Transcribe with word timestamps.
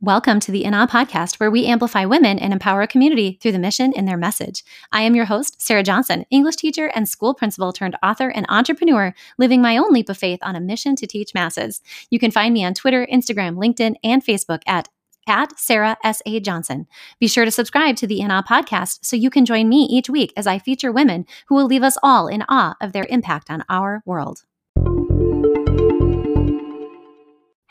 Welcome 0.00 0.40
to 0.40 0.50
the 0.50 0.64
In 0.64 0.74
Awe 0.74 0.88
podcast, 0.88 1.38
where 1.38 1.52
we 1.52 1.66
amplify 1.66 2.04
women 2.04 2.38
and 2.38 2.52
empower 2.52 2.82
a 2.82 2.86
community 2.86 3.38
through 3.40 3.52
the 3.52 3.60
mission 3.60 3.92
and 3.96 4.06
their 4.06 4.18
message. 4.18 4.64
I 4.90 5.02
am 5.02 5.14
your 5.14 5.24
host, 5.24 5.62
Sarah 5.62 5.84
Johnson, 5.84 6.26
English 6.30 6.56
teacher 6.56 6.90
and 6.94 7.08
school 7.08 7.32
principal 7.32 7.72
turned 7.72 7.96
author 8.02 8.28
and 8.28 8.44
entrepreneur, 8.48 9.14
living 9.38 9.62
my 9.62 9.78
own 9.78 9.92
leap 9.92 10.08
of 10.08 10.18
faith 10.18 10.40
on 10.42 10.56
a 10.56 10.60
mission 10.60 10.96
to 10.96 11.06
teach 11.06 11.32
masses. 11.32 11.80
You 12.10 12.18
can 12.18 12.32
find 12.32 12.52
me 12.52 12.64
on 12.64 12.74
Twitter, 12.74 13.06
Instagram, 13.06 13.56
LinkedIn, 13.56 13.94
and 14.02 14.22
Facebook 14.22 14.62
at 14.66 14.88
at 15.26 15.58
Sarah 15.58 15.96
S.A. 16.04 16.38
Johnson. 16.40 16.86
Be 17.18 17.28
sure 17.28 17.46
to 17.46 17.50
subscribe 17.50 17.96
to 17.96 18.06
the 18.06 18.20
In 18.20 18.30
Awe 18.30 18.42
podcast 18.42 18.98
so 19.02 19.16
you 19.16 19.30
can 19.30 19.46
join 19.46 19.70
me 19.70 19.84
each 19.84 20.10
week 20.10 20.34
as 20.36 20.46
I 20.46 20.58
feature 20.58 20.92
women 20.92 21.24
who 21.48 21.54
will 21.54 21.64
leave 21.64 21.82
us 21.82 21.96
all 22.02 22.28
in 22.28 22.44
awe 22.46 22.74
of 22.78 22.92
their 22.92 23.06
impact 23.08 23.50
on 23.50 23.64
our 23.70 24.02
world. 24.04 24.42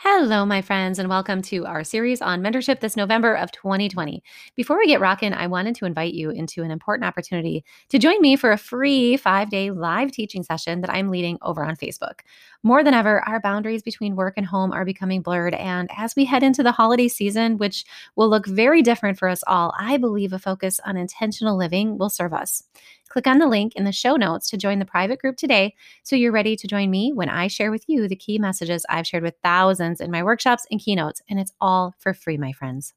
Hello, 0.05 0.45
my 0.45 0.61
friends, 0.61 0.99
and 0.99 1.07
welcome 1.07 1.41
to 1.43 1.65
our 1.65 1.81
series 1.85 2.21
on 2.21 2.41
mentorship 2.41 2.81
this 2.81 2.97
November 2.97 3.35
of 3.35 3.53
2020. 3.53 4.21
Before 4.53 4.77
we 4.77 4.85
get 4.85 4.99
rocking, 4.99 5.31
I 5.31 5.47
wanted 5.47 5.75
to 5.75 5.85
invite 5.85 6.13
you 6.13 6.29
into 6.29 6.61
an 6.61 6.71
important 6.71 7.05
opportunity 7.05 7.63
to 7.87 7.97
join 7.97 8.19
me 8.19 8.35
for 8.35 8.51
a 8.51 8.57
free 8.57 9.15
five 9.15 9.49
day 9.49 9.71
live 9.71 10.11
teaching 10.11 10.43
session 10.43 10.81
that 10.81 10.93
I'm 10.93 11.09
leading 11.09 11.37
over 11.41 11.63
on 11.63 11.77
Facebook. 11.77 12.19
More 12.63 12.83
than 12.83 12.93
ever, 12.93 13.21
our 13.21 13.39
boundaries 13.39 13.81
between 13.81 14.17
work 14.17 14.33
and 14.35 14.45
home 14.45 14.73
are 14.73 14.83
becoming 14.83 15.21
blurred. 15.21 15.53
And 15.53 15.89
as 15.95 16.17
we 16.17 16.25
head 16.25 16.43
into 16.43 16.63
the 16.63 16.73
holiday 16.73 17.07
season, 17.07 17.57
which 17.57 17.85
will 18.17 18.29
look 18.29 18.45
very 18.45 18.81
different 18.81 19.17
for 19.17 19.29
us 19.29 19.41
all, 19.47 19.73
I 19.79 19.95
believe 19.95 20.33
a 20.33 20.39
focus 20.39 20.81
on 20.85 20.97
intentional 20.97 21.57
living 21.57 21.97
will 21.97 22.09
serve 22.09 22.33
us. 22.33 22.63
Click 23.13 23.27
on 23.27 23.37
the 23.37 23.45
link 23.45 23.75
in 23.75 23.83
the 23.83 23.91
show 23.91 24.15
notes 24.15 24.49
to 24.49 24.57
join 24.57 24.79
the 24.79 24.85
private 24.85 25.19
group 25.19 25.37
today 25.37 25.75
so 26.01 26.15
you're 26.15 26.31
ready 26.31 26.55
to 26.55 26.67
join 26.67 26.89
me 26.89 27.13
when 27.13 27.29
I 27.29 27.45
share 27.45 27.69
with 27.69 27.83
you 27.85 28.07
the 28.07 28.15
key 28.15 28.39
messages 28.39 28.87
I've 28.89 29.05
shared 29.05 29.21
with 29.21 29.35
thousands 29.43 30.01
in 30.01 30.09
my 30.09 30.23
workshops 30.23 30.65
and 30.71 30.79
keynotes. 30.79 31.21
And 31.29 31.39
it's 31.39 31.53
all 31.61 31.93
for 31.99 32.15
free, 32.15 32.39
my 32.39 32.53
friends. 32.53 32.95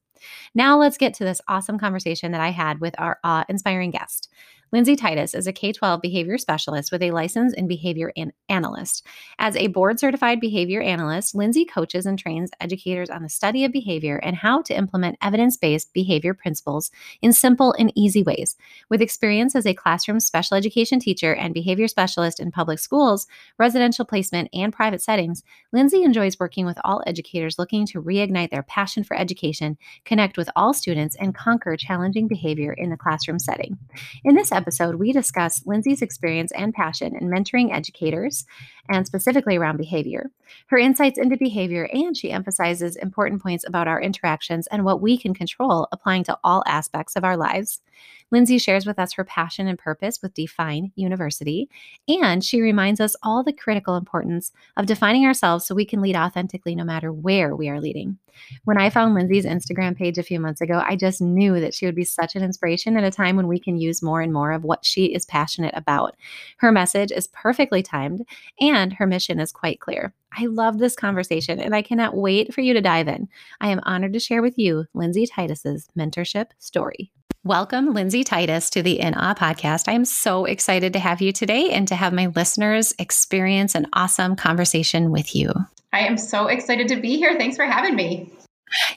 Now, 0.55 0.79
let's 0.79 0.97
get 0.97 1.13
to 1.15 1.25
this 1.25 1.43
awesome 1.49 1.79
conversation 1.79 2.33
that 2.33 2.41
I 2.41 2.49
had 2.49 2.81
with 2.81 2.95
our 2.97 3.19
awe 3.25 3.45
inspiring 3.51 3.91
guest. 3.91 4.31
Lindsay 4.77 4.95
Titus 4.95 5.33
is 5.33 5.47
a 5.47 5.55
K 5.55 5.73
12 5.73 6.03
behavior 6.03 6.37
specialist 6.37 6.93
with 6.93 7.01
a 7.01 7.11
license 7.11 7.55
in 7.55 7.67
behavior 7.67 8.13
an- 8.15 8.35
analyst. 8.51 9.07
As 9.39 9.57
a 9.57 9.69
board 9.69 9.99
certified 9.99 10.39
behavior 10.39 10.83
analyst, 10.83 11.35
Lindsay 11.35 11.65
coaches 11.65 12.05
and 12.05 12.19
trains 12.19 12.51
educators 12.61 13.09
on 13.09 13.23
the 13.23 13.31
study 13.31 13.65
of 13.65 13.73
behavior 13.73 14.19
and 14.23 14.37
how 14.37 14.61
to 14.61 14.77
implement 14.77 15.17
evidence 15.23 15.57
based 15.57 15.95
behavior 15.95 16.35
principles 16.35 16.91
in 17.23 17.33
simple 17.33 17.75
and 17.79 17.91
easy 17.95 18.23
ways. 18.23 18.55
With 18.91 19.01
experience 19.01 19.57
as 19.57 19.65
a 19.65 19.73
classroom 19.73 20.21
special 20.21 20.59
education 20.59 21.01
teacher 21.01 21.35
and 21.35 21.55
behavior 21.55 21.89
specialist 21.89 22.39
in 22.39 22.53
public 22.53 22.79
schools, 22.79 23.27
residential 23.59 24.05
placement, 24.05 24.51
and 24.53 24.75
private 24.75 25.01
settings, 25.01 25.43
Lindsay 25.73 26.03
enjoys 26.03 26.39
working 26.39 26.67
with 26.67 26.77
all 26.85 27.03
educators 27.07 27.59
looking 27.59 27.87
to 27.87 28.03
reignite 28.03 28.51
their 28.51 28.63
passion 28.63 29.05
for 29.05 29.17
education, 29.17 29.79
connect 30.05 30.37
with 30.37 30.51
all 30.55 30.75
students, 30.75 31.17
and 31.17 31.35
conquer 31.35 31.79
challenging 31.79 32.29
behavior 32.29 32.75
in 32.75 32.91
the 32.91 32.97
classroom 32.99 33.39
setting. 33.39 33.79
In 34.23 34.35
this 34.35 34.53
episode, 34.53 34.66
we 34.99 35.13
discuss 35.13 35.63
Lindsay's 35.67 36.03
experience 36.03 36.53
and 36.53 36.75
passion 36.75 37.17
in 37.17 37.29
mentoring 37.29 37.73
educators 37.73 38.45
and 38.89 39.07
specifically 39.07 39.57
around 39.57 39.77
behavior, 39.77 40.31
her 40.69 40.79
insights 40.79 41.19
into 41.19 41.37
behavior, 41.37 41.89
and 41.93 42.17
she 42.17 42.31
emphasizes 42.31 42.97
important 42.97 43.43
points 43.43 43.65
about 43.67 43.89
our 43.89 44.01
interactions 44.01 44.67
and 44.69 44.85
what 44.85 45.01
we 45.01 45.17
can 45.17 45.35
control 45.35 45.89
applying 45.93 46.25
to 46.25 46.39
all 46.45 46.63
aspects 46.67 47.17
of 47.17 47.25
our 47.25 47.37
lives. 47.37 47.81
Lindsay 48.31 48.59
shares 48.59 48.87
with 48.87 48.99
us 48.99 49.13
her 49.13 49.25
passion 49.25 49.69
and 49.69 49.79
purpose 49.79 50.21
with 50.21 50.35
Define 50.35 50.93
University, 50.97 51.69
and 52.09 52.45
she 52.45 52.61
reminds 52.61 53.01
us 53.01 53.17
all 53.23 53.45
the 53.45 53.53
critical 53.53 53.97
importance 53.97 54.53
of 54.77 54.87
defining 54.87 55.25
ourselves 55.25 55.65
so 55.65 55.75
we 55.75 55.85
can 55.85 56.01
lead 56.01 56.17
authentically 56.17 56.75
no 56.75 56.85
matter 56.85 57.13
where 57.13 57.55
we 57.55 57.69
are 57.69 57.81
leading. 57.81 58.19
When 58.65 58.79
I 58.79 58.91
found 58.91 59.15
Lindsay's 59.15 59.47
Instagram 59.47 59.97
page 59.97 60.19
a 60.19 60.23
few 60.23 60.41
months 60.41 60.61
ago, 60.61 60.83
I 60.85 60.97
just 60.97 61.21
knew 61.21 61.61
that 61.61 61.73
she 61.73 61.87
would 61.87 61.95
be 61.95 62.05
such 62.05 62.37
an 62.37 62.43
inspiration 62.43 62.97
at 62.97 63.05
a 63.05 63.11
time 63.11 63.37
when 63.37 63.49
we 63.49 63.59
can 63.59 63.79
use 63.79 64.03
more 64.03 64.21
and 64.21 64.33
more 64.33 64.53
of 64.53 64.65
what 64.65 64.85
she 64.85 65.07
is 65.07 65.25
passionate 65.25 65.75
about. 65.77 66.17
Her 66.59 66.73
message 66.73 67.13
is 67.13 67.29
perfectly 67.29 67.83
timed, 67.83 68.27
and 68.61 68.93
her 68.95 69.07
mission 69.07 69.41
is 69.41 69.53
quite 69.53 69.81
clear. 69.81 70.13
I 70.37 70.47
love 70.47 70.79
this 70.79 70.95
conversation 70.95 71.61
and 71.61 71.75
I 71.75 71.81
cannot 71.81 72.17
wait 72.17 72.53
for 72.53 72.61
you 72.61 72.75
to 72.75 72.81
dive 72.83 73.09
in. 73.09 73.29
I 73.61 73.69
am 73.69 73.81
honored 73.85 74.13
to 74.13 74.21
share 74.21 74.43
with 74.43 74.59
you 74.59 74.85
Lindsay 74.93 75.27
Titus's 75.27 75.89
mentorship 75.97 76.49
story. 76.59 77.11
Welcome, 77.47 77.93
Lindsay 77.93 78.25
Titus, 78.25 78.71
to 78.71 78.83
the 78.83 78.99
In 78.99 79.15
Awe 79.15 79.33
podcast. 79.33 79.87
I 79.87 79.93
am 79.93 80.05
so 80.05 80.47
excited 80.47 80.93
to 80.95 80.99
have 80.99 81.23
you 81.23 81.31
today 81.31 81.71
and 81.71 81.87
to 81.87 81.95
have 81.95 82.13
my 82.13 82.27
listeners 82.35 82.93
experience 82.99 83.77
an 83.77 83.87
awesome 83.93 84.35
conversation 84.35 85.13
with 85.13 85.33
you. 85.33 85.53
I 85.93 86.01
am 86.01 86.19
so 86.19 86.49
excited 86.49 86.89
to 86.89 86.97
be 86.97 87.19
here. 87.19 87.39
Thanks 87.39 87.55
for 87.55 87.65
having 87.65 87.95
me. 87.95 88.33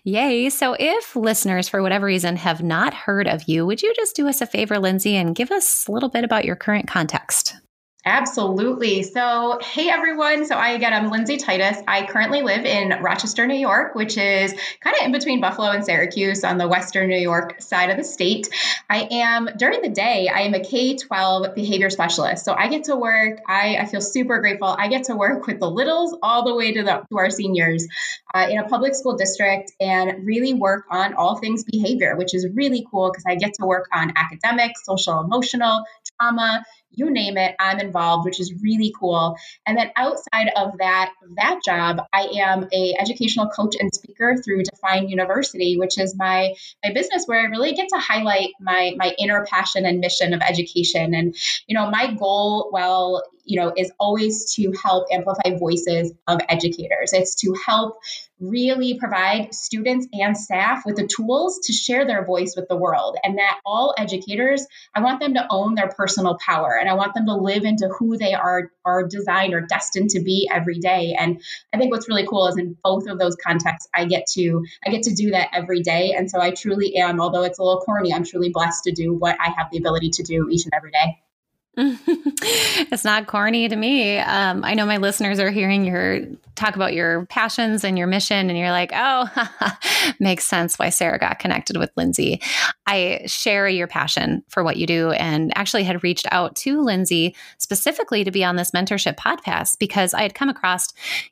Yay. 0.03 0.49
So, 0.49 0.75
if 0.79 1.15
listeners, 1.15 1.69
for 1.69 1.83
whatever 1.83 2.07
reason, 2.07 2.37
have 2.37 2.63
not 2.63 2.95
heard 2.95 3.27
of 3.27 3.43
you, 3.43 3.67
would 3.67 3.83
you 3.83 3.93
just 3.93 4.15
do 4.15 4.27
us 4.27 4.41
a 4.41 4.47
favor, 4.47 4.79
Lindsay, 4.79 5.15
and 5.15 5.35
give 5.35 5.51
us 5.51 5.87
a 5.87 5.91
little 5.91 6.09
bit 6.09 6.23
about 6.23 6.43
your 6.43 6.55
current 6.55 6.87
context? 6.87 7.55
Absolutely. 8.05 9.03
So, 9.03 9.59
hey 9.61 9.89
everyone. 9.89 10.45
So, 10.45 10.55
I 10.55 10.69
again, 10.69 10.93
I'm 10.93 11.09
Lindsay 11.09 11.35
Titus. 11.35 11.83
I 11.85 12.05
currently 12.05 12.41
live 12.41 12.63
in 12.63 12.91
Rochester, 13.01 13.45
New 13.45 13.57
York, 13.57 13.93
which 13.93 14.17
is 14.17 14.53
kind 14.79 14.95
of 14.95 15.05
in 15.05 15.11
between 15.11 15.41
Buffalo 15.41 15.71
and 15.71 15.83
Syracuse 15.83 16.45
on 16.45 16.57
the 16.57 16.65
Western 16.65 17.09
New 17.09 17.19
York 17.19 17.61
side 17.61 17.89
of 17.89 17.97
the 17.97 18.05
state. 18.05 18.47
I 18.89 19.05
am, 19.11 19.49
during 19.57 19.81
the 19.81 19.89
day, 19.89 20.29
I 20.33 20.41
am 20.41 20.53
a 20.53 20.61
K 20.61 20.95
12 20.95 21.53
behavior 21.55 21.89
specialist. 21.89 22.45
So, 22.45 22.53
I 22.53 22.69
get 22.69 22.85
to 22.85 22.95
work, 22.95 23.41
I, 23.45 23.75
I 23.75 23.85
feel 23.85 23.99
super 23.99 24.39
grateful. 24.39 24.73
I 24.79 24.87
get 24.87 25.03
to 25.05 25.15
work 25.17 25.45
with 25.45 25.59
the 25.59 25.69
littles 25.69 26.17
all 26.23 26.45
the 26.45 26.55
way 26.55 26.71
to, 26.71 26.83
the, 26.83 27.03
to 27.09 27.17
our 27.17 27.29
seniors 27.29 27.85
uh, 28.33 28.47
in 28.49 28.59
a 28.59 28.69
public 28.69 28.95
school 28.95 29.17
district 29.17 29.73
and 29.81 30.25
really 30.25 30.53
work 30.53 30.85
on 30.89 31.15
all 31.15 31.37
things 31.37 31.65
behavior, 31.65 32.15
which 32.15 32.33
is 32.33 32.47
really 32.53 32.87
cool 32.89 33.11
because 33.11 33.25
I 33.27 33.35
get 33.35 33.55
to 33.55 33.65
work 33.65 33.89
on 33.91 34.13
academic, 34.15 34.77
social, 34.77 35.19
emotional, 35.19 35.83
trauma 36.17 36.63
you 36.91 37.11
name 37.11 37.37
it, 37.37 37.55
I'm 37.59 37.79
involved, 37.79 38.25
which 38.25 38.39
is 38.39 38.53
really 38.61 38.93
cool. 38.99 39.35
And 39.65 39.77
then 39.77 39.91
outside 39.95 40.49
of 40.55 40.77
that 40.79 41.11
that 41.37 41.59
job, 41.63 42.01
I 42.13 42.27
am 42.39 42.67
a 42.73 42.95
educational 42.99 43.47
coach 43.49 43.75
and 43.79 43.93
speaker 43.93 44.35
through 44.43 44.63
Define 44.63 45.09
University, 45.09 45.77
which 45.77 45.97
is 45.97 46.15
my 46.17 46.53
my 46.83 46.93
business 46.93 47.25
where 47.25 47.39
I 47.39 47.45
really 47.45 47.73
get 47.73 47.89
to 47.89 47.99
highlight 47.99 48.49
my 48.59 48.93
my 48.97 49.13
inner 49.17 49.45
passion 49.49 49.85
and 49.85 49.99
mission 49.99 50.33
of 50.33 50.41
education. 50.41 51.13
And 51.13 51.35
you 51.67 51.77
know, 51.77 51.89
my 51.89 52.13
goal, 52.13 52.69
well, 52.71 53.23
you 53.49 53.59
know, 53.59 53.73
is 53.75 53.91
always 53.99 54.53
to 54.53 54.71
help 54.83 55.07
amplify 55.11 55.57
voices 55.57 56.13
of 56.27 56.39
educators. 56.47 57.13
It's 57.13 57.33
to 57.41 57.55
help 57.65 57.99
really 58.39 58.93
provide 58.93 59.53
students 59.55 60.07
and 60.13 60.37
staff 60.37 60.83
with 60.85 60.95
the 60.95 61.07
tools 61.07 61.59
to 61.63 61.73
share 61.73 62.05
their 62.05 62.23
voice 62.23 62.53
with 62.55 62.67
the 62.69 62.75
world. 62.75 63.17
And 63.23 63.39
that 63.39 63.59
all 63.65 63.95
educators, 63.97 64.67
I 64.93 65.01
want 65.01 65.19
them 65.19 65.33
to 65.33 65.47
own 65.49 65.73
their 65.73 65.89
personal 65.89 66.37
power 66.45 66.77
and 66.79 66.87
I 66.87 66.93
want 66.93 67.15
them 67.15 67.25
to 67.25 67.33
live 67.33 67.63
into 67.63 67.89
who 67.89 68.17
they 68.17 68.35
are 68.35 68.71
are 68.85 69.07
designed 69.07 69.55
or 69.55 69.61
destined 69.61 70.11
to 70.11 70.21
be 70.21 70.47
every 70.53 70.77
day. 70.77 71.15
And 71.19 71.41
I 71.73 71.79
think 71.79 71.91
what's 71.91 72.07
really 72.07 72.27
cool 72.27 72.47
is 72.47 72.57
in 72.57 72.77
both 72.83 73.07
of 73.07 73.17
those 73.17 73.35
contexts, 73.35 73.89
I 73.95 74.05
get 74.05 74.27
to 74.33 74.63
I 74.85 74.91
get 74.91 75.03
to 75.03 75.15
do 75.15 75.31
that 75.31 75.49
every 75.53 75.81
day. 75.81 76.13
And 76.15 76.29
so 76.29 76.39
I 76.39 76.51
truly 76.51 76.97
am, 76.97 77.19
although 77.19 77.43
it's 77.43 77.57
a 77.57 77.63
little 77.63 77.81
corny, 77.81 78.13
I'm 78.13 78.23
truly 78.23 78.49
blessed 78.49 78.83
to 78.83 78.91
do 78.91 79.11
what 79.11 79.37
I 79.41 79.49
have 79.57 79.71
the 79.71 79.79
ability 79.79 80.11
to 80.11 80.23
do 80.23 80.47
each 80.49 80.65
and 80.65 80.73
every 80.75 80.91
day. 80.91 81.17
it's 81.77 83.05
not 83.05 83.27
corny 83.27 83.69
to 83.69 83.75
me. 83.75 84.17
Um, 84.17 84.65
I 84.65 84.73
know 84.73 84.85
my 84.85 84.97
listeners 84.97 85.39
are 85.39 85.51
hearing 85.51 85.85
your 85.85 86.21
talk 86.55 86.75
about 86.75 86.93
your 86.93 87.25
passions 87.27 87.83
and 87.83 87.97
your 87.97 88.07
mission, 88.07 88.49
and 88.49 88.57
you're 88.57 88.71
like, 88.71 88.91
oh, 88.93 89.29
makes 90.19 90.43
sense 90.43 90.77
why 90.77 90.89
Sarah 90.89 91.19
got 91.19 91.39
connected 91.39 91.77
with 91.77 91.91
Lindsay. 91.95 92.41
I 92.85 93.21
share 93.27 93.67
your 93.69 93.87
passion 93.87 94.43
for 94.49 94.63
what 94.63 94.77
you 94.77 94.87
do 94.87 95.11
and 95.11 95.55
actually 95.55 95.83
had 95.83 96.03
reached 96.03 96.27
out 96.31 96.55
to 96.57 96.81
Lindsay 96.81 97.35
specifically 97.59 98.23
to 98.23 98.31
be 98.31 98.43
on 98.43 98.55
this 98.55 98.71
mentorship 98.71 99.15
podcast 99.15 99.79
because 99.79 100.13
I 100.13 100.23
had 100.23 100.35
come 100.35 100.49
across 100.49 100.87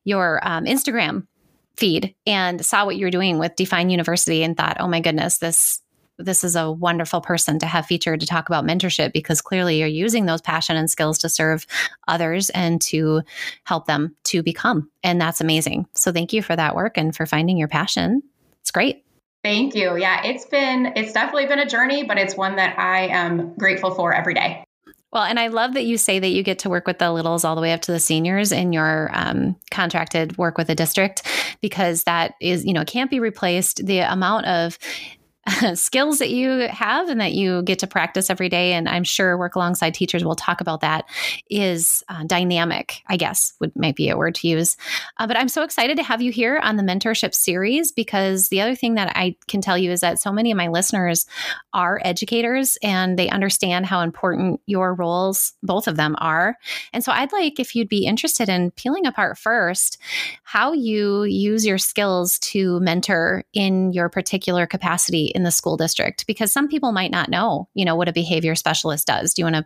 your 0.05 0.39
um, 0.47 0.65
Instagram 0.65 1.27
feed 1.75 2.15
and 2.25 2.65
saw 2.65 2.85
what 2.85 2.97
you 2.97 3.05
were 3.05 3.11
doing 3.11 3.37
with 3.37 3.55
Define 3.55 3.89
University 3.89 4.43
and 4.43 4.55
thought, 4.55 4.77
oh 4.79 4.87
my 4.87 4.99
goodness, 4.99 5.39
this 5.39 5.81
this 6.17 6.43
is 6.43 6.55
a 6.55 6.71
wonderful 6.71 7.21
person 7.21 7.59
to 7.59 7.65
have 7.65 7.85
featured 7.85 8.19
to 8.19 8.25
talk 8.25 8.49
about 8.49 8.65
mentorship 8.65 9.13
because 9.13 9.41
clearly 9.41 9.79
you're 9.79 9.87
using 9.87 10.25
those 10.25 10.41
passion 10.41 10.75
and 10.75 10.89
skills 10.89 11.17
to 11.19 11.29
serve 11.29 11.65
others 12.07 12.49
and 12.51 12.81
to 12.81 13.21
help 13.63 13.85
them 13.85 14.15
to 14.25 14.41
become. 14.41 14.89
And 15.03 15.21
that's 15.21 15.41
amazing. 15.41 15.87
So 15.93 16.11
thank 16.11 16.33
you 16.33 16.41
for 16.41 16.55
that 16.55 16.75
work 16.75 16.97
and 16.97 17.15
for 17.15 17.25
finding 17.25 17.57
your 17.57 17.67
passion. 17.67 18.23
It's 18.61 18.71
great. 18.71 19.03
Thank 19.43 19.75
you. 19.75 19.95
Yeah, 19.95 20.25
it's 20.25 20.45
been, 20.45 20.91
it's 20.95 21.13
definitely 21.13 21.45
been 21.45 21.59
a 21.59 21.69
journey, 21.69 22.03
but 22.03 22.17
it's 22.17 22.35
one 22.35 22.55
that 22.57 22.77
I 22.77 23.07
am 23.07 23.53
grateful 23.53 23.93
for 23.93 24.13
every 24.13 24.33
day. 24.33 24.63
Well, 25.13 25.23
and 25.23 25.39
I 25.39 25.47
love 25.47 25.73
that 25.75 25.85
you 25.85 25.97
say 25.97 26.19
that 26.19 26.27
you 26.27 26.43
get 26.43 26.59
to 26.59 26.69
work 26.69 26.85
with 26.85 26.99
the 26.99 27.11
littles 27.13 27.45
all 27.45 27.55
the 27.55 27.61
way 27.61 27.71
up 27.71 27.81
to 27.81 27.93
the 27.93 27.99
seniors 27.99 28.51
in 28.51 28.73
your 28.73 29.09
um, 29.13 29.55
contracted 29.71 30.37
work 30.37 30.57
with 30.57 30.69
a 30.69 30.75
district 30.75 31.23
because 31.61 32.03
that 32.03 32.33
is, 32.41 32.65
you 32.65 32.73
know, 32.73 32.83
can't 32.83 33.09
be 33.09 33.21
replaced. 33.21 33.85
The 33.85 33.99
amount 33.99 34.47
of 34.47 34.77
skills 35.75 36.19
that 36.19 36.29
you 36.29 36.67
have 36.69 37.09
and 37.09 37.21
that 37.21 37.33
you 37.33 37.61
get 37.63 37.79
to 37.79 37.87
practice 37.87 38.29
every 38.29 38.49
day, 38.49 38.73
and 38.73 38.89
I'm 38.89 39.03
sure 39.03 39.37
work 39.37 39.55
alongside 39.55 39.93
teachers, 39.93 40.25
we'll 40.25 40.35
talk 40.35 40.61
about 40.61 40.81
that, 40.81 41.05
is 41.49 42.03
uh, 42.09 42.23
dynamic, 42.25 43.01
I 43.07 43.17
guess 43.17 43.53
would 43.59 43.75
might 43.75 43.95
be 43.95 44.09
a 44.09 44.17
word 44.17 44.35
to 44.35 44.47
use. 44.47 44.77
Uh, 45.17 45.27
but 45.27 45.37
I'm 45.37 45.47
so 45.47 45.63
excited 45.63 45.97
to 45.97 46.03
have 46.03 46.21
you 46.21 46.31
here 46.31 46.59
on 46.63 46.75
the 46.75 46.83
mentorship 46.83 47.33
series 47.33 47.91
because 47.91 48.49
the 48.49 48.61
other 48.61 48.75
thing 48.75 48.95
that 48.95 49.11
I 49.15 49.35
can 49.47 49.61
tell 49.61 49.77
you 49.77 49.91
is 49.91 50.01
that 50.01 50.19
so 50.19 50.31
many 50.31 50.51
of 50.51 50.57
my 50.57 50.67
listeners 50.67 51.25
are 51.73 52.01
educators 52.03 52.77
and 52.83 53.17
they 53.17 53.29
understand 53.29 53.85
how 53.85 54.01
important 54.01 54.59
your 54.65 54.93
roles, 54.93 55.53
both 55.63 55.87
of 55.87 55.95
them, 55.95 56.15
are. 56.19 56.57
And 56.93 57.03
so 57.03 57.11
I'd 57.11 57.31
like 57.31 57.59
if 57.59 57.75
you'd 57.75 57.89
be 57.89 58.05
interested 58.05 58.49
in 58.49 58.71
peeling 58.71 59.05
apart 59.05 59.37
first 59.37 59.97
how 60.43 60.73
you 60.73 61.23
use 61.23 61.65
your 61.65 61.77
skills 61.77 62.39
to 62.39 62.79
mentor 62.79 63.43
in 63.53 63.91
your 63.91 64.09
particular 64.09 64.65
capacity 64.65 65.31
in 65.37 65.43
the 65.43 65.51
school 65.51 65.77
district 65.77 66.27
because 66.27 66.51
some 66.51 66.67
people 66.67 66.91
might 66.91 67.11
not 67.11 67.29
know, 67.29 67.69
you 67.73 67.85
know, 67.85 67.95
what 67.95 68.09
a 68.09 68.13
behavior 68.13 68.55
specialist 68.55 69.07
does. 69.07 69.33
Do 69.33 69.41
you 69.41 69.45
want 69.45 69.55
to 69.55 69.65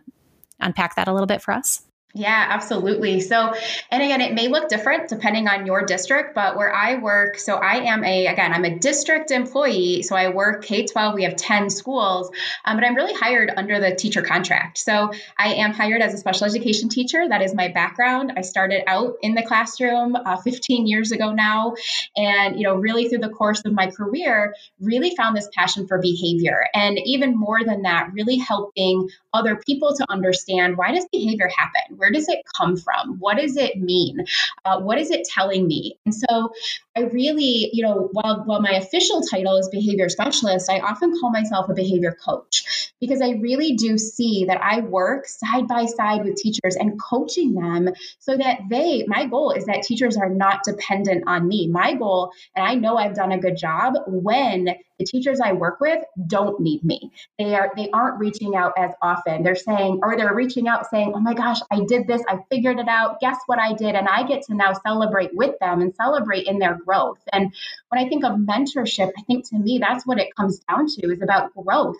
unpack 0.60 0.94
that 0.94 1.08
a 1.08 1.12
little 1.12 1.26
bit 1.26 1.42
for 1.42 1.52
us? 1.52 1.82
Yeah, 2.14 2.46
absolutely. 2.50 3.20
So, 3.20 3.54
and 3.90 4.02
again, 4.02 4.20
it 4.20 4.34
may 4.34 4.48
look 4.48 4.68
different 4.68 5.08
depending 5.08 5.48
on 5.48 5.64
your 5.64 5.86
district, 5.86 6.34
but 6.34 6.56
where 6.56 6.70
I 6.70 6.96
work, 6.96 7.38
so 7.38 7.56
I 7.56 7.76
am 7.90 8.04
a, 8.04 8.26
again, 8.26 8.52
I'm 8.52 8.66
a 8.66 8.78
district 8.78 9.30
employee. 9.30 10.02
So 10.02 10.14
I 10.14 10.28
work 10.28 10.62
K 10.62 10.84
12, 10.84 11.14
we 11.14 11.22
have 11.24 11.36
10 11.36 11.70
schools, 11.70 12.30
um, 12.66 12.76
but 12.76 12.84
I'm 12.84 12.94
really 12.94 13.14
hired 13.14 13.50
under 13.56 13.80
the 13.80 13.94
teacher 13.94 14.20
contract. 14.20 14.76
So 14.76 15.10
I 15.38 15.54
am 15.54 15.72
hired 15.72 16.02
as 16.02 16.12
a 16.12 16.18
special 16.18 16.44
education 16.44 16.90
teacher. 16.90 17.26
That 17.26 17.40
is 17.40 17.54
my 17.54 17.68
background. 17.68 18.34
I 18.36 18.42
started 18.42 18.82
out 18.86 19.14
in 19.22 19.34
the 19.34 19.42
classroom 19.42 20.14
uh, 20.14 20.36
15 20.36 20.86
years 20.86 21.12
ago 21.12 21.32
now. 21.32 21.76
And, 22.14 22.58
you 22.58 22.64
know, 22.64 22.74
really 22.74 23.08
through 23.08 23.20
the 23.20 23.30
course 23.30 23.62
of 23.64 23.72
my 23.72 23.90
career, 23.90 24.54
really 24.78 25.16
found 25.16 25.34
this 25.34 25.48
passion 25.54 25.86
for 25.86 25.98
behavior. 25.98 26.66
And 26.74 26.98
even 27.06 27.38
more 27.38 27.64
than 27.64 27.82
that, 27.82 28.10
really 28.12 28.36
helping 28.36 29.08
other 29.32 29.56
people 29.56 29.96
to 29.96 30.04
understand 30.10 30.76
why 30.76 30.92
does 30.92 31.06
behavior 31.10 31.48
happen? 31.56 31.96
Where 32.02 32.10
does 32.10 32.28
it 32.28 32.40
come 32.56 32.76
from? 32.76 33.18
What 33.20 33.36
does 33.36 33.56
it 33.56 33.80
mean? 33.80 34.24
Uh, 34.64 34.80
what 34.80 34.98
is 34.98 35.12
it 35.12 35.22
telling 35.24 35.68
me? 35.68 35.96
And 36.04 36.12
so 36.12 36.52
I 36.96 37.02
really, 37.02 37.70
you 37.72 37.84
know, 37.84 38.08
while, 38.10 38.42
while 38.44 38.60
my 38.60 38.72
official 38.72 39.22
title 39.22 39.56
is 39.56 39.68
behavior 39.68 40.08
specialist, 40.08 40.68
I 40.68 40.80
often 40.80 41.16
call 41.20 41.30
myself 41.30 41.68
a 41.68 41.74
behavior 41.74 42.16
coach 42.24 42.92
because 43.00 43.22
I 43.22 43.34
really 43.40 43.74
do 43.74 43.98
see 43.98 44.46
that 44.48 44.60
I 44.60 44.80
work 44.80 45.26
side 45.28 45.68
by 45.68 45.86
side 45.86 46.24
with 46.24 46.34
teachers 46.34 46.74
and 46.74 47.00
coaching 47.00 47.54
them 47.54 47.90
so 48.18 48.36
that 48.36 48.62
they, 48.68 49.04
my 49.06 49.26
goal 49.26 49.52
is 49.52 49.66
that 49.66 49.82
teachers 49.82 50.16
are 50.16 50.28
not 50.28 50.64
dependent 50.64 51.22
on 51.28 51.46
me. 51.46 51.68
My 51.68 51.94
goal, 51.94 52.32
and 52.56 52.66
I 52.66 52.74
know 52.74 52.96
I've 52.96 53.14
done 53.14 53.30
a 53.30 53.38
good 53.38 53.56
job 53.56 53.94
when 54.08 54.74
the 55.02 55.18
teachers 55.18 55.40
I 55.40 55.52
work 55.52 55.80
with 55.80 56.02
don't 56.26 56.60
need 56.60 56.84
me. 56.84 57.12
They 57.38 57.54
are 57.54 57.72
they 57.76 57.90
aren't 57.90 58.18
reaching 58.18 58.54
out 58.54 58.72
as 58.76 58.92
often. 59.02 59.42
They're 59.42 59.54
saying, 59.54 60.00
or 60.02 60.16
they're 60.16 60.34
reaching 60.34 60.68
out 60.68 60.88
saying, 60.90 61.12
Oh 61.14 61.20
my 61.20 61.34
gosh, 61.34 61.58
I 61.70 61.80
did 61.86 62.06
this, 62.06 62.22
I 62.28 62.38
figured 62.50 62.78
it 62.78 62.88
out. 62.88 63.20
Guess 63.20 63.38
what 63.46 63.58
I 63.58 63.74
did? 63.74 63.94
And 63.94 64.08
I 64.08 64.22
get 64.24 64.42
to 64.42 64.54
now 64.54 64.72
celebrate 64.72 65.30
with 65.34 65.58
them 65.60 65.80
and 65.80 65.94
celebrate 65.94 66.46
in 66.46 66.58
their 66.58 66.78
growth. 66.84 67.18
And 67.32 67.52
when 67.88 68.04
I 68.04 68.08
think 68.08 68.24
of 68.24 68.32
mentorship, 68.32 69.10
I 69.18 69.22
think 69.22 69.48
to 69.50 69.58
me 69.58 69.78
that's 69.78 70.06
what 70.06 70.18
it 70.18 70.34
comes 70.36 70.60
down 70.60 70.86
to 70.86 71.12
is 71.12 71.22
about 71.22 71.52
growth 71.54 71.96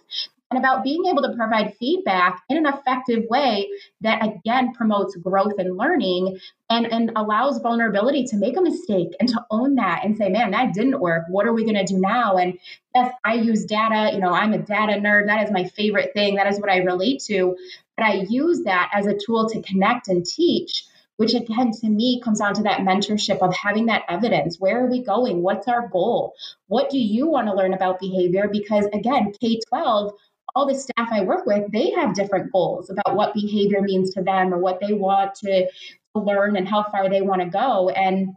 and 0.53 0.59
about 0.59 0.85
being 0.85 1.07
able 1.07 1.23
to 1.23 1.35
provide 1.35 1.75
feedback 1.79 2.43
in 2.51 2.59
an 2.59 2.67
effective 2.67 3.25
way 3.31 3.67
that 4.03 4.23
again 4.23 4.75
promotes 4.75 5.17
growth 5.17 5.55
and 5.57 5.79
learning 5.79 6.39
and, 6.69 6.85
and 6.93 7.11
allows 7.17 7.59
vulnerability 7.59 8.25
to 8.25 8.37
make 8.37 8.59
a 8.59 8.61
mistake 8.61 9.17
and 9.19 9.31
to 9.31 9.43
own 9.51 9.77
that 9.77 10.03
and 10.05 10.15
say, 10.19 10.29
man, 10.29 10.51
that 10.51 10.75
didn't 10.75 11.01
work. 11.01 11.25
What 11.31 11.47
are 11.47 11.55
we 11.55 11.65
going 11.65 11.75
to 11.75 11.85
do 11.85 11.99
now? 11.99 12.37
And 12.37 12.59
yes, 12.95 13.15
I 13.25 13.35
use 13.35 13.65
data. 13.65 14.11
You 14.13 14.21
know, 14.21 14.33
I'm 14.33 14.53
a 14.53 14.59
data 14.59 14.93
nerd. 15.01 15.27
That 15.27 15.43
is 15.43 15.51
my 15.51 15.65
favorite 15.65 16.13
thing. 16.13 16.35
That 16.35 16.49
is 16.49 16.61
what 16.61 16.71
I 16.71 16.79
relate 16.79 17.23
to. 17.29 17.57
But 17.97 18.05
I 18.05 18.27
use 18.29 18.65
that 18.65 18.91
as 18.93 19.07
a 19.07 19.17
tool 19.17 19.49
to 19.49 19.63
connect 19.63 20.09
and 20.09 20.25
teach 20.27 20.85
which 21.17 21.35
again 21.35 21.71
to 21.71 21.89
me 21.89 22.21
comes 22.21 22.41
down 22.41 22.55
to 22.55 22.63
that 22.65 22.81
mentorship 22.81 23.39
of 23.39 23.55
having 23.55 23.87
that 23.87 24.03
evidence. 24.09 24.59
Where 24.59 24.85
are 24.85 24.91
we 24.91 25.05
going? 25.05 25.43
What's 25.43 25.69
our 25.69 25.87
goal? 25.87 26.35
What 26.67 26.91
do 26.91 26.99
you 26.99 27.29
want 27.29 27.47
to 27.47 27.55
learn 27.55 27.75
about 27.75 28.01
behavior? 28.01 28.49
Because 28.51 28.87
again, 28.87 29.33
K 29.41 29.61
12, 29.69 30.15
all 30.55 30.67
the 30.67 30.75
staff 30.75 31.09
I 31.11 31.23
work 31.23 31.47
with, 31.47 31.71
they 31.73 31.91
have 31.93 32.15
different 32.15 32.53
goals 32.53 32.91
about 32.91 33.17
what 33.17 33.35
behavior 33.35 33.81
means 33.81 34.13
to 34.15 34.23
them 34.23 34.53
or 34.53 34.59
what 34.59 34.81
they 34.81 34.93
want 34.93 35.35
to 35.37 35.67
learn 36.15 36.57
and 36.57 36.69
how 36.69 36.83
far 36.85 37.09
they 37.09 37.23
want 37.23 37.41
to 37.41 37.49
go. 37.49 37.89
And 37.89 38.35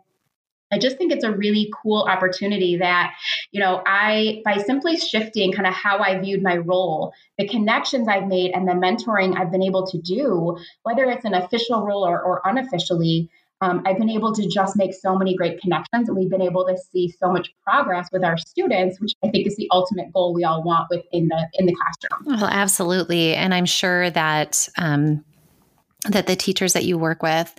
I 0.72 0.80
just 0.80 0.98
think 0.98 1.12
it's 1.12 1.24
a 1.24 1.32
really 1.32 1.72
cool 1.82 2.04
opportunity 2.04 2.78
that, 2.78 3.14
you 3.52 3.60
know, 3.60 3.84
I, 3.86 4.42
by 4.44 4.58
simply 4.58 4.98
shifting 4.98 5.52
kind 5.52 5.68
of 5.68 5.74
how 5.74 6.00
I 6.00 6.20
viewed 6.20 6.42
my 6.42 6.58
role, 6.58 7.14
the 7.38 7.48
connections 7.48 8.08
I've 8.08 8.28
made 8.28 8.52
and 8.52 8.68
the 8.68 8.74
mentoring 8.74 9.38
I've 9.38 9.52
been 9.52 9.64
able 9.64 9.86
to 9.88 9.98
do, 10.00 10.58
whether 10.84 11.06
it's 11.06 11.26
an 11.26 11.34
official 11.34 11.86
role 11.86 12.06
or, 12.06 12.22
or 12.22 12.42
unofficially, 12.46 13.30
um, 13.66 13.82
I've 13.86 13.98
been 13.98 14.10
able 14.10 14.34
to 14.34 14.48
just 14.48 14.78
make 14.78 14.94
so 14.94 15.18
many 15.18 15.36
great 15.36 15.60
connections 15.60 16.08
and 16.08 16.18
we've 16.18 16.30
been 16.30 16.42
able 16.42 16.66
to 16.68 16.78
see 16.78 17.14
so 17.20 17.32
much 17.32 17.52
progress 17.64 18.10
with 18.12 18.24
our 18.24 18.38
students, 18.38 19.00
which 19.00 19.14
I 19.24 19.30
think 19.30 19.48
is 19.48 19.56
the 19.56 19.68
ultimate 19.72 20.14
goal 20.14 20.34
we 20.34 20.44
all 20.44 20.64
want 20.64 20.88
within 20.90 21.28
the 21.28 21.48
in 21.56 21.66
the 21.66 21.76
classroom. 21.76 22.38
Well, 22.40 22.50
absolutely. 22.50 23.34
And 23.34 23.54
I'm 23.54 23.66
sure 23.66 24.10
that 24.12 24.68
um, 24.78 25.24
that 26.10 26.28
the 26.28 26.36
teachers 26.36 26.74
that 26.74 26.86
you 26.86 26.98
work 26.98 27.24
with 27.24 27.54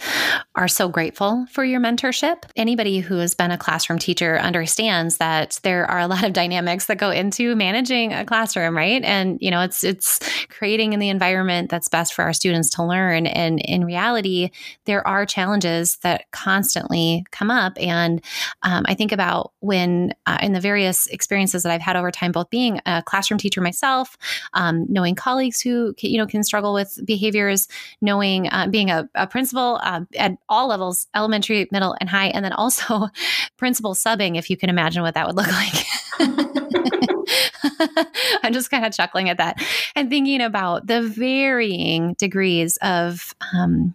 are 0.54 0.68
so 0.68 0.88
grateful 0.88 1.46
for 1.50 1.64
your 1.64 1.80
mentorship. 1.80 2.44
Anybody 2.54 3.00
who 3.00 3.16
has 3.16 3.34
been 3.34 3.50
a 3.50 3.58
classroom 3.58 3.98
teacher 3.98 4.38
understands 4.38 5.16
that 5.18 5.58
there 5.62 5.86
are 5.86 6.00
a 6.00 6.06
lot 6.06 6.24
of 6.24 6.32
dynamics 6.32 6.86
that 6.86 6.98
go 6.98 7.10
into 7.10 7.56
managing 7.56 8.12
a 8.12 8.24
classroom, 8.24 8.76
right? 8.76 9.02
And 9.04 9.38
you 9.40 9.50
know, 9.50 9.62
it's 9.62 9.82
it's 9.82 10.20
creating 10.48 10.92
in 10.92 11.00
the 11.00 11.08
environment 11.08 11.70
that's 11.70 11.88
best 11.88 12.14
for 12.14 12.22
our 12.22 12.32
students 12.32 12.70
to 12.70 12.84
learn. 12.84 13.26
And 13.26 13.60
in 13.60 13.84
reality, 13.84 14.50
there 14.84 15.06
are 15.06 15.26
challenges 15.26 15.96
that 15.98 16.30
constantly 16.30 17.24
come 17.30 17.50
up. 17.50 17.72
And 17.80 18.22
um, 18.62 18.84
I 18.86 18.94
think 18.94 19.12
about 19.12 19.52
when 19.60 20.14
uh, 20.26 20.38
in 20.42 20.52
the 20.52 20.60
various 20.60 21.06
experiences 21.08 21.62
that 21.62 21.72
I've 21.72 21.80
had 21.80 21.96
over 21.96 22.10
time, 22.10 22.32
both 22.32 22.50
being 22.50 22.80
a 22.86 23.02
classroom 23.02 23.38
teacher 23.38 23.60
myself, 23.60 24.16
um, 24.54 24.86
knowing 24.88 25.14
colleagues 25.14 25.60
who 25.60 25.94
you 25.98 26.18
know 26.18 26.26
can 26.26 26.44
struggle 26.44 26.72
with 26.72 27.00
behaviors, 27.04 27.68
knowing 28.00 28.35
being 28.36 28.52
uh, 28.52 28.66
being 28.68 28.90
a, 28.90 29.08
a 29.14 29.26
principal 29.26 29.80
uh, 29.82 30.02
at 30.16 30.36
all 30.48 30.68
levels, 30.68 31.06
elementary, 31.14 31.68
middle, 31.72 31.96
and 32.00 32.08
high, 32.08 32.28
and 32.28 32.44
then 32.44 32.52
also 32.52 33.08
principal 33.56 33.94
subbing, 33.94 34.38
if 34.38 34.50
you 34.50 34.56
can 34.56 34.70
imagine 34.70 35.02
what 35.02 35.14
that 35.14 35.26
would 35.26 35.36
look 35.36 35.46
like. 35.48 35.84
I'm 38.42 38.52
just 38.52 38.70
kind 38.70 38.86
of 38.86 38.92
chuckling 38.92 39.28
at 39.28 39.38
that 39.38 39.60
and 39.94 40.08
thinking 40.08 40.40
about 40.40 40.86
the 40.86 41.02
varying 41.02 42.14
degrees 42.14 42.78
of 42.82 43.34
um, 43.54 43.94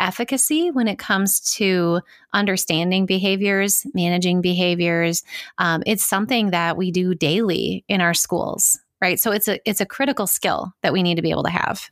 efficacy 0.00 0.70
when 0.70 0.88
it 0.88 0.98
comes 0.98 1.40
to 1.56 2.00
understanding 2.32 3.06
behaviors, 3.06 3.86
managing 3.94 4.40
behaviors. 4.40 5.22
Um, 5.58 5.82
it's 5.86 6.04
something 6.04 6.50
that 6.50 6.76
we 6.76 6.90
do 6.90 7.14
daily 7.14 7.84
in 7.88 8.00
our 8.00 8.14
schools 8.14 8.80
right? 9.00 9.18
So 9.20 9.32
it's 9.32 9.48
a 9.48 9.58
it's 9.68 9.80
a 9.80 9.86
critical 9.86 10.26
skill 10.26 10.72
that 10.82 10.92
we 10.92 11.02
need 11.02 11.16
to 11.16 11.22
be 11.22 11.30
able 11.30 11.44
to 11.44 11.50
have. 11.50 11.88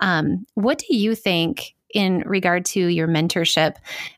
Um, 0.00 0.46
what 0.54 0.78
do 0.78 0.96
you 0.96 1.14
think 1.14 1.74
in 1.94 2.22
regard 2.26 2.64
to 2.64 2.86
your 2.86 3.08
mentorship? 3.08 3.76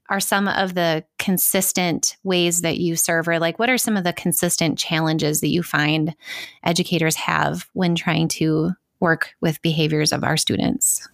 Are 0.08 0.20
some 0.20 0.48
of 0.48 0.74
the 0.74 1.04
consistent 1.18 2.16
ways 2.22 2.60
that 2.62 2.78
you 2.78 2.96
serve 2.96 3.28
or 3.28 3.38
like 3.38 3.58
what 3.58 3.70
are 3.70 3.78
some 3.78 3.96
of 3.96 4.04
the 4.04 4.12
consistent 4.12 4.78
challenges 4.78 5.40
that 5.40 5.48
you 5.48 5.62
find 5.62 6.14
educators 6.62 7.16
have 7.16 7.68
when 7.72 7.94
trying 7.94 8.28
to 8.28 8.72
work 9.00 9.34
with 9.40 9.60
behaviors 9.62 10.12
of 10.12 10.24
our 10.24 10.36
students 10.36 11.08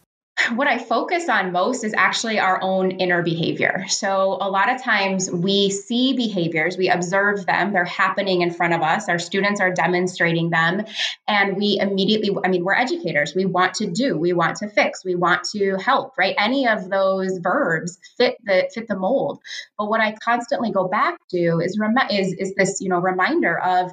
what 0.55 0.67
I 0.67 0.79
focus 0.79 1.29
on 1.29 1.53
most 1.53 1.85
is 1.85 1.95
actually 1.97 2.39
our 2.39 2.63
own 2.63 2.93
inner 2.93 3.23
behavior. 3.23 3.85
So, 3.89 4.39
a 4.41 4.49
lot 4.51 4.73
of 4.73 4.83
times 4.83 5.31
we 5.31 5.71
see 5.71 6.15
behaviors, 6.15 6.77
we 6.77 6.89
observe 6.89 7.47
them, 7.47 7.73
they're 7.73 7.85
happening 7.85 8.43
in 8.43 8.51
front 8.51 8.75
of 8.75 8.83
us, 8.83 9.09
our 9.09 9.19
students 9.19 9.61
are 9.61 9.73
demonstrating 9.73 10.51
them, 10.51 10.85
and 11.27 11.57
we 11.57 11.79
immediately, 11.81 12.31
I 12.45 12.49
mean, 12.49 12.65
we're 12.65 12.75
educators, 12.75 13.35
we 13.35 13.45
want 13.45 13.75
to 13.75 13.91
do, 13.91 14.17
we 14.17 14.33
want 14.33 14.57
to 14.59 14.69
fix, 14.69 15.05
we 15.05 15.15
want 15.15 15.45
to 15.53 15.77
help, 15.77 16.17
right? 16.19 16.35
Any 16.39 16.67
of 16.69 16.91
those 16.91 17.39
verbs 17.39 17.99
fit 18.17 18.37
the 18.45 18.71
fit 18.75 18.89
the 18.89 18.97
mold. 18.97 19.41
But 19.79 19.89
what 19.89 20.01
I 20.01 20.17
constantly 20.23 20.73
go 20.73 20.89
back 20.89 21.19
to 21.31 21.61
is 21.61 21.79
is 22.11 22.35
is 22.35 22.55
this, 22.55 22.81
you 22.81 22.89
know, 22.89 23.01
reminder 23.01 23.59
of 23.59 23.93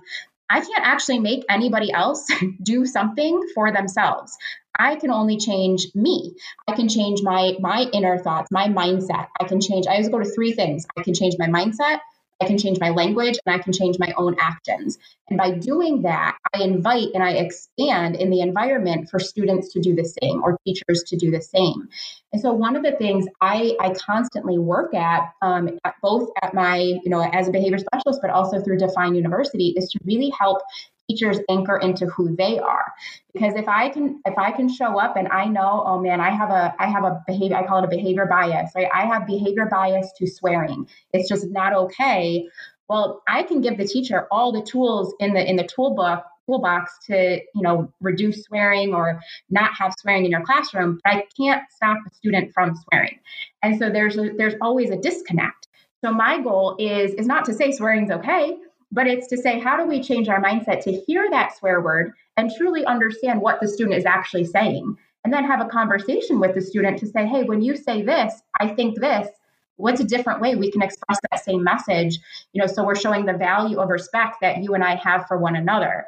I 0.49 0.61
can't 0.61 0.85
actually 0.85 1.19
make 1.19 1.43
anybody 1.49 1.91
else 1.91 2.25
do 2.63 2.85
something 2.85 3.41
for 3.53 3.71
themselves. 3.71 4.37
I 4.77 4.95
can 4.95 5.11
only 5.11 5.37
change 5.37 5.87
me. 5.95 6.35
I 6.67 6.73
can 6.73 6.87
change 6.87 7.21
my 7.23 7.53
my 7.59 7.87
inner 7.93 8.17
thoughts, 8.17 8.49
my 8.51 8.67
mindset. 8.67 9.27
I 9.39 9.45
can 9.45 9.61
change. 9.61 9.87
I 9.87 9.91
always 9.91 10.09
go 10.09 10.19
to 10.19 10.25
three 10.25 10.53
things. 10.53 10.85
I 10.97 11.03
can 11.03 11.13
change 11.13 11.35
my 11.37 11.47
mindset, 11.47 11.99
I 12.41 12.45
can 12.45 12.57
change 12.57 12.79
my 12.79 12.89
language, 12.89 13.39
and 13.45 13.55
I 13.55 13.59
can 13.63 13.73
change 13.73 13.97
my 13.99 14.13
own 14.15 14.35
actions. 14.39 14.97
And 15.29 15.37
by 15.37 15.51
doing 15.51 16.03
that, 16.03 16.37
I 16.53 16.63
invite 16.63 17.09
and 17.13 17.23
I 17.23 17.31
expand 17.31 18.15
in 18.15 18.29
the 18.29 18.41
environment 18.41 19.09
for 19.09 19.19
students 19.19 19.73
to 19.73 19.79
do 19.79 19.95
the 19.95 20.05
same 20.21 20.43
or 20.43 20.57
teachers 20.65 21.03
to 21.07 21.17
do 21.17 21.31
the 21.31 21.41
same. 21.41 21.89
And 22.31 22.41
so 22.41 22.53
one 22.53 22.75
of 22.75 22.83
the 22.83 22.91
things 22.91 23.25
I, 23.41 23.75
I 23.79 23.93
constantly 23.93 24.59
work 24.59 24.93
at, 24.93 25.31
um, 25.41 25.79
at 25.83 25.95
both 26.01 26.29
at 26.43 26.53
my, 26.53 26.77
you 26.77 27.09
know, 27.09 27.21
as 27.21 27.47
a 27.47 27.51
behavior 27.51 27.79
specialist, 27.79 28.19
but 28.21 28.31
also 28.31 28.61
through 28.61 28.77
Define 28.77 29.15
University, 29.15 29.73
is 29.75 29.89
to 29.89 29.99
really 30.05 30.31
help 30.37 30.59
teachers 31.09 31.39
anchor 31.49 31.77
into 31.77 32.05
who 32.07 32.35
they 32.35 32.59
are. 32.59 32.93
Because 33.33 33.55
if 33.55 33.67
i 33.67 33.89
can 33.89 34.21
if 34.25 34.37
i 34.37 34.51
can 34.51 34.69
show 34.69 34.99
up 34.99 35.15
and 35.15 35.27
i 35.29 35.45
know 35.45 35.83
oh 35.85 35.99
man 35.99 36.19
i 36.19 36.29
have 36.29 36.49
a 36.49 36.73
i 36.79 36.87
have 36.87 37.03
a 37.03 37.21
behavior 37.27 37.57
i 37.57 37.65
call 37.65 37.79
it 37.79 37.85
a 37.85 37.89
behavior 37.89 38.25
bias 38.25 38.71
right? 38.75 38.87
I 38.93 39.05
have 39.05 39.27
behavior 39.27 39.67
bias 39.69 40.11
to 40.17 40.27
swearing. 40.27 40.87
It's 41.13 41.29
just 41.29 41.47
not 41.49 41.73
okay. 41.73 42.47
Well 42.89 43.21
i 43.27 43.43
can 43.43 43.61
give 43.61 43.77
the 43.77 43.87
teacher 43.87 44.27
all 44.31 44.51
the 44.51 44.61
tools 44.61 45.13
in 45.19 45.33
the 45.33 45.47
in 45.47 45.55
the 45.55 45.63
toolbook 45.63 46.23
toolbox 46.45 46.97
to 47.05 47.39
you 47.55 47.61
know 47.61 47.91
reduce 47.99 48.43
swearing 48.43 48.93
or 48.93 49.21
not 49.49 49.73
have 49.73 49.93
swearing 49.97 50.25
in 50.25 50.31
your 50.31 50.43
classroom 50.45 50.99
but 51.03 51.13
i 51.13 51.23
can't 51.37 51.63
stop 51.69 51.97
a 52.07 52.15
student 52.15 52.53
from 52.53 52.75
swearing. 52.75 53.19
And 53.61 53.77
so 53.77 53.89
there's 53.89 54.17
a, 54.17 54.29
there's 54.37 54.55
always 54.61 54.89
a 54.89 54.97
disconnect. 54.97 55.67
So 56.03 56.11
my 56.11 56.41
goal 56.41 56.75
is 56.79 57.13
is 57.15 57.27
not 57.27 57.45
to 57.45 57.53
say 57.53 57.71
swearing's 57.71 58.11
okay 58.11 58.57
but 58.91 59.07
it's 59.07 59.27
to 59.27 59.37
say, 59.37 59.59
how 59.59 59.77
do 59.77 59.85
we 59.85 60.01
change 60.01 60.29
our 60.29 60.41
mindset 60.41 60.81
to 60.83 60.91
hear 60.91 61.29
that 61.29 61.57
swear 61.57 61.81
word 61.81 62.13
and 62.37 62.51
truly 62.57 62.85
understand 62.85 63.41
what 63.41 63.59
the 63.59 63.67
student 63.67 63.97
is 63.97 64.05
actually 64.05 64.45
saying? 64.45 64.97
And 65.23 65.33
then 65.33 65.43
have 65.43 65.59
a 65.59 65.69
conversation 65.69 66.39
with 66.39 66.55
the 66.55 66.61
student 66.61 66.99
to 66.99 67.07
say, 67.07 67.25
hey, 67.25 67.43
when 67.43 67.61
you 67.61 67.75
say 67.75 68.01
this, 68.01 68.41
I 68.59 68.69
think 68.69 68.99
this. 68.99 69.27
What's 69.75 69.99
a 69.99 70.05
different 70.05 70.41
way 70.41 70.55
we 70.55 70.71
can 70.71 70.81
express 70.81 71.19
that 71.29 71.43
same 71.43 71.63
message? 71.63 72.17
You 72.53 72.61
know, 72.61 72.67
so 72.67 72.83
we're 72.83 72.95
showing 72.95 73.25
the 73.25 73.33
value 73.33 73.79
of 73.79 73.89
respect 73.89 74.37
that 74.41 74.63
you 74.63 74.73
and 74.73 74.83
I 74.83 74.95
have 74.95 75.27
for 75.27 75.37
one 75.37 75.55
another. 75.55 76.05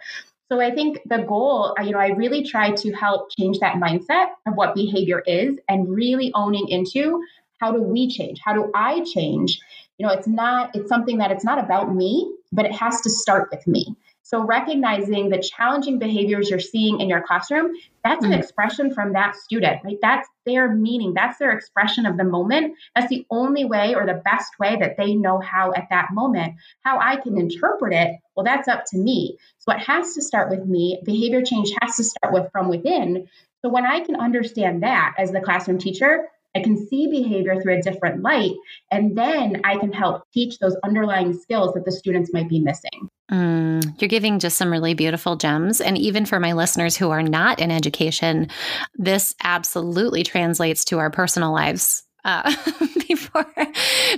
So 0.51 0.59
I 0.59 0.71
think 0.71 0.99
the 1.05 1.19
goal, 1.19 1.75
you 1.83 1.91
know, 1.91 1.99
I 1.99 2.07
really 2.07 2.43
try 2.43 2.71
to 2.71 2.91
help 2.93 3.29
change 3.37 3.59
that 3.59 3.75
mindset 3.75 4.29
of 4.47 4.55
what 4.55 4.73
behavior 4.73 5.21
is 5.27 5.57
and 5.67 5.87
really 5.87 6.31
owning 6.33 6.67
into 6.69 7.21
how 7.59 7.71
do 7.71 7.83
we 7.83 8.09
change? 8.09 8.39
How 8.43 8.53
do 8.53 8.71
I 8.73 9.01
change? 9.01 9.59
You 9.99 10.07
know, 10.07 10.13
it's 10.13 10.27
not, 10.27 10.75
it's 10.75 10.89
something 10.89 11.19
that 11.19 11.31
it's 11.31 11.43
not 11.43 11.59
about 11.59 11.93
me, 11.93 12.33
but 12.51 12.65
it 12.65 12.73
has 12.73 13.01
to 13.01 13.09
start 13.09 13.49
with 13.51 13.67
me. 13.67 13.95
So 14.29 14.43
recognizing 14.45 15.29
the 15.29 15.39
challenging 15.39 15.97
behaviors 15.97 16.51
you're 16.51 16.59
seeing 16.59 17.01
in 17.01 17.09
your 17.09 17.21
classroom, 17.21 17.71
that's 18.03 18.23
an 18.23 18.31
mm. 18.31 18.37
expression 18.37 18.93
from 18.93 19.13
that 19.13 19.35
student, 19.35 19.81
right? 19.83 19.97
That's 20.03 20.29
their 20.45 20.71
meaning, 20.71 21.15
that's 21.15 21.39
their 21.39 21.51
expression 21.51 22.05
of 22.05 22.15
the 22.15 22.23
moment. 22.23 22.75
That's 22.95 23.09
the 23.09 23.25
only 23.31 23.65
way 23.65 23.95
or 23.95 24.05
the 24.05 24.21
best 24.23 24.51
way 24.59 24.77
that 24.79 24.97
they 24.97 25.15
know 25.15 25.39
how 25.39 25.73
at 25.75 25.87
that 25.89 26.09
moment. 26.11 26.53
How 26.83 26.99
I 26.99 27.15
can 27.15 27.39
interpret 27.39 27.91
it, 27.91 28.19
well, 28.35 28.43
that's 28.43 28.67
up 28.67 28.83
to 28.91 28.97
me. 28.97 29.37
So 29.57 29.71
it 29.73 29.79
has 29.79 30.13
to 30.13 30.21
start 30.21 30.51
with 30.51 30.63
me. 30.63 31.01
Behavior 31.03 31.41
change 31.41 31.71
has 31.81 31.97
to 31.97 32.03
start 32.03 32.31
with 32.31 32.51
from 32.51 32.69
within. 32.69 33.27
So 33.63 33.69
when 33.69 33.85
I 33.85 34.01
can 34.01 34.15
understand 34.15 34.83
that 34.83 35.15
as 35.17 35.31
the 35.31 35.41
classroom 35.41 35.79
teacher, 35.79 36.29
I 36.55 36.61
can 36.61 36.87
see 36.87 37.07
behavior 37.07 37.61
through 37.61 37.77
a 37.77 37.81
different 37.81 38.23
light, 38.23 38.53
and 38.91 39.17
then 39.17 39.61
I 39.63 39.77
can 39.77 39.91
help 39.91 40.23
teach 40.33 40.57
those 40.59 40.75
underlying 40.83 41.33
skills 41.33 41.73
that 41.73 41.85
the 41.85 41.91
students 41.91 42.31
might 42.33 42.49
be 42.49 42.59
missing. 42.59 43.09
Mm, 43.31 44.01
you're 44.01 44.09
giving 44.09 44.39
just 44.39 44.57
some 44.57 44.71
really 44.71 44.95
beautiful 44.95 45.35
gems. 45.35 45.79
And 45.81 45.97
even 45.97 46.25
for 46.25 46.39
my 46.39 46.53
listeners 46.53 46.97
who 46.97 47.11
are 47.11 47.21
not 47.21 47.59
in 47.59 47.69
education, 47.69 48.47
this 48.95 49.35
absolutely 49.43 50.23
translates 50.23 50.83
to 50.85 50.97
our 50.97 51.11
personal 51.11 51.51
lives 51.51 52.03
uh, 52.25 52.53
before 53.07 53.45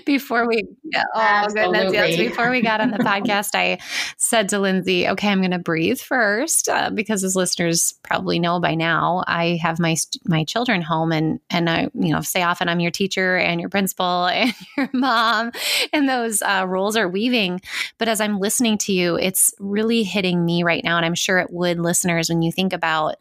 before 0.05 0.47
we 0.47 0.63
oh 0.95 1.01
Absolutely. 1.15 1.79
goodness 1.79 1.93
yes 1.93 2.17
before 2.17 2.49
we 2.49 2.61
got 2.61 2.81
on 2.81 2.91
the 2.91 2.97
podcast 2.97 3.49
I 3.53 3.79
said 4.17 4.49
to 4.49 4.59
Lindsay 4.59 5.07
okay 5.07 5.29
I'm 5.29 5.39
going 5.39 5.51
to 5.51 5.59
breathe 5.59 5.99
first 5.99 6.67
uh, 6.67 6.89
because 6.89 7.23
as 7.23 7.35
listeners 7.35 7.93
probably 8.03 8.39
know 8.39 8.59
by 8.59 8.75
now 8.75 9.23
I 9.27 9.59
have 9.61 9.79
my 9.79 9.95
my 10.25 10.43
children 10.43 10.81
home 10.81 11.11
and 11.11 11.39
and 11.49 11.69
I 11.69 11.89
you 11.93 12.13
know 12.13 12.21
say 12.21 12.41
often 12.41 12.69
I'm 12.69 12.79
your 12.79 12.91
teacher 12.91 13.37
and 13.37 13.59
your 13.59 13.69
principal 13.69 14.25
and 14.31 14.53
your 14.77 14.89
mom 14.93 15.51
and 15.93 16.09
those 16.09 16.41
uh, 16.41 16.65
roles 16.67 16.97
are 16.97 17.07
weaving 17.07 17.61
but 17.97 18.07
as 18.07 18.19
I'm 18.19 18.39
listening 18.39 18.77
to 18.79 18.93
you 18.93 19.15
it's 19.15 19.53
really 19.59 20.03
hitting 20.03 20.43
me 20.43 20.63
right 20.63 20.83
now 20.83 20.97
and 20.97 21.05
I'm 21.05 21.15
sure 21.15 21.39
it 21.39 21.51
would 21.51 21.79
listeners 21.79 22.29
when 22.29 22.41
you 22.41 22.51
think 22.51 22.73
about 22.73 23.15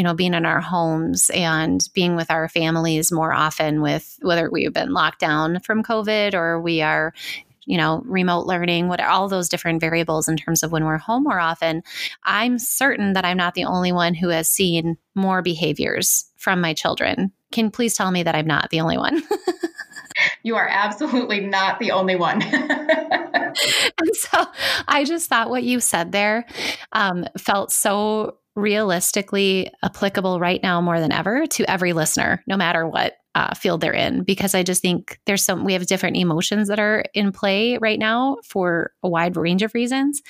you 0.00 0.04
know, 0.04 0.14
being 0.14 0.32
in 0.32 0.46
our 0.46 0.62
homes 0.62 1.28
and 1.34 1.86
being 1.92 2.16
with 2.16 2.30
our 2.30 2.48
families 2.48 3.12
more 3.12 3.34
often 3.34 3.82
with 3.82 4.16
whether 4.22 4.50
we've 4.50 4.72
been 4.72 4.94
locked 4.94 5.18
down 5.18 5.60
from 5.60 5.82
COVID 5.82 6.32
or 6.32 6.58
we 6.58 6.80
are, 6.80 7.12
you 7.66 7.76
know, 7.76 8.00
remote 8.06 8.46
learning, 8.46 8.88
what 8.88 8.98
all 8.98 9.28
those 9.28 9.50
different 9.50 9.78
variables 9.78 10.26
in 10.26 10.38
terms 10.38 10.62
of 10.62 10.72
when 10.72 10.86
we're 10.86 10.96
home 10.96 11.24
more 11.24 11.38
often, 11.38 11.82
I'm 12.24 12.58
certain 12.58 13.12
that 13.12 13.26
I'm 13.26 13.36
not 13.36 13.52
the 13.52 13.66
only 13.66 13.92
one 13.92 14.14
who 14.14 14.30
has 14.30 14.48
seen 14.48 14.96
more 15.14 15.42
behaviors 15.42 16.24
from 16.38 16.62
my 16.62 16.72
children. 16.72 17.30
Can 17.52 17.70
please 17.70 17.94
tell 17.94 18.10
me 18.10 18.22
that 18.22 18.34
I'm 18.34 18.46
not 18.46 18.70
the 18.70 18.80
only 18.80 18.96
one? 18.96 19.22
you 20.42 20.56
are 20.56 20.68
absolutely 20.70 21.40
not 21.40 21.78
the 21.78 21.90
only 21.90 22.16
one. 22.16 22.40
and 22.42 24.14
so 24.14 24.46
I 24.88 25.04
just 25.04 25.28
thought 25.28 25.50
what 25.50 25.62
you 25.62 25.78
said 25.78 26.12
there 26.12 26.46
um, 26.92 27.26
felt 27.36 27.70
so 27.70 28.38
realistically 28.56 29.70
applicable 29.82 30.40
right 30.40 30.62
now 30.62 30.80
more 30.80 31.00
than 31.00 31.12
ever 31.12 31.46
to 31.46 31.70
every 31.70 31.92
listener, 31.92 32.42
no 32.46 32.56
matter 32.56 32.86
what 32.86 33.14
uh, 33.34 33.54
field 33.54 33.80
they're 33.80 33.92
in, 33.92 34.24
because 34.24 34.54
I 34.54 34.62
just 34.62 34.82
think 34.82 35.20
there's 35.24 35.44
some, 35.44 35.64
we 35.64 35.72
have 35.74 35.86
different 35.86 36.16
emotions 36.16 36.68
that 36.68 36.80
are 36.80 37.04
in 37.14 37.30
play 37.30 37.78
right 37.78 37.98
now 37.98 38.38
for 38.44 38.92
a 39.02 39.08
wide 39.08 39.36
range 39.36 39.62
of 39.62 39.72
reasons. 39.72 40.20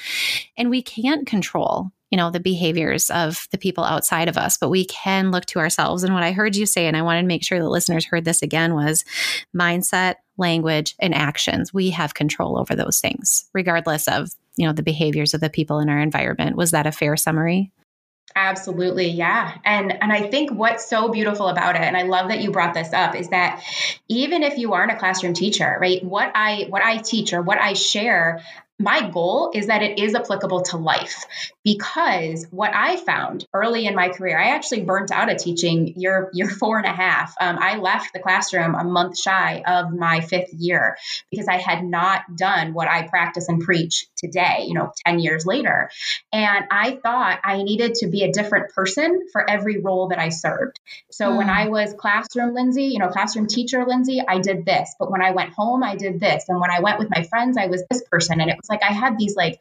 And 0.59 0.69
we 0.69 0.83
can't 0.83 1.27
control, 1.27 1.91
you 2.11 2.19
know, 2.19 2.31
the 2.31 2.41
behaviors 2.41 3.09
of 3.09 3.49
the 3.53 3.59
people 3.59 3.85
outside 3.85 4.29
of 4.29 4.37
us, 4.37 4.59
but 4.59 4.69
we 4.69 4.85
can 4.85 5.31
look 5.31 5.47
to 5.47 5.61
ourselves. 5.61 6.05
And 6.05 6.12
what 6.12 6.23
I 6.23 6.33
heard 6.33 6.57
you 6.57 6.67
say, 6.67 6.87
and 6.87 6.97
I 6.97 7.03
wanted 7.03 7.23
to 7.23 7.29
make 7.29 7.43
sure 7.43 7.59
that 7.59 7.69
listeners 7.69 8.05
heard 8.05 8.27
this 8.27 8.43
again, 8.43 8.75
was 8.75 9.03
mindset, 9.57 10.17
language, 10.37 10.95
and 11.00 11.15
actions. 11.15 11.73
We 11.73 11.89
have 11.91 12.12
control 12.12 12.59
over 12.59 12.75
those 12.75 13.00
things, 13.00 13.49
regardless 13.55 14.09
of, 14.09 14.29
you 14.57 14.67
know, 14.67 14.75
the 14.75 14.83
behaviors 14.83 15.33
of 15.33 15.41
the 15.41 15.49
people 15.49 15.79
in 15.79 15.89
our 15.89 16.00
environment. 16.00 16.57
Was 16.57 16.73
that 16.73 16.87
a 16.87 16.93
fair 16.93 17.17
summary? 17.17 17.73
Absolutely, 18.37 19.09
yeah. 19.09 19.59
And 19.65 19.93
and 20.03 20.13
I 20.13 20.29
think 20.31 20.53
what's 20.53 20.89
so 20.89 21.09
beautiful 21.09 21.49
about 21.49 21.75
it 21.75 21.83
and 21.83 21.97
I 21.97 22.03
love 22.03 22.29
that 22.29 22.41
you 22.41 22.53
brought 22.53 22.75
this 22.75 22.93
up 22.93 23.17
is 23.17 23.29
that 23.31 23.63
even 24.09 24.43
if 24.43 24.57
you 24.57 24.73
aren't 24.73 24.93
a 24.93 24.97
classroom 24.97 25.35
teacher, 25.35 25.77
right? 25.81 26.03
What 26.05 26.31
I 26.35 26.67
what 26.69 26.83
I 26.83 26.99
teach 26.99 27.33
or 27.33 27.43
what 27.43 27.61
I 27.61 27.73
share 27.73 28.43
my 28.79 29.11
goal 29.11 29.51
is 29.55 29.67
that 29.67 29.83
it 29.83 29.99
is 29.99 30.15
applicable 30.15 30.63
to 30.63 30.79
life 30.79 31.27
because 31.64 32.47
what 32.50 32.73
I 32.75 32.97
found 32.97 33.47
early 33.52 33.87
in 33.87 33.95
my 33.95 34.09
career, 34.09 34.38
I 34.38 34.50
actually 34.50 34.83
burnt 34.83 35.11
out 35.11 35.31
of 35.31 35.37
teaching 35.37 35.95
year 35.97 36.31
year 36.33 36.49
four 36.49 36.79
and 36.79 36.87
a 36.87 36.93
half. 36.93 37.35
Um, 37.40 37.59
I 37.61 37.76
left 37.76 38.12
the 38.12 38.19
classroom 38.19 38.75
a 38.75 38.85
month 38.85 39.19
shy 39.19 39.62
of 39.67 39.93
my 39.93 40.21
fifth 40.21 40.52
year 40.55 40.97
because 41.31 41.49
I 41.49 41.59
had 41.59 41.85
not 41.85 42.23
done 42.37 42.73
what 42.73 42.88
I 42.88 43.07
practice 43.07 43.49
and 43.49 43.61
preach 43.61 44.07
today. 44.17 44.64
You 44.67 44.75
know, 44.75 44.93
ten 45.07 45.19
years 45.19 45.45
later, 45.45 45.90
and 46.33 46.64
I 46.71 46.99
thought 47.02 47.40
I 47.45 47.62
needed 47.62 47.95
to 47.97 48.09
be 48.09 48.23
a 48.23 48.33
different 48.33 48.73
person 48.73 49.26
for 49.33 49.49
every 49.49 49.79
role 49.79 50.09
that 50.09 50.19
I 50.19 50.31
served. 50.31 50.81
So 51.11 51.31
mm. 51.31 51.37
when 51.37 51.50
I 51.50 51.69
was 51.69 51.93
classroom 51.93 52.55
Lindsay, 52.55 52.85
you 52.85 52.99
know, 52.99 53.09
classroom 53.09 53.47
teacher 53.47 53.85
Lindsay, 53.87 54.23
I 54.26 54.38
did 54.38 54.64
this, 54.64 54.95
but 54.99 55.11
when 55.11 55.23
I 55.23 55.33
went 55.33 55.52
home, 55.52 55.83
I 55.83 55.97
did 55.97 56.21
this, 56.21 56.45
and 56.49 56.59
when 56.59 56.71
I 56.71 56.81
went 56.81 56.99
with 56.99 57.11
my 57.11 57.25
friends, 57.25 57.59
I 57.59 57.67
was 57.67 57.85
this 57.90 58.02
person, 58.11 58.40
and 58.40 58.50
it 58.50 58.57
was 58.57 58.71
like 58.71 58.83
I 58.83 58.93
had 58.93 59.19
these 59.19 59.37
like 59.37 59.61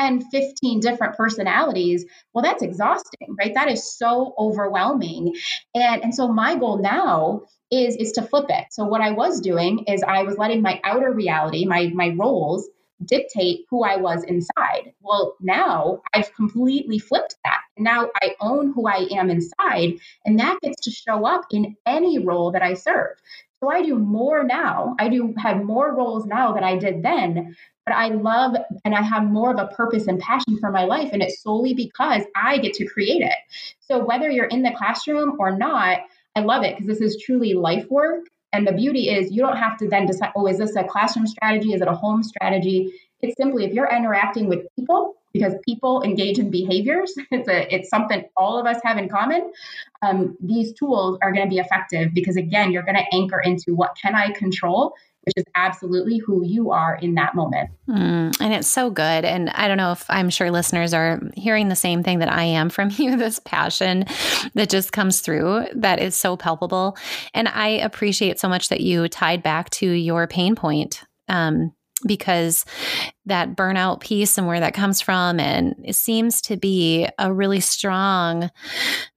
10, 0.00 0.22
15 0.30 0.80
different 0.80 1.16
personalities, 1.16 2.04
well, 2.32 2.42
that's 2.42 2.62
exhausting, 2.62 3.36
right? 3.38 3.54
That 3.54 3.68
is 3.70 3.96
so 3.96 4.34
overwhelming. 4.38 5.34
And, 5.74 6.02
and 6.04 6.14
so 6.14 6.28
my 6.28 6.56
goal 6.56 6.78
now 6.78 7.42
is, 7.70 7.96
is 7.96 8.12
to 8.12 8.22
flip 8.22 8.46
it. 8.48 8.66
So 8.70 8.84
what 8.84 9.00
I 9.00 9.10
was 9.12 9.40
doing 9.40 9.84
is 9.86 10.02
I 10.02 10.22
was 10.22 10.38
letting 10.38 10.62
my 10.62 10.80
outer 10.84 11.12
reality, 11.12 11.66
my, 11.66 11.90
my 11.94 12.14
roles, 12.18 12.68
dictate 13.04 13.64
who 13.70 13.82
I 13.82 13.96
was 13.96 14.24
inside. 14.24 14.92
Well, 15.00 15.34
now 15.40 16.02
I've 16.12 16.34
completely 16.34 16.98
flipped 16.98 17.36
that. 17.44 17.60
Now 17.78 18.10
I 18.22 18.34
own 18.40 18.72
who 18.72 18.86
I 18.86 19.08
am 19.12 19.30
inside, 19.30 19.94
and 20.24 20.38
that 20.38 20.58
gets 20.62 20.82
to 20.82 20.90
show 20.90 21.26
up 21.26 21.46
in 21.50 21.76
any 21.86 22.18
role 22.18 22.52
that 22.52 22.62
I 22.62 22.74
serve. 22.74 23.16
So 23.62 23.70
I 23.70 23.82
do 23.82 23.98
more 23.98 24.42
now. 24.42 24.96
I 24.98 25.08
do 25.08 25.34
have 25.36 25.62
more 25.62 25.94
roles 25.94 26.24
now 26.26 26.52
than 26.52 26.64
I 26.64 26.76
did 26.76 27.02
then, 27.02 27.56
but 27.90 27.96
I 27.96 28.08
love 28.08 28.54
and 28.84 28.94
I 28.94 29.02
have 29.02 29.24
more 29.24 29.50
of 29.50 29.58
a 29.58 29.74
purpose 29.74 30.06
and 30.06 30.20
passion 30.20 30.56
for 30.60 30.70
my 30.70 30.84
life. 30.84 31.10
And 31.12 31.22
it's 31.22 31.42
solely 31.42 31.74
because 31.74 32.22
I 32.36 32.58
get 32.58 32.72
to 32.74 32.86
create 32.86 33.20
it. 33.20 33.34
So 33.80 34.04
whether 34.04 34.30
you're 34.30 34.46
in 34.46 34.62
the 34.62 34.70
classroom 34.70 35.36
or 35.40 35.56
not, 35.58 36.02
I 36.36 36.40
love 36.40 36.62
it 36.62 36.76
because 36.76 36.86
this 36.86 37.00
is 37.00 37.20
truly 37.20 37.54
life 37.54 37.90
work. 37.90 38.26
And 38.52 38.64
the 38.64 38.72
beauty 38.72 39.08
is 39.08 39.32
you 39.32 39.42
don't 39.42 39.56
have 39.56 39.76
to 39.78 39.88
then 39.88 40.06
decide, 40.06 40.30
oh, 40.36 40.46
is 40.46 40.58
this 40.58 40.76
a 40.76 40.84
classroom 40.84 41.26
strategy? 41.26 41.72
Is 41.72 41.80
it 41.80 41.88
a 41.88 41.94
home 41.94 42.22
strategy? 42.22 42.92
It's 43.22 43.36
simply 43.36 43.64
if 43.64 43.72
you're 43.72 43.90
interacting 43.90 44.48
with 44.48 44.66
people, 44.76 45.16
because 45.32 45.54
people 45.64 46.02
engage 46.02 46.38
in 46.38 46.50
behaviors, 46.50 47.14
it's 47.30 47.48
a 47.48 47.74
it's 47.74 47.88
something 47.88 48.24
all 48.36 48.58
of 48.58 48.66
us 48.66 48.80
have 48.84 48.98
in 48.98 49.08
common. 49.08 49.52
Um, 50.02 50.36
these 50.40 50.72
tools 50.74 51.18
are 51.22 51.32
going 51.32 51.44
to 51.44 51.50
be 51.50 51.58
effective 51.58 52.14
because 52.14 52.36
again, 52.36 52.72
you're 52.72 52.82
going 52.82 52.96
to 52.96 53.14
anchor 53.14 53.40
into 53.40 53.74
what 53.74 53.96
can 54.00 54.14
I 54.14 54.30
control 54.32 54.94
which 55.22 55.34
is 55.36 55.44
absolutely 55.54 56.18
who 56.18 56.44
you 56.44 56.70
are 56.70 56.96
in 56.96 57.14
that 57.14 57.34
moment. 57.34 57.70
Mm, 57.88 58.34
and 58.40 58.54
it's 58.54 58.68
so 58.68 58.90
good. 58.90 59.24
And 59.24 59.50
I 59.50 59.68
don't 59.68 59.76
know 59.76 59.92
if 59.92 60.04
I'm 60.08 60.30
sure 60.30 60.50
listeners 60.50 60.94
are 60.94 61.20
hearing 61.34 61.68
the 61.68 61.76
same 61.76 62.02
thing 62.02 62.20
that 62.20 62.32
I 62.32 62.44
am 62.44 62.70
from 62.70 62.90
you 62.96 63.16
this 63.16 63.38
passion 63.38 64.04
that 64.54 64.70
just 64.70 64.92
comes 64.92 65.20
through 65.20 65.66
that 65.74 66.00
is 66.00 66.16
so 66.16 66.36
palpable. 66.36 66.96
And 67.34 67.48
I 67.48 67.68
appreciate 67.68 68.40
so 68.40 68.48
much 68.48 68.68
that 68.68 68.80
you 68.80 69.08
tied 69.08 69.42
back 69.42 69.70
to 69.70 69.90
your 69.90 70.26
pain 70.26 70.54
point. 70.54 71.04
Um, 71.28 71.72
because 72.06 72.64
that 73.26 73.56
burnout 73.56 74.00
piece 74.00 74.38
and 74.38 74.46
where 74.46 74.60
that 74.60 74.74
comes 74.74 75.00
from. 75.00 75.38
And 75.38 75.74
it 75.84 75.94
seems 75.94 76.40
to 76.42 76.56
be 76.56 77.08
a 77.18 77.32
really 77.32 77.60
strong 77.60 78.50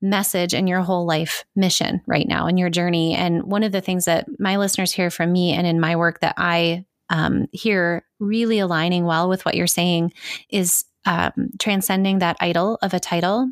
message 0.01 0.53
in 0.53 0.67
your 0.67 0.81
whole 0.81 1.05
life 1.05 1.45
mission 1.55 2.01
right 2.07 2.27
now 2.27 2.47
in 2.47 2.57
your 2.57 2.69
journey. 2.69 3.15
And 3.15 3.43
one 3.43 3.63
of 3.63 3.71
the 3.71 3.81
things 3.81 4.05
that 4.05 4.27
my 4.39 4.57
listeners 4.57 4.91
hear 4.91 5.09
from 5.09 5.31
me 5.31 5.53
and 5.53 5.65
in 5.65 5.79
my 5.79 5.95
work 5.95 6.19
that 6.19 6.35
i 6.37 6.85
um, 7.09 7.47
hear 7.51 8.05
really 8.19 8.59
aligning 8.59 9.05
well 9.05 9.29
with 9.29 9.45
what 9.45 9.55
you're 9.55 9.67
saying 9.67 10.13
is 10.49 10.85
um, 11.05 11.31
transcending 11.59 12.19
that 12.19 12.37
idol 12.39 12.79
of 12.81 12.93
a 12.93 12.99
title 12.99 13.51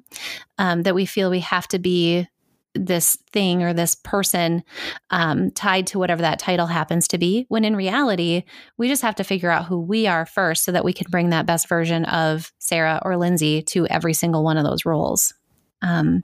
um, 0.58 0.84
that 0.84 0.96
we 0.96 1.06
feel 1.06 1.30
we 1.30 1.42
have 1.42 1.68
to 1.70 1.80
be 1.80 2.28
this 2.74 3.18
thing 3.32 3.64
or 3.64 3.74
this 3.74 3.96
person 3.96 4.64
um, 5.10 5.52
tied 5.52 5.88
to 5.88 6.00
whatever 6.00 6.22
that 6.22 6.40
title 6.40 6.68
happens 6.68 7.08
to 7.10 7.18
be. 7.18 7.46
When 7.50 7.66
in 7.66 7.76
reality, 7.76 8.44
we 8.78 8.88
just 8.88 9.02
have 9.02 9.16
to 9.16 9.24
figure 9.24 9.52
out 9.52 9.66
who 9.66 9.80
we 9.80 10.08
are 10.08 10.26
first 10.26 10.64
so 10.64 10.72
that 10.72 10.86
we 10.86 10.94
can 10.94 11.08
bring 11.10 11.30
that 11.30 11.46
best 11.46 11.68
version 11.68 12.06
of 12.06 12.52
Sarah 12.60 13.02
or 13.04 13.18
Lindsay 13.18 13.62
to 13.64 13.88
every 13.88 14.14
single 14.14 14.44
one 14.44 14.58
of 14.58 14.64
those 14.64 14.86
roles. 14.86 15.34
Um, 15.82 16.24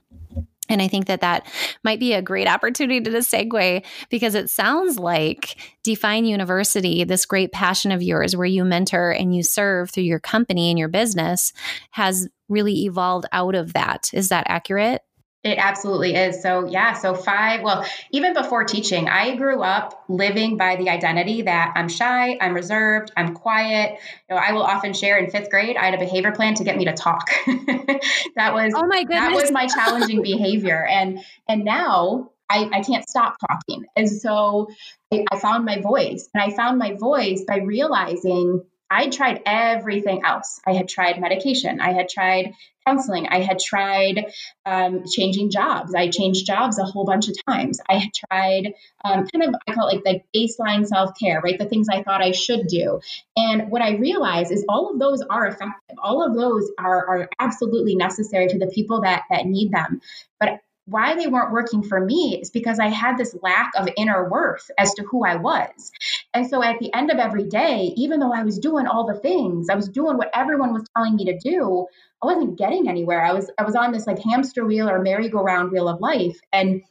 and 0.68 0.82
I 0.82 0.88
think 0.88 1.06
that 1.06 1.22
that 1.22 1.46
might 1.82 1.98
be 1.98 2.12
a 2.12 2.22
great 2.22 2.46
opportunity 2.46 3.00
to 3.00 3.10
segue 3.10 3.84
because 4.10 4.34
it 4.34 4.50
sounds 4.50 4.98
like 4.98 5.56
Define 5.82 6.26
University, 6.26 7.04
this 7.04 7.24
great 7.24 7.52
passion 7.52 7.90
of 7.90 8.02
yours 8.02 8.36
where 8.36 8.46
you 8.46 8.64
mentor 8.64 9.10
and 9.10 9.34
you 9.34 9.42
serve 9.42 9.90
through 9.90 10.04
your 10.04 10.20
company 10.20 10.68
and 10.68 10.78
your 10.78 10.88
business, 10.88 11.52
has 11.92 12.28
really 12.48 12.84
evolved 12.84 13.26
out 13.32 13.54
of 13.54 13.72
that. 13.72 14.10
Is 14.12 14.28
that 14.28 14.44
accurate? 14.46 15.02
It 15.44 15.56
absolutely 15.58 16.16
is. 16.16 16.42
So, 16.42 16.66
yeah, 16.66 16.94
so 16.94 17.14
five, 17.14 17.62
well, 17.62 17.86
even 18.10 18.34
before 18.34 18.64
teaching, 18.64 19.08
I 19.08 19.36
grew 19.36 19.62
up 19.62 20.04
living 20.08 20.56
by 20.56 20.74
the 20.74 20.90
identity 20.90 21.42
that 21.42 21.74
I'm 21.76 21.88
shy, 21.88 22.36
I'm 22.40 22.54
reserved, 22.54 23.12
I'm 23.16 23.34
quiet. 23.34 24.00
You 24.28 24.34
know, 24.34 24.40
I 24.40 24.52
will 24.52 24.64
often 24.64 24.94
share 24.94 25.16
in 25.16 25.30
fifth 25.30 25.48
grade, 25.48 25.76
I 25.76 25.84
had 25.84 25.94
a 25.94 25.98
behavior 25.98 26.32
plan 26.32 26.54
to 26.54 26.64
get 26.64 26.76
me 26.76 26.86
to 26.86 26.92
talk. 26.92 27.30
that 27.46 28.52
was 28.52 28.72
oh 28.74 28.86
my 28.88 29.04
goodness. 29.04 29.20
that 29.20 29.32
was 29.32 29.52
my 29.52 29.68
challenging 29.68 30.22
behavior. 30.24 30.84
And 30.84 31.20
and 31.48 31.64
now 31.64 32.32
I, 32.50 32.68
I 32.72 32.82
can't 32.82 33.08
stop 33.08 33.36
talking. 33.38 33.84
And 33.96 34.10
so 34.10 34.68
I, 35.12 35.24
I 35.30 35.38
found 35.38 35.64
my 35.64 35.80
voice. 35.80 36.28
And 36.34 36.42
I 36.42 36.54
found 36.54 36.78
my 36.78 36.94
voice 36.94 37.44
by 37.46 37.58
realizing 37.58 38.62
I 38.90 39.08
tried 39.08 39.42
everything 39.44 40.22
else. 40.24 40.60
I 40.66 40.72
had 40.72 40.88
tried 40.88 41.20
medication. 41.20 41.80
I 41.80 41.92
had 41.92 42.08
tried 42.08 42.54
counseling. 42.86 43.26
I 43.28 43.40
had 43.40 43.58
tried 43.58 44.32
um, 44.64 45.04
changing 45.06 45.50
jobs. 45.50 45.94
I 45.94 46.08
changed 46.08 46.46
jobs 46.46 46.78
a 46.78 46.84
whole 46.84 47.04
bunch 47.04 47.28
of 47.28 47.36
times. 47.46 47.80
I 47.88 47.98
had 47.98 48.10
tried 48.14 48.74
um, 49.04 49.26
kind 49.26 49.44
of, 49.44 49.54
I 49.68 49.72
call 49.72 49.88
it 49.88 50.02
like, 50.04 50.24
the 50.32 50.38
baseline 50.38 50.86
self 50.86 51.18
care, 51.18 51.40
right? 51.42 51.58
The 51.58 51.66
things 51.66 51.88
I 51.90 52.02
thought 52.02 52.22
I 52.22 52.32
should 52.32 52.66
do. 52.66 53.00
And 53.36 53.70
what 53.70 53.82
I 53.82 53.96
realized 53.96 54.52
is 54.52 54.64
all 54.68 54.90
of 54.90 54.98
those 54.98 55.22
are 55.22 55.46
effective. 55.46 55.98
All 56.02 56.26
of 56.26 56.34
those 56.34 56.70
are, 56.78 57.06
are 57.06 57.28
absolutely 57.38 57.94
necessary 57.94 58.48
to 58.48 58.58
the 58.58 58.68
people 58.68 59.02
that, 59.02 59.24
that 59.30 59.46
need 59.46 59.70
them. 59.70 60.00
But 60.40 60.60
why 60.88 61.14
they 61.16 61.26
weren't 61.26 61.52
working 61.52 61.82
for 61.82 62.00
me 62.00 62.38
is 62.40 62.50
because 62.50 62.78
I 62.78 62.88
had 62.88 63.18
this 63.18 63.36
lack 63.42 63.72
of 63.76 63.88
inner 63.96 64.28
worth 64.28 64.70
as 64.78 64.94
to 64.94 65.02
who 65.02 65.24
I 65.24 65.36
was. 65.36 65.92
And 66.38 66.48
so 66.48 66.62
at 66.62 66.78
the 66.78 66.94
end 66.94 67.10
of 67.10 67.18
every 67.18 67.42
day, 67.42 67.92
even 67.96 68.20
though 68.20 68.32
I 68.32 68.44
was 68.44 68.60
doing 68.60 68.86
all 68.86 69.04
the 69.04 69.18
things, 69.18 69.68
I 69.68 69.74
was 69.74 69.88
doing 69.88 70.16
what 70.16 70.30
everyone 70.32 70.72
was 70.72 70.84
telling 70.94 71.16
me 71.16 71.24
to 71.24 71.36
do, 71.36 71.88
I 72.22 72.26
wasn't 72.26 72.56
getting 72.56 72.88
anywhere. 72.88 73.24
I 73.24 73.32
was 73.32 73.50
I 73.58 73.64
was 73.64 73.74
on 73.74 73.90
this 73.90 74.06
like 74.06 74.20
hamster 74.20 74.64
wheel 74.64 74.88
or 74.88 75.02
merry-go-round 75.02 75.72
wheel 75.72 75.88
of 75.88 76.00
life. 76.00 76.38
And 76.52 76.82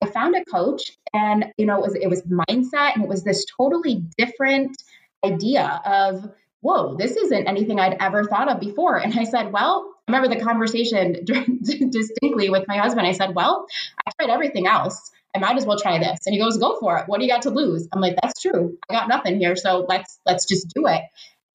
I 0.00 0.06
found 0.06 0.36
a 0.36 0.44
coach 0.44 0.96
and 1.12 1.46
you 1.58 1.66
know 1.66 1.78
it 1.78 1.82
was 1.82 1.94
it 1.96 2.06
was 2.08 2.22
mindset 2.22 2.94
and 2.94 3.02
it 3.02 3.08
was 3.08 3.24
this 3.24 3.44
totally 3.58 4.04
different 4.16 4.80
idea 5.24 5.82
of 5.84 6.30
whoa, 6.60 6.94
this 6.94 7.16
isn't 7.16 7.48
anything 7.48 7.80
I'd 7.80 7.96
ever 8.00 8.22
thought 8.22 8.48
of 8.48 8.60
before. 8.60 8.96
And 8.96 9.18
I 9.18 9.24
said, 9.24 9.52
well, 9.52 9.92
I 10.06 10.12
remember 10.12 10.36
the 10.36 10.40
conversation 10.40 11.24
distinctly 11.90 12.48
with 12.48 12.68
my 12.68 12.76
husband. 12.76 13.08
I 13.08 13.12
said, 13.12 13.34
well, 13.34 13.66
I 14.06 14.12
tried 14.12 14.32
everything 14.32 14.68
else. 14.68 15.10
I 15.34 15.38
might 15.38 15.56
as 15.56 15.66
well 15.66 15.78
try 15.78 15.98
this. 15.98 16.20
And 16.26 16.34
he 16.34 16.40
goes, 16.40 16.58
go 16.58 16.78
for 16.78 16.98
it. 16.98 17.04
What 17.08 17.18
do 17.18 17.26
you 17.26 17.30
got 17.30 17.42
to 17.42 17.50
lose? 17.50 17.88
I'm 17.92 18.00
like, 18.00 18.16
that's 18.22 18.40
true. 18.40 18.78
I 18.88 18.94
got 18.94 19.08
nothing 19.08 19.38
here. 19.38 19.56
So 19.56 19.84
let's, 19.88 20.18
let's 20.26 20.46
just 20.46 20.68
do 20.74 20.86
it. 20.86 21.02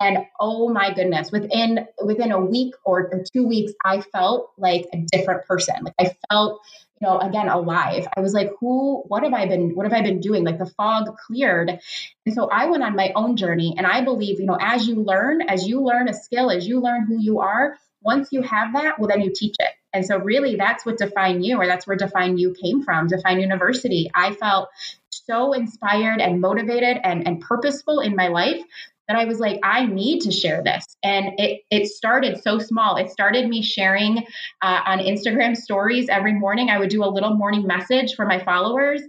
And 0.01 0.19
oh 0.39 0.69
my 0.69 0.93
goodness, 0.93 1.31
within, 1.31 1.85
within 2.03 2.31
a 2.31 2.39
week 2.39 2.73
or, 2.85 3.09
or 3.11 3.23
two 3.33 3.45
weeks, 3.45 3.73
I 3.83 4.01
felt 4.01 4.51
like 4.57 4.85
a 4.93 4.97
different 5.11 5.45
person. 5.45 5.75
Like 5.83 5.95
I 5.99 6.15
felt 6.29 6.61
you 7.01 7.07
know 7.07 7.17
again 7.19 7.47
alive 7.47 8.07
i 8.17 8.19
was 8.19 8.33
like 8.33 8.51
who 8.59 9.03
what 9.07 9.23
have 9.23 9.33
i 9.33 9.45
been 9.45 9.75
what 9.75 9.85
have 9.85 9.93
i 9.93 10.01
been 10.01 10.19
doing 10.19 10.43
like 10.43 10.57
the 10.57 10.65
fog 10.65 11.15
cleared 11.27 11.79
and 12.25 12.35
so 12.35 12.49
i 12.49 12.65
went 12.65 12.83
on 12.83 12.95
my 12.95 13.11
own 13.15 13.35
journey 13.37 13.73
and 13.77 13.87
i 13.87 14.03
believe 14.03 14.39
you 14.39 14.45
know 14.45 14.57
as 14.59 14.87
you 14.87 14.95
learn 14.95 15.41
as 15.41 15.67
you 15.67 15.81
learn 15.81 16.09
a 16.09 16.13
skill 16.13 16.51
as 16.51 16.67
you 16.67 16.81
learn 16.81 17.05
who 17.07 17.17
you 17.19 17.39
are 17.39 17.77
once 18.01 18.29
you 18.31 18.41
have 18.41 18.73
that 18.73 18.99
well 18.99 19.07
then 19.07 19.21
you 19.21 19.31
teach 19.33 19.55
it 19.59 19.71
and 19.93 20.05
so 20.05 20.17
really 20.17 20.55
that's 20.55 20.85
what 20.85 20.97
define 20.97 21.43
you 21.43 21.57
or 21.57 21.65
that's 21.65 21.87
where 21.87 21.97
define 21.97 22.37
you 22.37 22.53
came 22.61 22.83
from 22.83 23.07
define 23.07 23.39
university 23.39 24.09
i 24.15 24.33
felt 24.33 24.69
so 25.11 25.53
inspired 25.53 26.21
and 26.21 26.41
motivated 26.41 26.97
and, 27.03 27.27
and 27.27 27.41
purposeful 27.41 27.99
in 27.99 28.15
my 28.15 28.27
life 28.27 28.61
that 29.09 29.17
I 29.17 29.25
was 29.25 29.39
like, 29.39 29.59
I 29.63 29.87
need 29.87 30.21
to 30.21 30.31
share 30.31 30.61
this. 30.63 30.85
And 31.01 31.39
it 31.39 31.61
it 31.71 31.87
started 31.87 32.41
so 32.43 32.59
small. 32.59 32.95
It 32.95 33.09
started 33.09 33.49
me 33.49 33.63
sharing 33.63 34.19
uh, 34.61 34.81
on 34.85 34.99
Instagram 34.99 35.57
stories 35.57 36.09
every 36.09 36.33
morning. 36.33 36.69
I 36.69 36.77
would 36.77 36.89
do 36.89 37.03
a 37.03 37.09
little 37.09 37.35
morning 37.35 37.65
message 37.65 38.13
for 38.15 38.25
my 38.27 38.37
followers. 38.43 39.01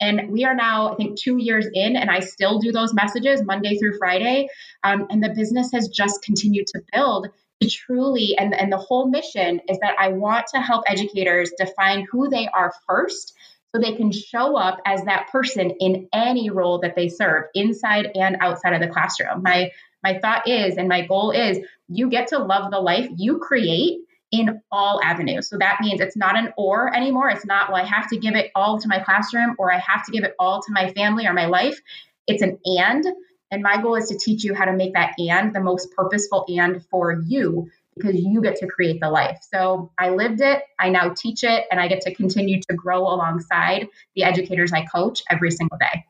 And 0.00 0.30
we 0.30 0.44
are 0.44 0.54
now, 0.54 0.92
I 0.92 0.94
think, 0.94 1.18
two 1.18 1.38
years 1.38 1.66
in, 1.74 1.96
and 1.96 2.08
I 2.08 2.20
still 2.20 2.60
do 2.60 2.70
those 2.70 2.94
messages 2.94 3.42
Monday 3.42 3.76
through 3.78 3.98
Friday. 3.98 4.46
Um, 4.84 5.08
and 5.10 5.22
the 5.22 5.30
business 5.30 5.72
has 5.72 5.88
just 5.88 6.22
continued 6.22 6.68
to 6.68 6.82
build 6.92 7.26
to 7.60 7.68
truly, 7.68 8.36
and, 8.38 8.54
and 8.54 8.72
the 8.72 8.78
whole 8.78 9.08
mission 9.08 9.60
is 9.68 9.78
that 9.80 9.96
I 9.98 10.08
want 10.08 10.46
to 10.54 10.60
help 10.60 10.84
educators 10.86 11.52
define 11.58 12.06
who 12.10 12.28
they 12.28 12.48
are 12.48 12.72
first 12.86 13.34
so 13.72 13.80
they 13.80 13.94
can 13.94 14.12
show 14.12 14.56
up 14.56 14.80
as 14.86 15.02
that 15.04 15.28
person 15.30 15.70
in 15.70 16.08
any 16.12 16.50
role 16.50 16.78
that 16.80 16.96
they 16.96 17.08
serve 17.08 17.44
inside 17.54 18.10
and 18.14 18.36
outside 18.40 18.72
of 18.72 18.80
the 18.80 18.88
classroom 18.88 19.42
my 19.42 19.70
my 20.02 20.18
thought 20.18 20.48
is 20.48 20.76
and 20.76 20.88
my 20.88 21.06
goal 21.06 21.32
is 21.32 21.58
you 21.88 22.08
get 22.08 22.28
to 22.28 22.38
love 22.38 22.70
the 22.70 22.80
life 22.80 23.08
you 23.16 23.38
create 23.38 23.98
in 24.30 24.60
all 24.70 25.00
avenues. 25.02 25.48
So 25.48 25.56
that 25.58 25.78
means 25.80 26.00
it's 26.00 26.16
not 26.16 26.36
an 26.36 26.52
or 26.56 26.94
anymore. 26.94 27.30
It's 27.30 27.46
not, 27.46 27.72
well, 27.72 27.82
I 27.82 27.86
have 27.86 28.08
to 28.10 28.18
give 28.18 28.34
it 28.34 28.50
all 28.54 28.78
to 28.78 28.88
my 28.88 28.98
classroom 28.98 29.56
or 29.58 29.72
I 29.72 29.78
have 29.78 30.04
to 30.04 30.12
give 30.12 30.24
it 30.24 30.34
all 30.38 30.60
to 30.60 30.72
my 30.72 30.92
family 30.92 31.26
or 31.26 31.32
my 31.32 31.46
life. 31.46 31.80
It's 32.26 32.42
an 32.42 32.58
and. 32.64 33.04
And 33.50 33.62
my 33.62 33.80
goal 33.80 33.96
is 33.96 34.08
to 34.08 34.18
teach 34.18 34.44
you 34.44 34.54
how 34.54 34.64
to 34.64 34.72
make 34.72 34.92
that 34.94 35.14
and 35.18 35.54
the 35.54 35.60
most 35.60 35.90
purposeful 35.92 36.44
and 36.48 36.84
for 36.86 37.20
you 37.26 37.68
because 37.96 38.16
you 38.16 38.40
get 38.40 38.56
to 38.56 38.66
create 38.66 39.00
the 39.00 39.10
life. 39.10 39.38
So 39.52 39.90
I 39.98 40.10
lived 40.10 40.40
it, 40.40 40.62
I 40.78 40.88
now 40.88 41.12
teach 41.16 41.42
it, 41.42 41.64
and 41.70 41.80
I 41.80 41.88
get 41.88 42.00
to 42.02 42.14
continue 42.14 42.60
to 42.60 42.74
grow 42.74 43.00
alongside 43.02 43.88
the 44.14 44.24
educators 44.24 44.72
I 44.72 44.84
coach 44.84 45.22
every 45.30 45.50
single 45.50 45.78
day. 45.78 46.04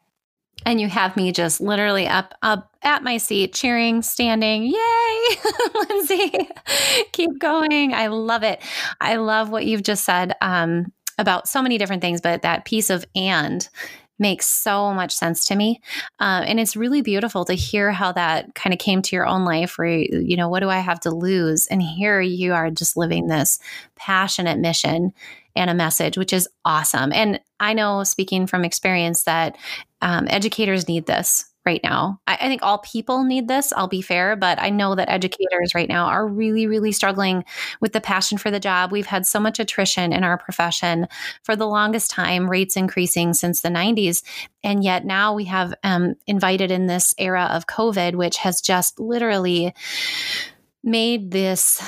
And 0.67 0.81
you 0.81 0.89
have 0.89 1.17
me 1.17 1.33
just 1.33 1.61
literally 1.61 2.07
up 2.07 2.35
up 2.43 2.77
at 2.83 3.03
my 3.03 3.17
seat, 3.17 3.55
cheering, 3.55 4.03
standing. 4.03 4.65
Yay, 4.65 5.39
Lindsay! 5.89 6.49
Keep 7.13 7.39
going. 7.39 7.95
I 7.95 8.09
love 8.09 8.43
it. 8.43 8.61
I 9.01 9.17
love 9.17 9.51
what 9.51 9.67
you've 9.67 9.85
just 9.85 10.05
said 10.05 10.35
um, 10.41 10.93
about 11.17 11.49
so 11.49 11.63
many 11.63 11.79
different 11.79 12.03
things, 12.03 12.21
but 12.21 12.43
that 12.43 12.65
piece 12.65 12.91
of 12.91 13.05
and 13.15 13.69
makes 14.19 14.47
so 14.47 14.93
much 14.93 15.15
sense 15.15 15.45
to 15.47 15.57
me. 15.57 15.81
Uh, 16.21 16.43
and 16.47 16.59
it's 16.59 16.77
really 16.77 17.03
beautiful 17.03 17.45
to 17.45 17.55
hear 17.55 17.93
how 17.93 18.13
that 18.13 18.55
kind 18.55 18.73
of 18.73 18.79
came 18.79 19.03
to 19.03 19.17
your 19.17 19.27
own 19.27 19.45
life 19.45 19.79
where, 19.79 19.99
you 19.99 20.37
know, 20.37 20.49
what 20.49 20.61
do 20.61 20.69
I 20.69 20.79
have 20.79 21.01
to 21.01 21.11
lose? 21.11 21.67
And 21.67 21.83
here 21.83 22.21
you 22.21 22.53
are 22.53 22.71
just 22.71 22.97
living 22.97 23.27
this 23.27 23.59
passionate 23.97 24.59
mission 24.59 25.13
and 25.57 25.71
a 25.71 25.75
message, 25.75 26.17
which 26.17 26.33
is 26.33 26.49
awesome. 26.65 27.13
And 27.13 27.41
I 27.61 27.75
know, 27.75 28.05
speaking 28.05 28.47
from 28.47 28.65
experience, 28.65 29.25
that 29.25 29.57
um, 30.01 30.27
educators 30.31 30.87
need 30.87 31.07
this 31.07 31.48
right 31.69 31.85
now. 31.85 32.19
I, 32.27 32.39
I, 32.41 32.49
think 32.49 32.63
all 32.63 32.79
people 32.79 33.25
need 33.25 33.47
this, 33.47 33.75
I'll 33.75 33.89
be 33.89 34.01
fair, 34.01 34.37
but 34.37 34.59
I 34.59 34.71
know 34.71 34.95
that 34.95 35.11
educators 35.11 35.75
right 35.75 35.89
now 35.89 36.07
are 36.07 36.27
really, 36.27 36.67
really 36.67 36.93
struggling 36.93 37.45
with 37.83 37.93
the 37.93 38.01
passion 38.01 38.39
for 38.39 38.51
the 38.51 38.59
job. 38.59 38.91
We've 38.91 39.05
had 39.05 39.27
so 39.27 39.39
much 39.39 39.59
attrition 39.59 40.15
in 40.15 40.25
our 40.25 40.39
profession 40.39 41.09
for 41.43 41.57
the 41.57 41.67
longest 41.67 42.11
time, 42.11 42.49
rates 42.49 42.75
increasing 42.75 43.35
since 43.35 43.61
the 43.61 43.69
90s. 43.69 44.23
And 44.65 44.83
yet 44.83 45.05
now 45.05 45.35
we 45.35 45.45
have 45.45 45.75
um, 45.85 46.15
invited 46.27 46.71
in 46.71 46.87
this 46.87 47.15
era 47.19 47.51
of 47.53 47.67
COVID, 47.67 48.15
which 48.15 48.39
has 48.39 48.63
just 48.63 48.99
literally 48.99 49.75
made 50.83 51.33
this 51.33 51.83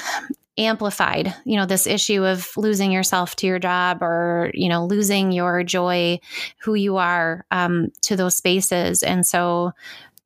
amplified 0.59 1.35
you 1.45 1.57
know 1.57 1.65
this 1.65 1.87
issue 1.87 2.25
of 2.25 2.51
losing 2.57 2.91
yourself 2.91 3.37
to 3.37 3.47
your 3.47 3.59
job 3.59 4.03
or 4.03 4.51
you 4.53 4.69
know 4.69 4.85
losing 4.85 5.33
your 5.33 5.63
joy 5.63 6.19
who 6.59 6.75
you 6.75 6.97
are 6.97 7.47
um, 7.51 7.89
to 8.03 8.17
those 8.17 8.37
spaces 8.37 9.03
and 9.03 9.27
so 9.27 9.73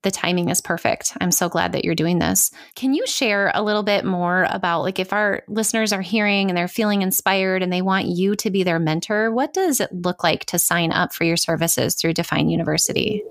the 0.05 0.11
timing 0.11 0.51
is 0.51 0.61
perfect. 0.61 1.17
I'm 1.21 1.33
so 1.33 1.49
glad 1.49 1.73
that 1.73 1.85
you're 1.85 1.95
doing 1.95 2.19
this. 2.19 2.51
Can 2.77 2.93
you 2.93 3.07
share 3.07 3.51
a 3.55 3.63
little 3.63 3.83
bit 3.83 4.05
more 4.05 4.47
about 4.51 4.83
like 4.83 4.99
if 4.99 5.13
our 5.13 5.43
listeners 5.49 5.93
are 5.93 6.03
hearing 6.03 6.51
and 6.51 6.57
they're 6.57 6.69
feeling 6.69 7.03
inspired 7.03 7.63
and 7.63 7.73
they 7.73 7.83
want 7.83 8.07
you 8.07 8.37
to 8.37 8.51
be 8.51 8.63
their 8.63 8.79
mentor, 8.79 9.33
what 9.33 9.53
does 9.55 9.81
it 9.81 9.91
look 9.93 10.23
like 10.23 10.45
to 10.47 10.59
sign 10.59 10.93
up 10.93 11.13
for 11.13 11.25
your 11.25 11.39
services 11.39 11.95
through 11.95 12.13
Define 12.13 12.51
University? 12.51 13.25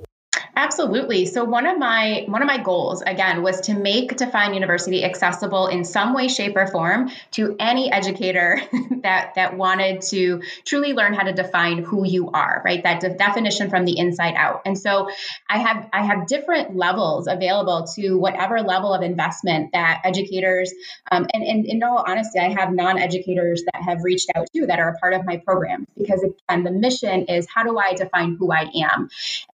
Absolutely. 0.56 1.26
So 1.26 1.44
one 1.44 1.66
of 1.66 1.80
my 1.80 2.26
one 2.28 2.44
of 2.44 2.48
my 2.48 2.62
goals 2.62 3.02
again 3.02 3.42
was 3.42 3.62
to 3.62 3.74
make 3.74 4.16
Define 4.16 4.54
University 4.54 5.04
accessible 5.04 5.66
in 5.66 5.84
some 5.84 6.14
way, 6.14 6.28
shape, 6.28 6.56
or 6.56 6.68
form 6.68 7.10
to 7.32 7.56
any 7.60 7.92
educator 7.92 8.62
that 9.02 9.34
that 9.34 9.58
wanted 9.58 10.02
to 10.04 10.44
truly 10.64 10.94
learn 10.94 11.16
how 11.16 11.24
to 11.24 11.34
define 11.34 11.80
who 11.80 12.06
you 12.06 12.30
are, 12.30 12.62
right? 12.64 12.84
That 12.84 13.00
de- 13.00 13.16
definition 13.16 13.72
from 13.72 13.86
the 13.86 13.98
inside 13.98 14.36
out. 14.36 14.62
And 14.66 14.78
so 14.78 15.10
I 15.50 15.58
have 15.58 15.90
I 15.92 16.06
have 16.06 16.28
different 16.28 16.76
levels 16.76 17.28
available 17.28 17.88
to 17.96 18.18
whatever 18.20 18.62
level 18.62 18.94
of 18.94 19.02
investment 19.02 19.72
that 19.74 20.02
educators 20.04 20.72
um, 21.12 21.26
and, 21.34 21.44
and 21.44 21.66
in 21.66 21.82
all 21.82 22.04
honesty, 22.08 22.40
I 22.40 22.50
have 22.50 22.72
non-educators 22.72 23.64
that 23.74 23.82
have 23.82 24.04
reached 24.04 24.30
out 24.36 24.46
to 24.56 24.68
that 24.68 24.80
are 24.80 24.90
a 24.90 24.98
part 25.00 25.16
of 25.16 25.26
my 25.26 25.38
program 25.38 25.88
because 25.98 26.24
again, 26.24 26.64
the 26.64 26.72
mission 26.72 27.26
is 27.26 27.48
how 27.52 27.64
do 27.64 27.80
I 27.80 27.94
define 27.94 28.36
who 28.38 28.52
I 28.52 28.70
am? 28.84 29.10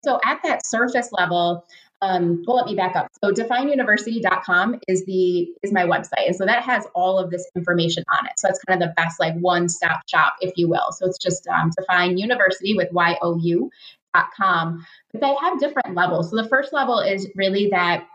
So 0.04 0.20
at 0.26 0.42
that 0.44 0.66
surface 0.66 0.87
level, 1.12 1.65
um, 2.02 2.43
well, 2.45 2.58
let 2.58 2.67
me 2.67 2.76
back 2.76 2.95
up. 2.95 3.08
So 3.23 3.32
defineuniversity.com 3.32 4.82
is 4.88 5.06
the 5.06 5.47
is 5.63 5.73
my 5.73 5.84
website. 5.84 6.28
And 6.28 6.36
so 6.36 6.45
that 6.45 6.63
has 6.63 6.86
all 6.93 7.17
of 7.17 7.32
this 7.32 7.50
information 7.56 8.04
on 8.12 8.28
it. 8.28 8.34
So 8.38 8.50
it's 8.50 8.60
kind 8.67 8.82
of 8.82 8.89
the 8.89 8.93
best 8.95 9.19
like 9.19 9.36
one-stop 9.39 10.02
shop, 10.08 10.36
if 10.41 10.54
you 10.58 10.69
will. 10.69 10.91
So 10.91 11.08
it's 11.08 11.17
just 11.17 11.47
um, 11.47 11.71
define 11.78 12.17
university 12.17 12.76
with 12.76 12.91
Y-O-U 12.91 13.71
dot 14.13 14.28
com. 14.38 14.86
But 15.12 15.21
they 15.21 15.34
have 15.41 15.60
different 15.60 15.95
levels. 15.95 16.30
So 16.30 16.36
the 16.36 16.47
first 16.47 16.71
level 16.71 17.00
is 17.00 17.28
really 17.36 17.69
that 17.71 18.08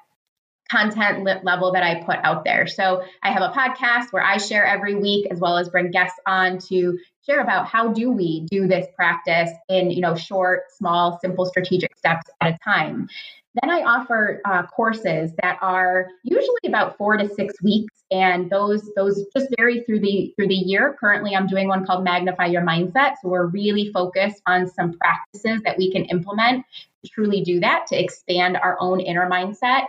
content 0.70 1.44
level 1.44 1.72
that 1.72 1.82
I 1.82 2.02
put 2.02 2.16
out 2.22 2.44
there. 2.44 2.66
So 2.66 3.02
I 3.22 3.30
have 3.30 3.42
a 3.42 3.52
podcast 3.52 4.12
where 4.12 4.22
I 4.22 4.38
share 4.38 4.64
every 4.64 4.94
week 4.94 5.26
as 5.30 5.38
well 5.38 5.58
as 5.58 5.68
bring 5.68 5.90
guests 5.90 6.18
on 6.26 6.58
to 6.68 6.98
share 7.24 7.40
about 7.40 7.66
how 7.66 7.92
do 7.92 8.10
we 8.10 8.46
do 8.50 8.66
this 8.66 8.86
practice 8.94 9.50
in 9.68 9.90
you 9.90 10.00
know 10.00 10.14
short 10.14 10.64
small 10.76 11.18
simple 11.20 11.46
strategic 11.46 11.96
steps 11.96 12.30
at 12.40 12.54
a 12.54 12.58
time. 12.64 13.08
Then 13.60 13.70
i 13.70 13.82
offer 13.82 14.40
uh, 14.44 14.66
courses 14.66 15.32
that 15.42 15.58
are 15.60 16.08
usually 16.22 16.66
about 16.66 16.96
four 16.96 17.16
to 17.16 17.28
six 17.28 17.54
weeks 17.62 18.02
and 18.10 18.50
those 18.50 18.90
those 18.96 19.24
just 19.36 19.48
vary 19.58 19.82
through 19.82 20.00
the 20.00 20.32
through 20.36 20.48
the 20.48 20.54
year. 20.54 20.96
Currently 20.98 21.34
i'm 21.34 21.46
doing 21.46 21.68
one 21.68 21.84
called 21.86 22.04
magnify 22.04 22.46
your 22.46 22.62
mindset 22.62 23.14
so 23.22 23.28
we're 23.28 23.46
really 23.46 23.90
focused 23.92 24.42
on 24.46 24.68
some 24.68 24.94
practices 24.94 25.62
that 25.64 25.76
we 25.78 25.92
can 25.92 26.04
implement 26.06 26.64
to 27.04 27.10
truly 27.10 27.42
do 27.42 27.60
that 27.60 27.86
to 27.88 28.00
expand 28.00 28.56
our 28.56 28.76
own 28.80 29.00
inner 29.00 29.28
mindset. 29.28 29.86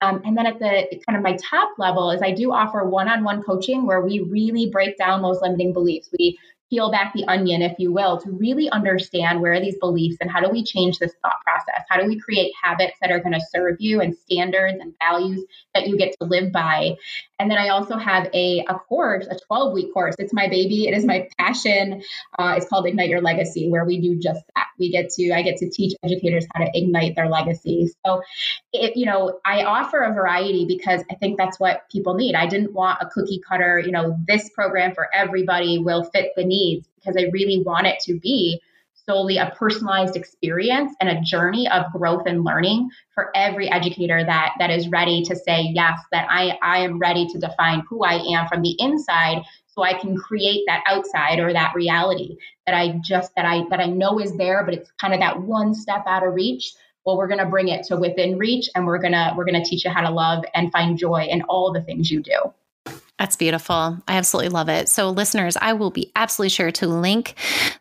Um, 0.00 0.20
and 0.24 0.36
then 0.36 0.46
at 0.46 0.58
the 0.58 1.00
kind 1.06 1.16
of 1.16 1.22
my 1.22 1.36
top 1.36 1.70
level 1.78 2.10
is 2.10 2.20
I 2.20 2.32
do 2.32 2.52
offer 2.52 2.84
one-on-one 2.84 3.42
coaching 3.42 3.86
where 3.86 4.00
we 4.00 4.20
really 4.20 4.68
break 4.70 4.98
down 4.98 5.22
those 5.22 5.40
limiting 5.40 5.72
beliefs. 5.72 6.10
We 6.18 6.38
peel 6.74 6.90
back 6.90 7.12
the 7.14 7.24
onion, 7.26 7.62
if 7.62 7.78
you 7.78 7.92
will, 7.92 8.20
to 8.20 8.30
really 8.32 8.68
understand 8.70 9.40
where 9.40 9.52
are 9.52 9.60
these 9.60 9.78
beliefs 9.78 10.16
and 10.20 10.30
how 10.30 10.40
do 10.40 10.50
we 10.50 10.64
change 10.64 10.98
this 10.98 11.12
thought 11.22 11.40
process? 11.44 11.84
How 11.88 12.00
do 12.00 12.06
we 12.06 12.18
create 12.18 12.52
habits 12.60 12.94
that 13.00 13.12
are 13.12 13.20
going 13.20 13.32
to 13.32 13.40
serve 13.52 13.76
you 13.78 14.00
and 14.00 14.16
standards 14.16 14.78
and 14.80 14.92
values 14.98 15.44
that 15.74 15.86
you 15.86 15.96
get 15.96 16.16
to 16.20 16.26
live 16.26 16.50
by? 16.52 16.96
And 17.38 17.50
then 17.50 17.58
I 17.58 17.68
also 17.68 17.96
have 17.96 18.28
a, 18.32 18.64
a 18.68 18.74
course, 18.74 19.26
a 19.28 19.36
12 19.46 19.72
week 19.72 19.92
course. 19.92 20.14
It's 20.18 20.32
my 20.32 20.48
baby, 20.48 20.86
it 20.86 20.96
is 20.96 21.04
my 21.04 21.28
passion. 21.38 22.02
Uh, 22.38 22.54
it's 22.56 22.66
called 22.66 22.86
Ignite 22.86 23.08
Your 23.08 23.20
Legacy, 23.20 23.68
where 23.68 23.84
we 23.84 24.00
do 24.00 24.16
just 24.16 24.40
that. 24.54 24.66
We 24.78 24.90
get 24.90 25.10
to, 25.10 25.32
I 25.32 25.42
get 25.42 25.56
to 25.58 25.70
teach 25.70 25.94
educators 26.02 26.46
how 26.52 26.64
to 26.64 26.70
ignite 26.74 27.16
their 27.16 27.28
legacy. 27.28 27.90
So, 28.04 28.22
it, 28.72 28.96
you 28.96 29.06
know, 29.06 29.38
I 29.44 29.64
offer 29.64 30.00
a 30.02 30.12
variety 30.12 30.64
because 30.66 31.02
I 31.10 31.14
think 31.14 31.38
that's 31.38 31.58
what 31.58 31.88
people 31.90 32.14
need. 32.14 32.34
I 32.34 32.46
didn't 32.46 32.72
want 32.72 32.98
a 33.00 33.06
cookie 33.06 33.40
cutter, 33.48 33.78
you 33.78 33.92
know, 33.92 34.16
this 34.26 34.48
program 34.50 34.94
for 34.94 35.08
everybody 35.12 35.78
will 35.78 36.04
fit 36.04 36.32
the 36.36 36.44
needs 36.44 36.88
because 36.96 37.16
I 37.16 37.30
really 37.32 37.62
want 37.62 37.86
it 37.86 38.00
to 38.00 38.18
be 38.18 38.60
solely 39.08 39.36
a 39.38 39.54
personalized 39.58 40.16
experience 40.16 40.94
and 41.00 41.08
a 41.08 41.20
journey 41.20 41.68
of 41.68 41.92
growth 41.92 42.22
and 42.26 42.44
learning 42.44 42.88
for 43.14 43.30
every 43.34 43.70
educator 43.70 44.24
that 44.24 44.54
that 44.58 44.70
is 44.70 44.88
ready 44.88 45.22
to 45.22 45.36
say 45.36 45.70
yes 45.74 45.98
that 46.12 46.26
I 46.30 46.58
I 46.62 46.78
am 46.78 46.98
ready 46.98 47.26
to 47.28 47.38
define 47.38 47.82
who 47.88 48.04
I 48.04 48.14
am 48.14 48.48
from 48.48 48.62
the 48.62 48.76
inside 48.78 49.42
so 49.66 49.82
I 49.82 49.94
can 49.94 50.16
create 50.16 50.62
that 50.66 50.84
outside 50.86 51.40
or 51.40 51.52
that 51.52 51.74
reality 51.74 52.36
that 52.66 52.74
I 52.74 53.00
just 53.02 53.34
that 53.36 53.44
I 53.44 53.64
that 53.70 53.80
I 53.80 53.86
know 53.86 54.20
is 54.20 54.36
there 54.36 54.64
but 54.64 54.74
it's 54.74 54.90
kind 55.00 55.14
of 55.14 55.20
that 55.20 55.40
one 55.40 55.74
step 55.74 56.04
out 56.06 56.26
of 56.26 56.34
reach. 56.34 56.72
Well 57.04 57.16
we're 57.18 57.28
going 57.28 57.40
to 57.40 57.46
bring 57.46 57.68
it 57.68 57.84
to 57.88 57.96
within 57.96 58.38
reach 58.38 58.68
and 58.74 58.86
we're 58.86 58.98
going 58.98 59.12
to 59.12 59.34
we're 59.36 59.44
going 59.44 59.62
to 59.62 59.68
teach 59.68 59.84
you 59.84 59.90
how 59.90 60.02
to 60.02 60.10
love 60.10 60.44
and 60.54 60.72
find 60.72 60.98
joy 60.98 61.26
in 61.28 61.42
all 61.42 61.72
the 61.72 61.82
things 61.82 62.10
you 62.10 62.22
do 62.22 62.52
that's 63.18 63.36
beautiful. 63.36 63.98
I 64.08 64.16
absolutely 64.16 64.48
love 64.48 64.68
it. 64.68 64.88
So, 64.88 65.10
listeners, 65.10 65.56
I 65.60 65.72
will 65.72 65.92
be 65.92 66.10
absolutely 66.16 66.50
sure 66.50 66.72
to 66.72 66.88
link 66.88 67.34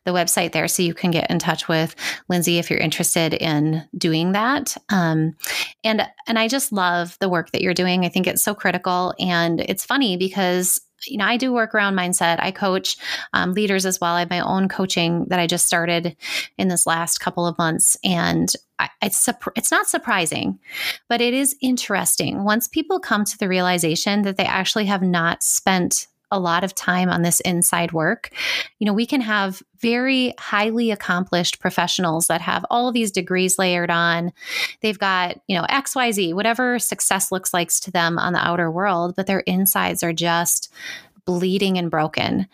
the 0.06 0.12
website 0.12 0.52
there 0.52 0.68
so 0.68 0.84
you 0.84 0.94
can 0.94 1.10
get 1.10 1.30
in 1.32 1.40
touch 1.40 1.68
with 1.68 1.96
Lindsay 2.30 2.60
if 2.60 2.70
you're 2.70 2.80
interested 2.80 3.34
in 3.34 3.84
doing 3.98 4.34
that. 4.34 4.78
Um, 4.90 5.36
and 5.84 6.08
and 6.28 6.38
I 6.38 6.48
just 6.48 6.72
love 6.72 7.18
the 7.20 7.30
work 7.30 7.52
that 7.52 7.62
you're 7.62 7.74
doing. 7.74 8.06
I 8.06 8.10
think 8.10 8.28
it's 8.28 8.44
so 8.44 8.54
critical, 8.54 9.16
and 9.20 9.60
it's 9.60 9.86
funny 9.86 10.18
because 10.18 10.80
you 11.08 11.18
know, 11.18 11.26
I 11.26 11.36
do 11.36 11.52
work 11.52 11.76
around 11.76 11.96
mindset. 11.96 12.38
I 12.40 12.52
coach 12.52 12.96
um, 13.34 13.54
leaders 13.54 13.86
as 13.86 14.00
well. 14.00 14.16
I 14.16 14.20
have 14.20 14.30
my 14.30 14.40
own 14.40 14.70
coaching 14.70 15.26
that 15.30 15.40
I 15.40 15.48
just 15.48 15.68
started 15.68 16.16
in 16.58 16.70
this 16.70 16.86
last 16.86 17.20
couple 17.20 17.46
of 17.46 17.58
months, 17.58 17.98
and 18.04 18.50
it's 19.02 19.28
it's 19.56 19.72
not 19.72 19.88
surprising, 19.88 20.60
but 21.10 21.22
it 21.22 21.34
is 21.34 21.56
interesting 21.62 22.44
once 22.44 22.68
people 22.68 23.00
come 23.00 23.26
to 23.26 23.38
the 23.38 23.48
realization 23.48 24.24
that 24.24 24.38
they 24.38 24.46
actually 24.46 24.86
have 24.86 25.02
not 25.02 25.44
spent 25.44 26.08
a 26.34 26.40
lot 26.40 26.64
of 26.64 26.74
time 26.74 27.10
on 27.10 27.22
this 27.22 27.40
inside 27.42 27.92
work. 27.92 28.32
You 28.80 28.88
know, 28.88 28.94
we 28.94 29.06
can 29.06 29.22
have 29.22 29.62
very 29.80 30.34
highly 30.40 30.90
accomplished 30.90 31.60
professionals 31.60 32.26
that 32.26 32.42
have 32.42 32.66
all 32.72 32.92
these 32.92 33.12
degrees 33.12 33.60
layered 33.60 33.92
on. 33.92 34.34
They've 34.82 34.98
got, 34.98 35.40
you 35.48 35.56
know, 35.56 35.66
XYZ, 35.70 36.34
whatever 36.34 36.80
success 36.80 37.32
looks 37.32 37.54
like 37.54 37.70
to 37.82 37.92
them 37.92 38.18
on 38.18 38.34
the 38.34 38.46
outer 38.46 38.72
world, 38.72 39.14
but 39.16 39.28
their 39.28 39.42
insides 39.42 40.02
are 40.02 40.12
just 40.12 40.74
bleeding 41.26 41.78
and 41.78 41.90
broken. 41.90 42.48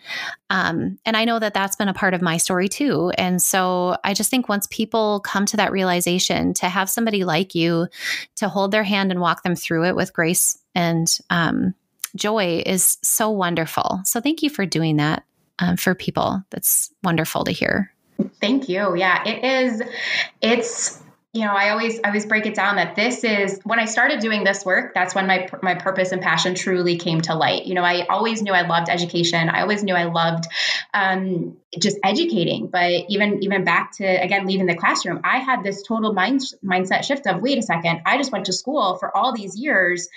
Um, 0.48 0.98
and 1.04 1.16
I 1.16 1.24
know 1.24 1.38
that 1.38 1.54
that's 1.54 1.76
been 1.76 1.88
a 1.88 1.94
part 1.94 2.14
of 2.14 2.22
my 2.22 2.36
story 2.36 2.68
too. 2.68 3.12
And 3.18 3.42
so 3.42 3.96
I 4.04 4.14
just 4.14 4.30
think 4.30 4.48
once 4.48 4.68
people 4.70 5.20
come 5.20 5.46
to 5.46 5.56
that 5.56 5.72
realization, 5.72 6.54
to 6.54 6.68
have 6.68 6.88
somebody 6.88 7.24
like 7.24 7.54
you 7.54 7.88
to 8.36 8.48
hold 8.48 8.70
their 8.70 8.84
hand 8.84 9.10
and 9.10 9.20
walk 9.20 9.42
them 9.42 9.56
through 9.56 9.86
it 9.86 9.96
with 9.96 10.12
grace 10.12 10.58
and 10.74 11.18
um, 11.30 11.74
joy 12.16 12.62
is 12.66 12.98
so 13.02 13.30
wonderful. 13.30 14.00
So 14.04 14.20
thank 14.20 14.42
you 14.42 14.50
for 14.50 14.66
doing 14.66 14.96
that 14.96 15.24
um, 15.58 15.76
for 15.76 15.94
people. 15.94 16.42
That's 16.50 16.92
wonderful 17.02 17.44
to 17.44 17.52
hear. 17.52 17.92
Thank 18.40 18.68
you. 18.68 18.94
Yeah, 18.96 19.26
it 19.26 19.44
is. 19.44 19.82
It's 20.42 20.99
you 21.32 21.44
know, 21.44 21.52
I 21.52 21.70
always 21.70 22.00
I 22.02 22.08
always 22.08 22.26
break 22.26 22.46
it 22.46 22.56
down 22.56 22.76
that 22.76 22.96
this 22.96 23.22
is 23.22 23.60
when 23.62 23.78
I 23.78 23.84
started 23.84 24.18
doing 24.18 24.42
this 24.42 24.64
work, 24.64 24.94
that's 24.94 25.14
when 25.14 25.28
my 25.28 25.48
my 25.62 25.76
purpose 25.76 26.10
and 26.10 26.20
passion 26.20 26.56
truly 26.56 26.96
came 26.96 27.20
to 27.22 27.36
light. 27.36 27.66
You 27.66 27.74
know, 27.74 27.84
I 27.84 28.04
always 28.06 28.42
knew 28.42 28.52
I 28.52 28.66
loved 28.66 28.88
education. 28.88 29.48
I 29.48 29.60
always 29.60 29.84
knew 29.84 29.94
I 29.94 30.04
loved 30.04 30.46
um, 30.92 31.56
just 31.78 31.98
educating. 32.02 32.66
But 32.66 32.90
even 33.08 33.44
even 33.44 33.62
back 33.62 33.92
to 33.98 34.04
again 34.04 34.44
leaving 34.44 34.66
the 34.66 34.74
classroom, 34.74 35.20
I 35.22 35.38
had 35.38 35.62
this 35.62 35.82
total 35.82 36.12
mind 36.12 36.40
mindset 36.64 37.04
shift 37.04 37.28
of 37.28 37.40
wait 37.40 37.58
a 37.58 37.62
second, 37.62 38.02
I 38.06 38.16
just 38.16 38.32
went 38.32 38.46
to 38.46 38.52
school 38.52 38.96
for 38.96 39.16
all 39.16 39.32
these 39.32 39.56
years 39.56 40.08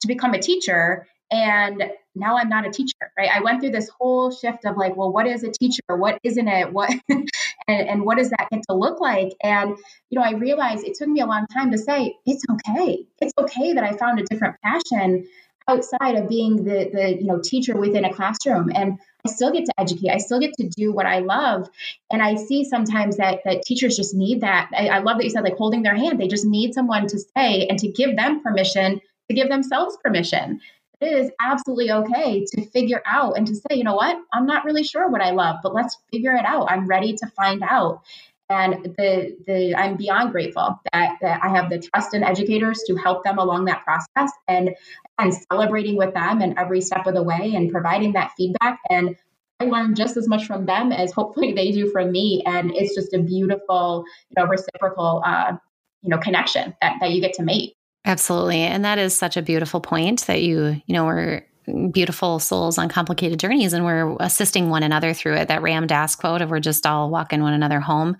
to 0.00 0.06
become 0.06 0.34
a 0.34 0.38
teacher 0.38 1.06
and 1.30 1.82
now 2.14 2.36
I'm 2.36 2.48
not 2.48 2.66
a 2.66 2.70
teacher, 2.70 3.12
right? 3.16 3.30
I 3.32 3.40
went 3.40 3.60
through 3.60 3.70
this 3.70 3.88
whole 3.88 4.30
shift 4.30 4.64
of 4.64 4.76
like, 4.76 4.96
well, 4.96 5.12
what 5.12 5.26
is 5.26 5.44
a 5.44 5.50
teacher? 5.50 5.82
What 5.88 6.18
isn't 6.22 6.48
it? 6.48 6.72
What 6.72 6.90
and, 7.08 7.28
and 7.68 8.02
what 8.04 8.18
does 8.18 8.30
that 8.30 8.48
get 8.50 8.62
to 8.68 8.74
look 8.74 9.00
like? 9.00 9.32
And 9.42 9.76
you 10.10 10.18
know, 10.18 10.22
I 10.22 10.32
realized 10.32 10.86
it 10.86 10.94
took 10.94 11.08
me 11.08 11.20
a 11.20 11.26
long 11.26 11.46
time 11.46 11.70
to 11.72 11.78
say 11.78 12.16
it's 12.26 12.44
okay. 12.50 13.06
It's 13.20 13.32
okay 13.38 13.74
that 13.74 13.84
I 13.84 13.96
found 13.96 14.18
a 14.18 14.24
different 14.24 14.56
passion 14.62 15.28
outside 15.68 16.16
of 16.16 16.28
being 16.28 16.64
the 16.64 16.90
the 16.92 17.16
you 17.20 17.26
know 17.26 17.40
teacher 17.42 17.76
within 17.76 18.04
a 18.04 18.12
classroom 18.12 18.70
and 18.74 18.98
I 19.26 19.30
still 19.30 19.52
get 19.52 19.66
to 19.66 19.72
educate. 19.78 20.10
I 20.10 20.18
still 20.18 20.40
get 20.40 20.54
to 20.54 20.68
do 20.68 20.92
what 20.92 21.04
I 21.04 21.18
love. 21.18 21.68
And 22.10 22.22
I 22.22 22.36
see 22.36 22.64
sometimes 22.64 23.18
that 23.18 23.40
that 23.44 23.62
teachers 23.62 23.96
just 23.96 24.14
need 24.14 24.40
that. 24.40 24.70
I, 24.74 24.88
I 24.88 24.98
love 25.00 25.18
that 25.18 25.24
you 25.24 25.30
said 25.30 25.44
like 25.44 25.56
holding 25.56 25.82
their 25.82 25.96
hand. 25.96 26.18
They 26.18 26.28
just 26.28 26.46
need 26.46 26.72
someone 26.72 27.06
to 27.08 27.18
say 27.18 27.66
and 27.66 27.78
to 27.80 27.88
give 27.88 28.16
them 28.16 28.42
permission 28.42 29.00
to 29.28 29.34
give 29.34 29.48
themselves 29.48 29.98
permission 30.02 30.60
it 31.00 31.12
is 31.12 31.30
absolutely 31.40 31.90
okay 31.92 32.44
to 32.44 32.66
figure 32.70 33.02
out 33.06 33.36
and 33.36 33.46
to 33.46 33.54
say, 33.54 33.76
you 33.76 33.84
know 33.84 33.94
what, 33.94 34.16
I'm 34.32 34.46
not 34.46 34.64
really 34.64 34.82
sure 34.82 35.08
what 35.08 35.20
I 35.20 35.30
love, 35.30 35.56
but 35.62 35.74
let's 35.74 35.96
figure 36.12 36.32
it 36.34 36.44
out. 36.44 36.70
I'm 36.70 36.86
ready 36.86 37.14
to 37.14 37.26
find 37.36 37.62
out. 37.62 38.02
And 38.50 38.94
the 38.96 39.36
the 39.46 39.74
I'm 39.76 39.96
beyond 39.96 40.32
grateful 40.32 40.80
that, 40.92 41.18
that 41.20 41.40
I 41.42 41.48
have 41.50 41.68
the 41.68 41.78
trust 41.78 42.14
in 42.14 42.24
educators 42.24 42.82
to 42.86 42.96
help 42.96 43.22
them 43.22 43.38
along 43.38 43.66
that 43.66 43.84
process 43.84 44.32
and 44.48 44.70
and 45.18 45.34
celebrating 45.52 45.96
with 45.96 46.14
them 46.14 46.40
and 46.40 46.58
every 46.58 46.80
step 46.80 47.06
of 47.06 47.14
the 47.14 47.22
way 47.22 47.52
and 47.54 47.70
providing 47.70 48.14
that 48.14 48.32
feedback. 48.38 48.78
And 48.88 49.16
I 49.60 49.64
learn 49.64 49.94
just 49.94 50.16
as 50.16 50.28
much 50.28 50.46
from 50.46 50.64
them 50.64 50.92
as 50.92 51.12
hopefully 51.12 51.52
they 51.52 51.72
do 51.72 51.90
from 51.90 52.10
me. 52.10 52.42
And 52.46 52.74
it's 52.74 52.94
just 52.94 53.12
a 53.12 53.18
beautiful, 53.18 54.04
you 54.30 54.42
know, 54.42 54.48
reciprocal 54.48 55.22
uh, 55.26 55.56
you 56.02 56.10
know, 56.10 56.18
connection 56.18 56.74
that, 56.80 56.96
that 57.00 57.10
you 57.10 57.20
get 57.20 57.34
to 57.34 57.42
make. 57.42 57.74
Absolutely. 58.08 58.62
And 58.62 58.84
that 58.86 58.98
is 58.98 59.14
such 59.14 59.36
a 59.36 59.42
beautiful 59.42 59.80
point 59.82 60.22
that 60.26 60.42
you, 60.42 60.80
you 60.86 60.94
know, 60.94 61.04
were 61.04 61.44
beautiful 61.90 62.38
souls 62.38 62.78
on 62.78 62.88
complicated 62.88 63.38
journeys 63.38 63.72
and 63.72 63.84
we're 63.84 64.16
assisting 64.20 64.70
one 64.70 64.82
another 64.82 65.12
through 65.12 65.34
it. 65.34 65.48
That 65.48 65.62
Ram 65.62 65.86
Dass 65.86 66.14
quote 66.16 66.42
of 66.42 66.50
we're 66.50 66.60
just 66.60 66.86
all 66.86 67.10
walking 67.10 67.42
one 67.42 67.52
another 67.52 67.80
home. 67.80 68.16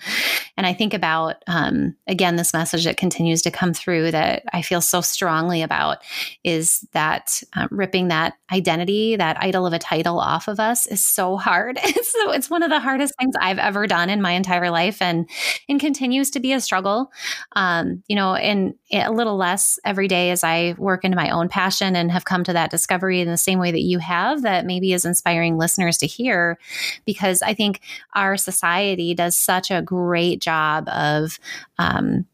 And 0.57 0.67
I 0.67 0.73
think 0.73 0.95
about, 0.95 1.43
um, 1.47 1.97
again, 2.07 2.37
this 2.37 2.53
message 2.53 2.85
that 2.85 2.97
continues 2.97 3.43
to 3.43 3.51
come 3.51 3.73
through 3.73 4.11
that 4.11 4.43
I 4.53 4.63
feel 4.63 4.81
so 4.81 5.01
strongly 5.01 5.63
about 5.63 5.99
is 6.45 6.87
that 6.93 7.43
uh, 7.57 7.69
ripping 7.71 8.09
that 8.09 8.35
identity, 8.53 9.17
that 9.17 9.43
idol 9.43 9.67
of 9.67 9.73
a 9.73 9.79
title 9.79 10.19
off 10.19 10.49
of 10.49 10.61
us 10.61 10.87
is 10.87 11.05
so 11.05 11.37
hard. 11.37 11.79
It's, 11.99 12.13
so, 12.13 12.31
it's 12.31 12.51
one 12.51 12.63
of 12.63 12.71
the 12.71 12.81
hardest 12.81 13.15
things 13.19 13.35
I've 13.41 13.59
ever 13.59 13.87
done 13.87 14.11
in 14.11 14.23
my 14.23 14.33
entire 14.33 14.71
life 14.71 15.01
and, 15.03 15.29
and 15.69 15.81
continues 15.81 16.31
to 16.31 16.41
be 16.41 16.53
a 16.53 16.61
struggle. 16.61 17.11
Um, 17.57 18.05
you 18.09 18.15
know, 18.15 18.35
and 18.35 18.75
a 18.93 19.11
little 19.11 19.37
less 19.37 19.79
every 19.85 20.07
day 20.07 20.31
as 20.31 20.45
I 20.45 20.75
work 20.77 21.05
into 21.05 21.17
my 21.17 21.31
own 21.31 21.49
passion 21.49 21.97
and 21.97 22.13
have 22.13 22.25
come 22.25 22.45
to 22.45 22.53
that 22.53 22.71
discovery 22.71 23.25
the 23.25 23.38
same 23.39 23.59
way 23.59 23.71
that 23.71 23.81
you 23.81 23.99
have 23.99 24.43
that 24.43 24.67
maybe 24.67 24.93
is 24.93 25.05
inspiring 25.05 25.57
listeners 25.57 25.97
to 25.99 26.07
hear 26.07 26.59
because 27.05 27.43
I 27.43 27.55
think 27.55 27.81
our 28.15 28.37
society 28.37 29.15
does 29.15 29.37
such 29.37 29.71
a 29.71 29.83
great 29.83 30.41
job 30.41 30.89
of 30.89 31.39
um, 31.79 32.27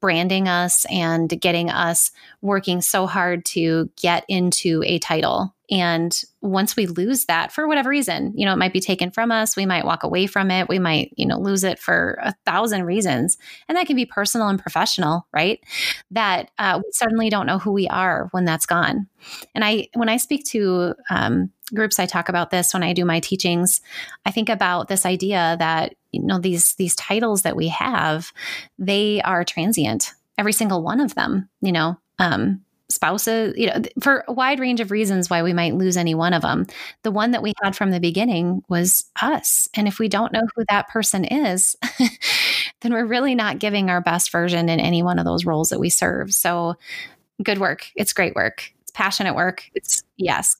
branding 0.00 0.48
us 0.48 0.86
and 0.90 1.28
getting 1.40 1.70
us 1.70 2.10
working 2.40 2.80
so 2.80 3.06
hard 3.06 3.44
to 3.44 3.90
get 4.00 4.24
into 4.28 4.82
a 4.86 4.98
title. 4.98 5.54
And 5.72 6.14
once 6.42 6.76
we 6.76 6.84
lose 6.84 7.24
that 7.24 7.50
for 7.50 7.66
whatever 7.66 7.88
reason, 7.88 8.34
you 8.36 8.44
know, 8.44 8.52
it 8.52 8.58
might 8.58 8.74
be 8.74 8.80
taken 8.80 9.10
from 9.10 9.32
us. 9.32 9.56
We 9.56 9.64
might 9.64 9.86
walk 9.86 10.02
away 10.02 10.26
from 10.26 10.50
it. 10.50 10.68
We 10.68 10.78
might, 10.78 11.14
you 11.16 11.24
know, 11.24 11.38
lose 11.38 11.64
it 11.64 11.78
for 11.78 12.18
a 12.22 12.34
thousand 12.44 12.84
reasons. 12.84 13.38
And 13.68 13.78
that 13.78 13.86
can 13.86 13.96
be 13.96 14.04
personal 14.04 14.48
and 14.48 14.60
professional, 14.60 15.26
right? 15.32 15.64
That 16.10 16.50
uh, 16.58 16.82
we 16.84 16.92
suddenly 16.92 17.30
don't 17.30 17.46
know 17.46 17.58
who 17.58 17.72
we 17.72 17.88
are 17.88 18.28
when 18.32 18.44
that's 18.44 18.66
gone. 18.66 19.06
And 19.54 19.64
I, 19.64 19.88
when 19.94 20.10
I 20.10 20.18
speak 20.18 20.44
to 20.48 20.94
um, 21.08 21.50
groups, 21.74 21.98
I 21.98 22.04
talk 22.04 22.28
about 22.28 22.50
this 22.50 22.74
when 22.74 22.82
I 22.82 22.92
do 22.92 23.06
my 23.06 23.20
teachings. 23.20 23.80
I 24.26 24.30
think 24.30 24.50
about 24.50 24.88
this 24.88 25.06
idea 25.06 25.56
that 25.58 25.94
you 26.10 26.22
know 26.22 26.38
these 26.38 26.74
these 26.74 26.94
titles 26.94 27.40
that 27.42 27.56
we 27.56 27.68
have 27.68 28.34
they 28.78 29.22
are 29.22 29.44
transient 29.44 30.12
every 30.36 30.52
single 30.52 30.82
one 30.82 31.00
of 31.00 31.14
them 31.14 31.48
you 31.62 31.72
know 31.72 31.96
um 32.18 32.60
spouses 32.92 33.54
you 33.56 33.66
know 33.66 33.82
for 34.00 34.24
a 34.28 34.32
wide 34.32 34.60
range 34.60 34.80
of 34.80 34.90
reasons 34.90 35.28
why 35.30 35.42
we 35.42 35.52
might 35.52 35.74
lose 35.74 35.96
any 35.96 36.14
one 36.14 36.32
of 36.34 36.42
them 36.42 36.66
the 37.02 37.10
one 37.10 37.32
that 37.32 37.42
we 37.42 37.52
had 37.62 37.74
from 37.76 37.90
the 37.90 38.00
beginning 38.00 38.62
was 38.68 39.04
us. 39.20 39.68
And 39.74 39.88
if 39.88 39.98
we 39.98 40.08
don't 40.08 40.32
know 40.32 40.46
who 40.54 40.64
that 40.68 40.88
person 40.88 41.24
is 41.24 41.76
then 42.80 42.92
we're 42.92 43.06
really 43.06 43.34
not 43.34 43.58
giving 43.58 43.90
our 43.90 44.00
best 44.00 44.30
version 44.30 44.68
in 44.68 44.80
any 44.80 45.02
one 45.02 45.18
of 45.18 45.24
those 45.24 45.44
roles 45.44 45.70
that 45.70 45.80
we 45.80 45.90
serve. 45.90 46.32
So 46.32 46.74
good 47.42 47.58
work. 47.58 47.88
It's 47.96 48.12
great 48.12 48.34
work. 48.34 48.70
It's 48.82 48.92
passionate 48.92 49.34
work. 49.34 49.64
It's 49.74 50.02
yes 50.16 50.56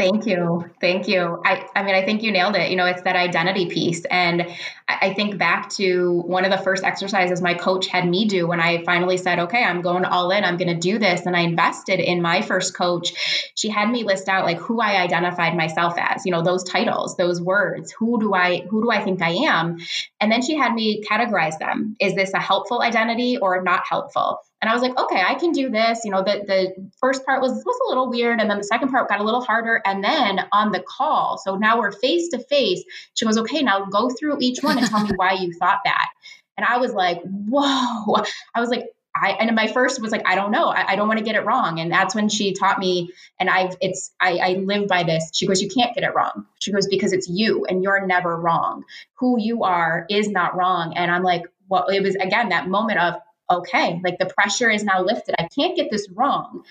Thank 0.00 0.24
you. 0.24 0.64
Thank 0.80 1.08
you. 1.08 1.42
I, 1.44 1.68
I 1.76 1.82
mean, 1.82 1.94
I 1.94 2.02
think 2.02 2.22
you 2.22 2.32
nailed 2.32 2.56
it. 2.56 2.70
You 2.70 2.76
know, 2.76 2.86
it's 2.86 3.02
that 3.02 3.16
identity 3.16 3.66
piece. 3.66 4.02
And 4.06 4.48
I, 4.88 4.98
I 5.02 5.14
think 5.14 5.36
back 5.36 5.68
to 5.72 6.22
one 6.24 6.46
of 6.46 6.50
the 6.50 6.56
first 6.56 6.84
exercises 6.84 7.42
my 7.42 7.52
coach 7.52 7.86
had 7.86 8.08
me 8.08 8.24
do 8.26 8.46
when 8.46 8.60
I 8.60 8.82
finally 8.84 9.18
said, 9.18 9.40
okay, 9.40 9.62
I'm 9.62 9.82
going 9.82 10.06
all 10.06 10.30
in, 10.30 10.42
I'm 10.42 10.56
going 10.56 10.74
to 10.74 10.80
do 10.80 10.98
this. 10.98 11.26
And 11.26 11.36
I 11.36 11.40
invested 11.40 12.00
in 12.00 12.22
my 12.22 12.40
first 12.40 12.74
coach. 12.74 13.12
She 13.54 13.68
had 13.68 13.90
me 13.90 14.04
list 14.04 14.26
out 14.26 14.46
like 14.46 14.56
who 14.56 14.80
I 14.80 15.02
identified 15.02 15.54
myself 15.54 15.92
as, 15.98 16.24
you 16.24 16.32
know, 16.32 16.42
those 16.42 16.64
titles, 16.64 17.18
those 17.18 17.38
words, 17.38 17.92
who 17.92 18.18
do 18.18 18.32
I, 18.32 18.62
who 18.70 18.82
do 18.82 18.90
I 18.90 19.04
think 19.04 19.20
I 19.20 19.32
am? 19.32 19.80
And 20.18 20.32
then 20.32 20.40
she 20.40 20.56
had 20.56 20.72
me 20.72 21.04
categorize 21.04 21.58
them. 21.58 21.94
Is 22.00 22.14
this 22.14 22.32
a 22.32 22.40
helpful 22.40 22.80
identity 22.80 23.36
or 23.36 23.62
not 23.62 23.82
helpful? 23.86 24.38
And 24.62 24.68
I 24.68 24.74
was 24.74 24.82
like, 24.82 24.98
okay, 24.98 25.22
I 25.26 25.34
can 25.36 25.52
do 25.52 25.70
this. 25.70 26.00
You 26.04 26.10
know, 26.10 26.22
the 26.22 26.44
the 26.46 26.90
first 27.00 27.24
part 27.24 27.40
was 27.40 27.52
was 27.52 27.80
a 27.86 27.88
little 27.88 28.10
weird, 28.10 28.40
and 28.40 28.50
then 28.50 28.58
the 28.58 28.64
second 28.64 28.90
part 28.90 29.08
got 29.08 29.20
a 29.20 29.24
little 29.24 29.40
harder. 29.40 29.80
And 29.84 30.04
then 30.04 30.40
on 30.52 30.70
the 30.72 30.80
call, 30.80 31.38
so 31.38 31.56
now 31.56 31.78
we're 31.78 31.92
face 31.92 32.28
to 32.30 32.38
face. 32.38 32.82
She 33.14 33.24
goes, 33.24 33.38
okay, 33.38 33.62
now 33.62 33.86
go 33.86 34.10
through 34.10 34.38
each 34.40 34.62
one 34.62 34.78
and 34.78 34.86
tell 34.86 35.02
me 35.04 35.12
why 35.16 35.32
you 35.32 35.52
thought 35.52 35.80
that. 35.84 36.08
And 36.56 36.66
I 36.66 36.76
was 36.76 36.92
like, 36.92 37.22
whoa. 37.22 38.22
I 38.54 38.60
was 38.60 38.68
like, 38.68 38.90
I 39.14 39.30
and 39.30 39.54
my 39.56 39.66
first 39.66 40.00
was 40.00 40.12
like, 40.12 40.26
I 40.26 40.34
don't 40.34 40.50
know. 40.50 40.68
I, 40.68 40.92
I 40.92 40.96
don't 40.96 41.08
want 41.08 41.18
to 41.18 41.24
get 41.24 41.34
it 41.34 41.44
wrong. 41.44 41.80
And 41.80 41.90
that's 41.90 42.14
when 42.14 42.28
she 42.28 42.52
taught 42.52 42.78
me, 42.78 43.12
and 43.38 43.48
I've 43.48 43.76
it's 43.80 44.12
I, 44.20 44.36
I 44.36 44.52
live 44.54 44.88
by 44.88 45.02
this. 45.02 45.30
She 45.32 45.46
goes, 45.46 45.60
You 45.62 45.68
can't 45.68 45.94
get 45.94 46.04
it 46.04 46.14
wrong. 46.14 46.46
She 46.60 46.70
goes, 46.70 46.86
because 46.86 47.12
it's 47.12 47.28
you 47.28 47.64
and 47.64 47.82
you're 47.82 48.06
never 48.06 48.36
wrong. 48.36 48.84
Who 49.14 49.40
you 49.40 49.64
are 49.64 50.06
is 50.10 50.28
not 50.28 50.56
wrong. 50.56 50.94
And 50.96 51.10
I'm 51.10 51.22
like, 51.22 51.44
well, 51.68 51.86
it 51.86 52.02
was 52.02 52.14
again 52.16 52.50
that 52.50 52.68
moment 52.68 53.00
of 53.00 53.14
okay, 53.50 54.00
like 54.04 54.18
the 54.18 54.26
pressure 54.26 54.70
is 54.70 54.84
now 54.84 55.02
lifted. 55.02 55.34
I 55.38 55.48
can't 55.48 55.76
get 55.76 55.90
this 55.90 56.08
wrong. 56.10 56.64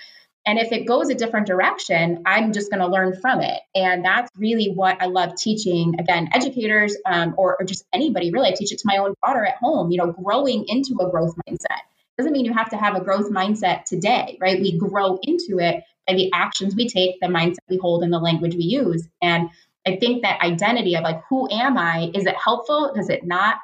And 0.45 0.57
if 0.57 0.71
it 0.71 0.87
goes 0.87 1.09
a 1.09 1.15
different 1.15 1.47
direction, 1.47 2.23
I'm 2.25 2.53
just 2.53 2.71
going 2.71 2.79
to 2.79 2.87
learn 2.87 3.19
from 3.19 3.41
it. 3.41 3.59
And 3.75 4.03
that's 4.03 4.31
really 4.35 4.71
what 4.73 5.01
I 5.01 5.05
love 5.05 5.35
teaching. 5.35 5.99
Again, 5.99 6.29
educators 6.33 6.95
um, 7.05 7.35
or, 7.37 7.57
or 7.59 7.65
just 7.65 7.85
anybody 7.93 8.31
really. 8.31 8.49
I 8.49 8.53
teach 8.55 8.71
it 8.71 8.79
to 8.79 8.87
my 8.87 8.97
own 8.97 9.13
daughter 9.23 9.45
at 9.45 9.57
home, 9.57 9.91
you 9.91 9.97
know, 9.97 10.11
growing 10.11 10.65
into 10.67 10.97
a 11.01 11.09
growth 11.11 11.35
mindset. 11.47 11.81
Doesn't 12.17 12.33
mean 12.33 12.45
you 12.45 12.53
have 12.53 12.69
to 12.69 12.77
have 12.77 12.95
a 12.95 13.03
growth 13.03 13.29
mindset 13.29 13.85
today, 13.85 14.37
right? 14.41 14.59
We 14.59 14.77
grow 14.77 15.19
into 15.21 15.59
it 15.59 15.83
by 16.07 16.15
the 16.15 16.31
actions 16.33 16.75
we 16.75 16.87
take, 16.87 17.19
the 17.19 17.27
mindset 17.27 17.59
we 17.69 17.77
hold, 17.77 18.03
and 18.03 18.11
the 18.11 18.19
language 18.19 18.55
we 18.55 18.63
use. 18.63 19.07
And 19.21 19.49
I 19.85 19.97
think 19.97 20.23
that 20.23 20.41
identity 20.41 20.95
of 20.95 21.03
like, 21.03 21.21
who 21.29 21.49
am 21.51 21.77
I? 21.77 22.11
Is 22.13 22.25
it 22.25 22.35
helpful? 22.35 22.93
Does 22.95 23.09
it 23.09 23.25
not? 23.25 23.57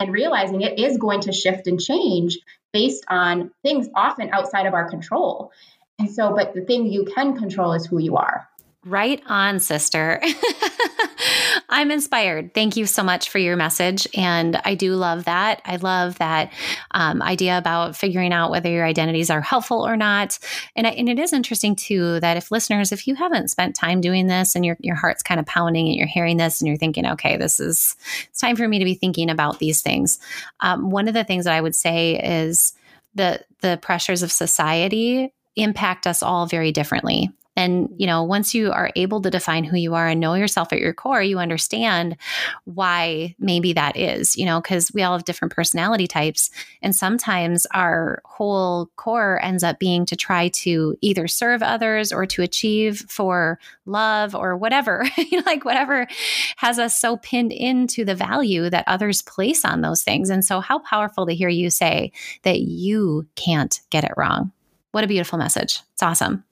And 0.00 0.12
realizing 0.12 0.62
it 0.62 0.78
is 0.78 0.96
going 0.96 1.22
to 1.22 1.32
shift 1.32 1.66
and 1.66 1.80
change 1.80 2.38
based 2.78 3.04
on 3.08 3.50
things 3.64 3.88
often 3.96 4.30
outside 4.30 4.64
of 4.64 4.72
our 4.72 4.88
control. 4.88 5.50
And 5.98 6.08
so, 6.08 6.32
but 6.32 6.54
the 6.54 6.60
thing 6.60 6.86
you 6.86 7.04
can 7.16 7.36
control 7.36 7.72
is 7.72 7.84
who 7.84 7.98
you 7.98 8.16
are. 8.16 8.48
Right 8.88 9.22
on, 9.26 9.60
sister. 9.60 10.22
I'm 11.68 11.90
inspired. 11.90 12.54
Thank 12.54 12.74
you 12.74 12.86
so 12.86 13.02
much 13.02 13.28
for 13.28 13.38
your 13.38 13.54
message. 13.54 14.08
And 14.14 14.58
I 14.64 14.74
do 14.74 14.94
love 14.94 15.26
that. 15.26 15.60
I 15.66 15.76
love 15.76 16.16
that 16.18 16.50
um, 16.92 17.20
idea 17.20 17.58
about 17.58 17.96
figuring 17.96 18.32
out 18.32 18.50
whether 18.50 18.70
your 18.70 18.86
identities 18.86 19.28
are 19.28 19.42
helpful 19.42 19.86
or 19.86 19.94
not. 19.94 20.38
And, 20.74 20.86
I, 20.86 20.90
and 20.90 21.06
it 21.06 21.18
is 21.18 21.34
interesting, 21.34 21.76
too, 21.76 22.18
that 22.20 22.38
if 22.38 22.50
listeners, 22.50 22.90
if 22.90 23.06
you 23.06 23.14
haven't 23.14 23.48
spent 23.48 23.76
time 23.76 24.00
doing 24.00 24.26
this 24.26 24.54
and 24.54 24.64
your, 24.64 24.78
your 24.80 24.96
heart's 24.96 25.22
kind 25.22 25.38
of 25.38 25.44
pounding 25.44 25.86
and 25.88 25.96
you're 25.96 26.06
hearing 26.06 26.38
this 26.38 26.58
and 26.58 26.68
you're 26.68 26.78
thinking, 26.78 27.04
okay, 27.04 27.36
this 27.36 27.60
is, 27.60 27.94
it's 28.30 28.40
time 28.40 28.56
for 28.56 28.66
me 28.66 28.78
to 28.78 28.86
be 28.86 28.94
thinking 28.94 29.28
about 29.28 29.58
these 29.58 29.82
things. 29.82 30.18
Um, 30.60 30.90
one 30.90 31.08
of 31.08 31.14
the 31.14 31.24
things 31.24 31.44
that 31.44 31.54
I 31.54 31.60
would 31.60 31.74
say 31.74 32.18
is 32.46 32.72
the, 33.14 33.44
the 33.60 33.78
pressures 33.82 34.22
of 34.22 34.32
society 34.32 35.34
impact 35.56 36.06
us 36.06 36.22
all 36.22 36.46
very 36.46 36.72
differently. 36.72 37.30
And, 37.58 37.92
you 37.96 38.06
know, 38.06 38.22
once 38.22 38.54
you 38.54 38.70
are 38.70 38.92
able 38.94 39.20
to 39.20 39.30
define 39.30 39.64
who 39.64 39.76
you 39.76 39.96
are 39.96 40.06
and 40.06 40.20
know 40.20 40.34
yourself 40.34 40.72
at 40.72 40.78
your 40.78 40.94
core, 40.94 41.20
you 41.20 41.40
understand 41.40 42.16
why 42.66 43.34
maybe 43.40 43.72
that 43.72 43.96
is, 43.96 44.36
you 44.36 44.46
know, 44.46 44.60
because 44.60 44.92
we 44.94 45.02
all 45.02 45.14
have 45.14 45.24
different 45.24 45.52
personality 45.52 46.06
types. 46.06 46.50
And 46.82 46.94
sometimes 46.94 47.66
our 47.74 48.22
whole 48.24 48.86
core 48.94 49.40
ends 49.42 49.64
up 49.64 49.80
being 49.80 50.06
to 50.06 50.14
try 50.14 50.50
to 50.50 50.96
either 51.00 51.26
serve 51.26 51.60
others 51.60 52.12
or 52.12 52.26
to 52.26 52.42
achieve 52.42 53.04
for 53.08 53.58
love 53.86 54.36
or 54.36 54.56
whatever, 54.56 55.04
like 55.44 55.64
whatever 55.64 56.06
has 56.58 56.78
us 56.78 56.96
so 56.96 57.16
pinned 57.16 57.50
into 57.50 58.04
the 58.04 58.14
value 58.14 58.70
that 58.70 58.84
others 58.86 59.20
place 59.20 59.64
on 59.64 59.80
those 59.80 60.04
things. 60.04 60.30
And 60.30 60.44
so, 60.44 60.60
how 60.60 60.78
powerful 60.78 61.26
to 61.26 61.34
hear 61.34 61.48
you 61.48 61.70
say 61.70 62.12
that 62.44 62.60
you 62.60 63.26
can't 63.34 63.80
get 63.90 64.04
it 64.04 64.12
wrong. 64.16 64.52
What 64.92 65.02
a 65.02 65.08
beautiful 65.08 65.40
message. 65.40 65.82
It's 65.94 66.04
awesome. 66.04 66.44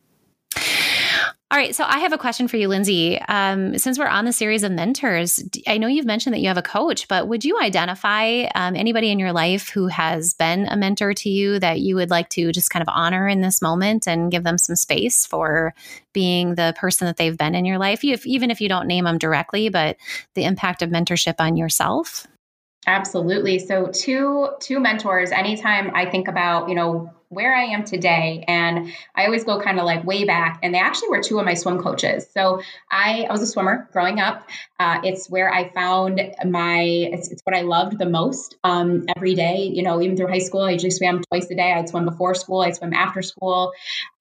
All 1.49 1.59
right. 1.59 1.77
So 1.77 1.85
I 1.85 2.01
have 2.01 2.13
a 2.13 2.19
question 2.19 2.49
for 2.49 2.57
you, 2.57 2.67
Lindsay. 2.67 3.21
Um, 3.21 3.79
since 3.79 4.01
we're 4.01 4.09
on 4.09 4.25
the 4.25 4.33
series 4.33 4.65
of 4.65 4.73
mentors, 4.73 5.39
I 5.69 5.79
know 5.79 5.87
you've 5.87 6.05
mentioned 6.05 6.35
that 6.35 6.41
you 6.41 6.49
have 6.49 6.59
a 6.59 6.63
coach, 6.63 7.07
but 7.07 7.29
would 7.29 7.45
you 7.45 7.57
identify 7.61 8.47
um, 8.57 8.75
anybody 8.75 9.13
in 9.13 9.21
your 9.21 9.33
life 9.33 9.69
who 9.69 9.87
has 9.87 10.35
been 10.35 10.67
a 10.67 10.77
mentor 10.77 11.15
to 11.15 11.31
you 11.31 11.61
that 11.61 11.79
you 11.79 11.95
would 11.95 12.11
like 12.11 12.31
to 12.31 12.51
just 12.51 12.71
kind 12.71 12.83
of 12.83 12.89
honor 12.93 13.29
in 13.29 13.43
this 13.43 13.63
moment 13.63 14.09
and 14.09 14.33
give 14.33 14.43
them 14.43 14.59
some 14.59 14.75
space 14.75 15.25
for 15.25 15.73
being 16.13 16.57
the 16.57 16.75
person 16.77 17.07
that 17.07 17.17
they've 17.17 17.39
been 17.39 17.55
in 17.55 17.65
your 17.65 17.79
life, 17.79 18.03
if, 18.03 18.27
even 18.27 18.51
if 18.51 18.61
you 18.61 18.69
don't 18.69 18.89
name 18.89 19.05
them 19.05 19.17
directly, 19.17 19.69
but 19.69 19.97
the 20.35 20.43
impact 20.43 20.83
of 20.83 20.91
mentorship 20.91 21.37
on 21.39 21.57
yourself? 21.57 22.27
Absolutely. 22.89 23.61
So 23.61 23.87
two 23.93 24.49
two 24.61 24.81
mentors 24.81 25.31
anytime 25.31 25.93
I 25.95 26.07
think 26.07 26.27
about, 26.27 26.69
you 26.69 26.75
know, 26.75 27.13
where 27.29 27.55
I 27.55 27.65
am 27.65 27.85
today. 27.85 28.45
And 28.47 28.93
I 29.15 29.27
always 29.27 29.45
go 29.45 29.61
kind 29.61 29.79
of 29.79 29.85
like 29.85 30.05
way 30.05 30.25
back. 30.25 30.61
And 30.63 30.75
they 30.75 30.79
actually 30.79 31.09
were 31.09 31.23
two 31.23 31.39
of 31.39 31.45
my 31.45 31.55
swim 31.55 31.83
coaches. 31.83 32.29
So 32.33 32.61
I, 32.91 33.27
I 33.29 33.33
was 33.33 33.43
a 33.43 33.47
swimmer 33.47 33.89
growing 33.93 34.21
up. 34.21 34.49
Uh, 34.79 35.01
it's 35.03 35.29
where 35.29 35.53
I 35.53 35.71
found 35.71 36.21
my, 36.45 36.83
it's, 36.83 37.31
it's 37.31 37.43
what 37.43 37.57
I 37.57 37.63
loved 37.63 37.99
the 37.99 38.09
most 38.09 38.57
um, 38.63 39.07
every 39.17 39.35
day. 39.35 39.71
You 39.73 39.83
know, 39.83 40.01
even 40.01 40.17
through 40.17 40.29
high 40.29 40.39
school, 40.39 40.63
I 40.63 40.73
usually 40.73 40.91
swam 40.91 41.23
twice 41.31 41.51
a 41.51 41.57
day. 41.57 41.73
I'd 41.73 41.89
swim 41.89 42.05
before 42.05 42.35
school, 42.35 42.61
I'd 42.61 42.77
swim 42.77 42.93
after 42.93 43.23
school. 43.23 43.73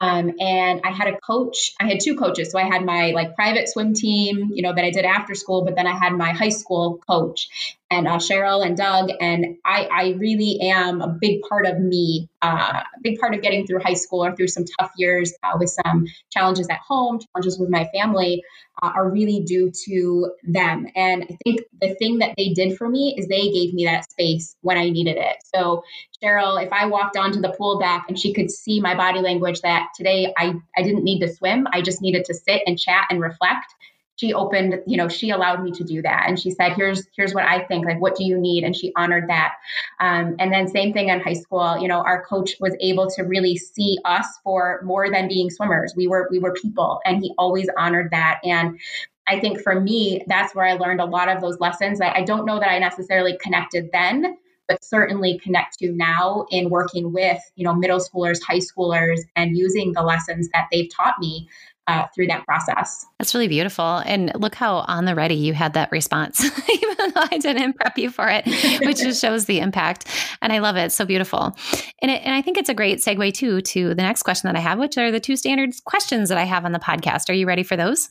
Um, 0.02 0.34
and 0.40 0.82
I 0.84 0.92
had 0.92 1.08
a 1.08 1.18
coach, 1.20 1.74
I 1.80 1.88
had 1.88 2.00
two 2.00 2.16
coaches. 2.16 2.52
So 2.52 2.58
I 2.58 2.64
had 2.64 2.84
my 2.84 3.12
like 3.12 3.36
private 3.36 3.70
swim 3.70 3.94
team, 3.94 4.52
you 4.54 4.64
know, 4.64 4.74
that 4.74 4.84
I 4.84 4.92
did 4.92 5.06
after 5.06 5.36
school, 5.36 5.64
but 5.64 5.76
then 5.76 5.88
I 5.88 5.98
had 5.98 6.14
my 6.14 6.32
high 6.32 6.50
school 6.50 7.00
coach. 7.08 7.50
and 7.92 8.08
uh, 8.08 8.18
Cheryl 8.18 8.66
and 8.66 8.76
Doug. 8.78 9.12
And 9.20 9.58
I, 9.64 9.88
I 9.92 10.16
really 10.18 10.60
am 10.62 11.02
a 11.02 11.08
big 11.08 11.42
part 11.48 11.66
of 11.66 11.80
me, 11.80 12.30
uh, 12.46 12.84
a 12.96 13.02
big 13.02 13.20
part 13.20 13.34
of 13.34 13.42
getting 13.42 13.66
through 13.66 13.80
high 13.80 13.94
school 13.94 14.24
or 14.24 14.36
through 14.36 14.48
some 14.48 14.66
tough 14.80 14.92
years 14.98 15.34
uh, 15.44 15.58
with 15.60 15.70
some 15.70 16.06
challenges 16.32 16.68
at 16.70 16.80
home, 16.88 17.20
challenges 17.20 17.58
with 17.60 17.70
my 17.70 17.90
family, 17.94 18.44
uh, 18.82 18.92
are 18.96 19.10
really 19.10 19.42
due 19.42 19.72
to 19.86 20.32
them. 20.44 20.86
And 20.96 21.24
I 21.24 21.38
think 21.44 21.62
the 21.82 21.96
thing 21.96 22.20
that 22.20 22.36
they 22.38 22.50
did 22.50 22.78
for 22.78 22.88
me 22.88 23.16
is 23.18 23.28
they 23.28 23.50
gave 23.50 23.74
me 23.74 23.86
that 23.86 24.10
space 24.12 24.56
when 24.62 24.78
I 24.78 24.90
needed 24.90 25.18
it. 25.18 25.38
So, 25.54 25.84
Cheryl, 26.24 26.64
if 26.64 26.72
I 26.72 26.86
walked 26.86 27.18
onto 27.18 27.42
the 27.42 27.54
pool 27.58 27.80
deck 27.80 28.06
and 28.08 28.20
she 28.20 28.34
could 28.34 28.52
see 28.52 28.80
my 28.80 28.96
body 28.96 29.20
language 29.20 29.62
that 29.62 29.90
today 29.96 30.34
I, 30.38 30.54
I 30.78 30.84
didn't 30.84 31.04
need 31.04 31.20
to 31.22 31.34
swim, 31.34 31.68
I 31.72 31.82
just 31.82 32.02
needed 32.02 32.26
to 32.26 32.34
sit 32.34 32.62
and 32.68 32.78
chat 32.78 33.08
and 33.10 33.22
reflect 33.22 33.74
she 34.16 34.34
opened 34.34 34.82
you 34.88 34.98
know 34.98 35.08
she 35.08 35.30
allowed 35.30 35.64
me 35.64 35.72
to 35.72 35.84
do 35.84 36.02
that. 36.02 36.26
And 36.28 36.40
she 36.40 36.52
said 36.52 36.74
here's 36.74 37.08
here's 37.16 37.34
what 37.34 37.46
i 37.46 37.64
think 37.66 37.86
like 37.86 38.00
what 38.00 38.16
do 38.16 38.24
you 38.24 38.38
need? 38.38 38.64
And 38.64 38.76
she 38.76 38.92
honored 38.96 39.30
that. 39.30 39.54
Um, 40.00 40.36
and 40.40 40.52
then 40.52 40.68
same 40.68 40.94
thing 40.94 41.10
in 41.10 41.20
high 41.20 41.34
school 41.34 41.78
you 41.80 41.88
know 41.88 42.02
our 42.02 42.24
coach 42.26 42.56
was 42.60 42.76
able 42.80 43.10
to 43.12 43.24
really 43.24 43.58
see 43.58 44.00
us 44.06 44.28
for 44.44 44.82
more 44.84 45.10
than 45.12 45.28
being 45.28 45.50
swimmers. 45.50 45.94
We 45.96 46.08
were 46.08 46.28
we 46.32 46.40
were 46.40 46.54
people 46.54 47.00
and 47.06 47.22
he 47.22 47.34
always 47.38 47.68
honored 47.78 48.12
that. 48.12 48.40
And 48.44 48.80
i 49.28 49.40
think 49.40 49.60
for 49.60 49.80
me 49.80 50.24
that's 50.28 50.54
where 50.54 50.66
i 50.66 50.74
learned 50.74 51.02
a 51.02 51.06
lot 51.06 51.30
of 51.30 51.42
those 51.42 51.60
lessons 51.60 52.00
i 52.00 52.22
don't 52.22 52.46
know 52.46 52.60
that 52.60 52.70
i 52.70 52.78
necessarily 52.78 53.36
connected 53.42 53.90
then 53.92 54.38
but 54.68 54.84
certainly 54.84 55.40
connect 55.40 55.80
to 55.80 55.92
now 55.92 56.46
in 56.50 56.70
working 56.70 57.14
with 57.14 57.40
you 57.56 57.64
know 57.64 57.74
middle 57.74 58.00
schoolers 58.00 58.42
high 58.44 58.60
schoolers 58.60 59.22
and 59.36 59.58
using 59.58 59.94
the 59.94 60.02
lessons 60.02 60.50
that 60.50 60.68
they've 60.72 60.90
taught 60.94 61.16
me 61.20 61.48
uh, 61.88 62.06
through 62.14 62.28
that 62.28 62.46
process. 62.46 63.06
That's 63.20 63.34
really 63.34 63.48
beautiful. 63.48 64.02
And 64.06 64.32
look 64.36 64.56
how 64.56 64.78
on 64.88 65.06
the 65.06 65.16
ready 65.16 65.36
you 65.36 65.54
had 65.54 65.74
that 65.74 65.92
response, 65.92 66.44
even 66.70 66.98
though 66.98 67.22
I 67.32 67.38
didn't 67.38 67.74
prep 67.74 67.98
you 67.98 68.10
for 68.10 68.28
it, 68.28 68.46
which 68.86 68.98
just 68.98 69.22
shows 69.22 69.46
the 69.46 69.60
impact. 69.60 70.08
And 70.42 70.52
I 70.52 70.60
love 70.60 70.78
it. 70.78 70.86
It's 70.86 70.96
so 70.96 71.06
beautiful. 71.06 71.56
And, 72.02 72.12
it, 72.12 72.22
and 72.24 72.34
I 72.34 72.42
think 72.42 72.58
it's 72.58 72.70
a 72.70 72.74
great 72.74 73.00
segue 73.00 73.34
too 73.34 73.62
to 73.62 73.90
the 73.90 74.02
next 74.02 74.24
question 74.24 74.48
that 74.48 74.58
I 74.58 74.62
have, 74.62 74.80
which 74.80 74.98
are 74.98 75.12
the 75.12 75.20
two 75.20 75.36
standard 75.36 75.72
questions 75.86 76.30
that 76.30 76.38
I 76.38 76.44
have 76.44 76.66
on 76.66 76.72
the 76.72 76.80
podcast. 76.80 77.30
Are 77.30 77.34
you 77.34 77.48
ready 77.48 77.64
for 77.64 77.76
those? 77.76 78.10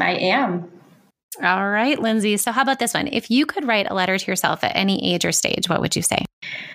I 0.00 0.12
am. 0.12 0.70
All 1.42 1.68
right, 1.68 1.98
Lindsay. 1.98 2.36
So, 2.36 2.52
how 2.52 2.62
about 2.62 2.78
this 2.78 2.92
one? 2.92 3.08
If 3.08 3.30
you 3.30 3.46
could 3.46 3.66
write 3.66 3.90
a 3.90 3.94
letter 3.94 4.18
to 4.18 4.30
yourself 4.30 4.62
at 4.64 4.76
any 4.76 5.14
age 5.14 5.24
or 5.24 5.32
stage, 5.32 5.68
what 5.68 5.80
would 5.80 5.96
you 5.96 6.02
say? 6.02 6.24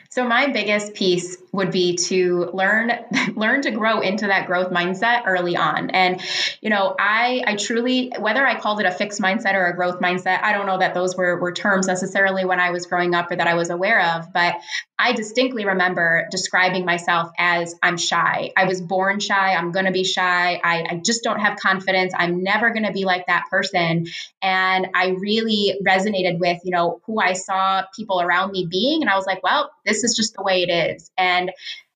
So 0.09 0.27
my 0.27 0.47
biggest 0.47 0.93
piece 0.93 1.37
would 1.51 1.71
be 1.71 1.95
to 1.95 2.49
learn 2.53 2.91
learn 3.35 3.61
to 3.63 3.71
grow 3.71 4.01
into 4.01 4.27
that 4.27 4.47
growth 4.47 4.71
mindset 4.71 5.23
early 5.25 5.55
on. 5.55 5.89
And 5.89 6.21
you 6.61 6.69
know, 6.69 6.95
I 6.99 7.43
I 7.45 7.55
truly 7.55 8.13
whether 8.19 8.45
I 8.45 8.59
called 8.59 8.79
it 8.79 8.85
a 8.85 8.91
fixed 8.91 9.21
mindset 9.21 9.53
or 9.55 9.65
a 9.65 9.75
growth 9.75 9.99
mindset, 9.99 10.41
I 10.43 10.53
don't 10.53 10.65
know 10.65 10.79
that 10.79 10.93
those 10.93 11.15
were 11.15 11.39
were 11.39 11.51
terms 11.51 11.87
necessarily 11.87 12.45
when 12.45 12.59
I 12.59 12.71
was 12.71 12.85
growing 12.85 13.15
up 13.15 13.31
or 13.31 13.35
that 13.35 13.47
I 13.47 13.55
was 13.55 13.69
aware 13.69 14.01
of, 14.15 14.33
but 14.33 14.55
I 14.99 15.13
distinctly 15.13 15.65
remember 15.65 16.27
describing 16.31 16.83
myself 16.83 17.29
as 17.37 17.75
I'm 17.83 17.97
shy. 17.97 18.51
I 18.57 18.65
was 18.65 18.81
born 18.81 19.19
shy. 19.19 19.53
I'm 19.53 19.71
going 19.71 19.85
to 19.85 19.91
be 19.91 20.03
shy. 20.03 20.59
I, 20.63 20.85
I 20.89 21.01
just 21.05 21.23
don't 21.23 21.39
have 21.39 21.59
confidence. 21.59 22.13
I'm 22.17 22.43
never 22.43 22.71
going 22.71 22.85
to 22.85 22.91
be 22.91 23.05
like 23.05 23.27
that 23.27 23.45
person. 23.51 24.07
And 24.41 24.87
I 24.95 25.09
really 25.09 25.79
resonated 25.85 26.39
with, 26.39 26.61
you 26.63 26.71
know, 26.71 26.99
who 27.05 27.19
I 27.19 27.33
saw 27.33 27.83
people 27.95 28.21
around 28.21 28.51
me 28.51 28.67
being. 28.69 29.01
And 29.01 29.09
I 29.09 29.15
was 29.15 29.27
like, 29.27 29.43
well, 29.43 29.69
this 29.87 30.03
is 30.03 30.15
just 30.15 30.35
the 30.35 30.43
way 30.43 30.63
it 30.63 30.69
is. 30.69 31.09
And 31.17 31.51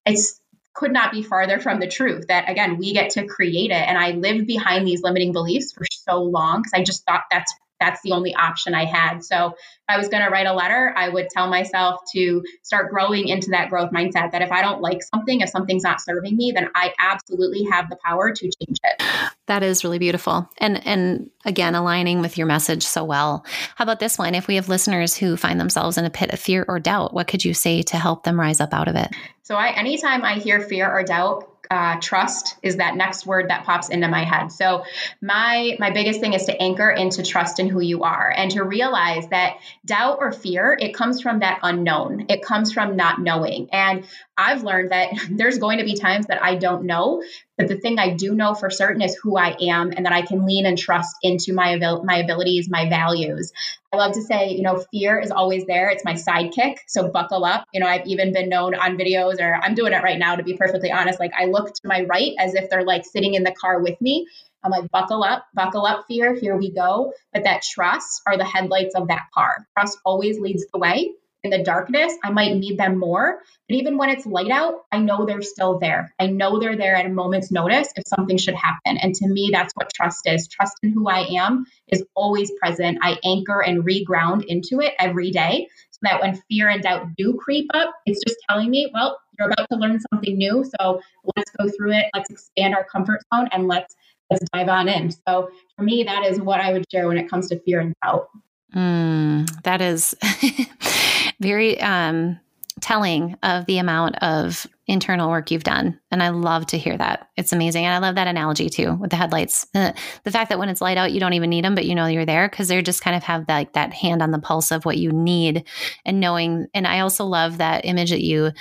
it's 0.05 0.39
could 0.73 0.93
not 0.93 1.11
be 1.11 1.21
farther 1.21 1.59
from 1.59 1.79
the 1.79 1.87
truth 1.87 2.27
that 2.27 2.49
again 2.49 2.77
we 2.77 2.93
get 2.93 3.09
to 3.11 3.27
create 3.27 3.71
it 3.71 3.87
and 3.87 3.97
i 3.97 4.11
lived 4.11 4.47
behind 4.47 4.87
these 4.87 5.03
limiting 5.03 5.33
beliefs 5.33 5.73
for 5.73 5.83
so 5.91 6.23
long 6.23 6.61
because 6.61 6.71
i 6.73 6.81
just 6.81 7.05
thought 7.05 7.23
that's 7.29 7.53
that's 7.81 8.01
the 8.03 8.11
only 8.11 8.33
option 8.35 8.73
I 8.73 8.85
had. 8.85 9.23
So 9.23 9.47
if 9.47 9.53
I 9.89 9.97
was 9.97 10.07
going 10.07 10.23
to 10.23 10.29
write 10.29 10.45
a 10.45 10.53
letter, 10.53 10.93
I 10.95 11.09
would 11.09 11.27
tell 11.29 11.49
myself 11.49 11.99
to 12.13 12.43
start 12.61 12.91
growing 12.91 13.27
into 13.27 13.49
that 13.49 13.69
growth 13.69 13.91
mindset 13.91 14.31
that 14.31 14.41
if 14.41 14.51
I 14.51 14.61
don't 14.61 14.81
like 14.81 15.01
something, 15.03 15.41
if 15.41 15.49
something's 15.49 15.83
not 15.83 15.99
serving 15.99 16.37
me, 16.37 16.53
then 16.53 16.69
I 16.75 16.93
absolutely 16.99 17.63
have 17.71 17.89
the 17.89 17.97
power 18.05 18.31
to 18.31 18.41
change 18.41 18.77
it. 18.83 19.03
That 19.47 19.63
is 19.63 19.83
really 19.83 19.99
beautiful. 19.99 20.49
And 20.59 20.85
and 20.87 21.29
again, 21.43 21.75
aligning 21.75 22.21
with 22.21 22.37
your 22.37 22.47
message 22.47 22.83
so 22.83 23.03
well. 23.03 23.45
How 23.75 23.83
about 23.83 23.99
this 23.99 24.17
one? 24.17 24.35
If 24.35 24.47
we 24.47 24.55
have 24.55 24.69
listeners 24.69 25.15
who 25.15 25.35
find 25.35 25.59
themselves 25.59 25.97
in 25.97 26.05
a 26.05 26.09
pit 26.09 26.31
of 26.31 26.39
fear 26.39 26.63
or 26.67 26.79
doubt, 26.79 27.13
what 27.13 27.27
could 27.27 27.43
you 27.43 27.53
say 27.53 27.81
to 27.81 27.97
help 27.97 28.23
them 28.23 28.39
rise 28.39 28.61
up 28.61 28.73
out 28.73 28.87
of 28.87 28.95
it? 28.95 29.09
So 29.41 29.55
I 29.55 29.71
anytime 29.71 30.23
I 30.23 30.35
hear 30.35 30.61
fear 30.61 30.89
or 30.89 31.03
doubt, 31.03 31.50
uh, 31.71 31.95
trust 32.01 32.57
is 32.61 32.75
that 32.75 32.97
next 32.97 33.25
word 33.25 33.49
that 33.49 33.63
pops 33.63 33.87
into 33.87 34.09
my 34.09 34.25
head. 34.25 34.51
So 34.51 34.83
my 35.21 35.77
my 35.79 35.89
biggest 35.89 36.19
thing 36.19 36.33
is 36.33 36.43
to 36.47 36.61
anchor 36.61 36.91
into 36.91 37.23
trust 37.23 37.59
in 37.59 37.69
who 37.69 37.79
you 37.79 38.03
are 38.03 38.29
and 38.35 38.51
to 38.51 38.63
realize 38.65 39.25
that 39.29 39.55
doubt 39.85 40.17
or 40.19 40.33
fear 40.33 40.77
it 40.77 40.93
comes 40.93 41.21
from 41.21 41.39
that 41.39 41.59
unknown. 41.63 42.25
It 42.27 42.43
comes 42.43 42.73
from 42.73 42.97
not 42.97 43.21
knowing. 43.21 43.69
And 43.71 44.05
I've 44.37 44.63
learned 44.63 44.91
that 44.91 45.11
there's 45.31 45.59
going 45.59 45.77
to 45.77 45.85
be 45.85 45.95
times 45.95 46.25
that 46.27 46.43
I 46.43 46.55
don't 46.55 46.83
know, 46.83 47.23
but 47.57 47.67
the 47.67 47.77
thing 47.77 47.99
I 47.99 48.15
do 48.15 48.33
know 48.33 48.55
for 48.55 48.69
certain 48.69 49.01
is 49.01 49.15
who 49.15 49.37
I 49.37 49.55
am 49.61 49.91
and 49.95 50.05
that 50.05 50.13
I 50.13 50.23
can 50.23 50.45
lean 50.45 50.65
and 50.65 50.77
trust 50.77 51.15
into 51.21 51.53
my 51.53 51.75
my 52.03 52.17
abilities, 52.17 52.69
my 52.69 52.89
values. 52.89 53.51
I 53.93 53.97
love 53.97 54.13
to 54.13 54.21
say, 54.21 54.51
you 54.51 54.63
know, 54.63 54.83
fear 54.91 55.19
is 55.19 55.31
always 55.31 55.65
there. 55.65 55.89
It's 55.89 56.05
my 56.05 56.13
sidekick. 56.13 56.77
So 56.87 57.09
buckle 57.09 57.43
up. 57.43 57.65
You 57.73 57.81
know, 57.81 57.87
I've 57.87 58.07
even 58.07 58.31
been 58.33 58.49
known 58.49 58.73
on 58.73 58.97
videos 58.97 59.39
or 59.39 59.55
I'm 59.55 59.75
doing 59.75 59.93
it 59.93 60.01
right 60.01 60.17
now 60.17 60.35
to 60.35 60.43
be 60.43 60.55
perfectly 60.55 60.91
honest. 60.91 61.19
Like 61.19 61.33
I 61.37 61.45
look 61.45 61.73
to 61.73 61.81
my 61.87 62.05
right 62.09 62.33
as 62.39 62.55
if 62.55 62.69
they're 62.69 62.85
like 62.85 63.05
sitting 63.05 63.33
in 63.33 63.43
the 63.43 63.51
car 63.51 63.81
with 63.81 63.99
me. 64.01 64.27
I'm 64.63 64.71
like, 64.71 64.89
buckle 64.91 65.23
up, 65.23 65.45
buckle 65.53 65.85
up, 65.85 66.05
fear. 66.07 66.35
Here 66.35 66.55
we 66.55 66.71
go. 66.71 67.13
But 67.33 67.43
that 67.43 67.63
trust 67.63 68.21
are 68.27 68.37
the 68.37 68.45
headlights 68.45 68.95
of 68.95 69.07
that 69.09 69.25
car. 69.33 69.67
Trust 69.77 69.99
always 70.05 70.39
leads 70.39 70.65
the 70.71 70.79
way 70.79 71.11
in 71.43 71.49
the 71.49 71.63
darkness, 71.63 72.13
I 72.23 72.31
might 72.31 72.55
need 72.55 72.77
them 72.77 72.99
more. 72.99 73.39
But 73.67 73.75
even 73.75 73.97
when 73.97 74.09
it's 74.09 74.25
light 74.25 74.51
out, 74.51 74.85
I 74.91 74.99
know 74.99 75.25
they're 75.25 75.41
still 75.41 75.79
there. 75.79 76.13
I 76.19 76.27
know 76.27 76.59
they're 76.59 76.77
there 76.77 76.95
at 76.95 77.05
a 77.05 77.09
moment's 77.09 77.51
notice 77.51 77.91
if 77.95 78.03
something 78.07 78.37
should 78.37 78.55
happen. 78.55 78.97
And 78.97 79.15
to 79.15 79.27
me, 79.27 79.49
that's 79.51 79.73
what 79.73 79.91
trust 79.93 80.27
is. 80.27 80.47
Trust 80.47 80.77
in 80.83 80.91
who 80.91 81.09
I 81.09 81.27
am 81.39 81.65
is 81.87 82.03
always 82.15 82.51
present. 82.59 82.99
I 83.01 83.17
anchor 83.23 83.61
and 83.61 83.83
reground 83.83 84.45
into 84.45 84.81
it 84.81 84.93
every 84.99 85.31
day 85.31 85.67
so 85.91 85.99
that 86.03 86.21
when 86.21 86.41
fear 86.49 86.69
and 86.69 86.83
doubt 86.83 87.15
do 87.17 87.33
creep 87.35 87.69
up, 87.73 87.93
it's 88.05 88.23
just 88.23 88.37
telling 88.49 88.69
me, 88.69 88.91
well, 88.93 89.19
you're 89.39 89.49
about 89.49 89.67
to 89.71 89.77
learn 89.77 89.99
something 90.11 90.37
new. 90.37 90.63
So 90.79 91.01
let's 91.35 91.51
go 91.51 91.69
through 91.75 91.93
it. 91.93 92.05
Let's 92.13 92.29
expand 92.29 92.75
our 92.75 92.83
comfort 92.83 93.21
zone 93.33 93.47
and 93.51 93.67
let's 93.67 93.95
let's 94.29 94.45
dive 94.53 94.69
on 94.69 94.87
in. 94.87 95.11
So 95.27 95.49
for 95.75 95.83
me, 95.83 96.03
that 96.03 96.25
is 96.25 96.39
what 96.39 96.61
I 96.61 96.71
would 96.71 96.85
share 96.91 97.07
when 97.07 97.17
it 97.17 97.29
comes 97.29 97.49
to 97.49 97.59
fear 97.59 97.79
and 97.79 97.93
doubt. 98.03 98.29
Mm, 98.75 99.63
that 99.63 99.81
is 99.81 100.15
very 101.41 101.79
um, 101.81 102.39
telling 102.79 103.35
of 103.43 103.65
the 103.65 103.77
amount 103.79 104.15
of 104.23 104.65
internal 104.87 105.29
work 105.29 105.51
you've 105.51 105.63
done. 105.63 105.99
And 106.09 106.21
I 106.21 106.29
love 106.29 106.65
to 106.67 106.77
hear 106.77 106.97
that. 106.97 107.29
It's 107.37 107.53
amazing. 107.53 107.85
And 107.85 107.93
I 107.93 108.05
love 108.05 108.15
that 108.15 108.27
analogy 108.27 108.69
too 108.69 108.93
with 108.95 109.09
the 109.09 109.15
headlights. 109.15 109.67
Uh, 109.73 109.93
the 110.23 110.31
fact 110.31 110.49
that 110.49 110.59
when 110.59 110.69
it's 110.69 110.81
light 110.81 110.97
out, 110.97 111.11
you 111.11 111.19
don't 111.19 111.33
even 111.33 111.49
need 111.49 111.63
them, 111.63 111.75
but 111.75 111.85
you 111.85 111.95
know 111.95 112.07
you're 112.07 112.25
there 112.25 112.49
because 112.49 112.67
they're 112.67 112.81
just 112.81 113.01
kind 113.01 113.15
of 113.15 113.23
have 113.23 113.47
that, 113.47 113.55
like 113.55 113.73
that 113.73 113.93
hand 113.93 114.21
on 114.21 114.31
the 114.31 114.39
pulse 114.39 114.71
of 114.71 114.85
what 114.85 114.97
you 114.97 115.11
need 115.11 115.65
and 116.05 116.19
knowing. 116.19 116.67
And 116.73 116.87
I 116.87 116.99
also 116.99 117.25
love 117.25 117.57
that 117.57 117.85
image 117.85 118.09
that 118.09 118.23
you 118.23 118.51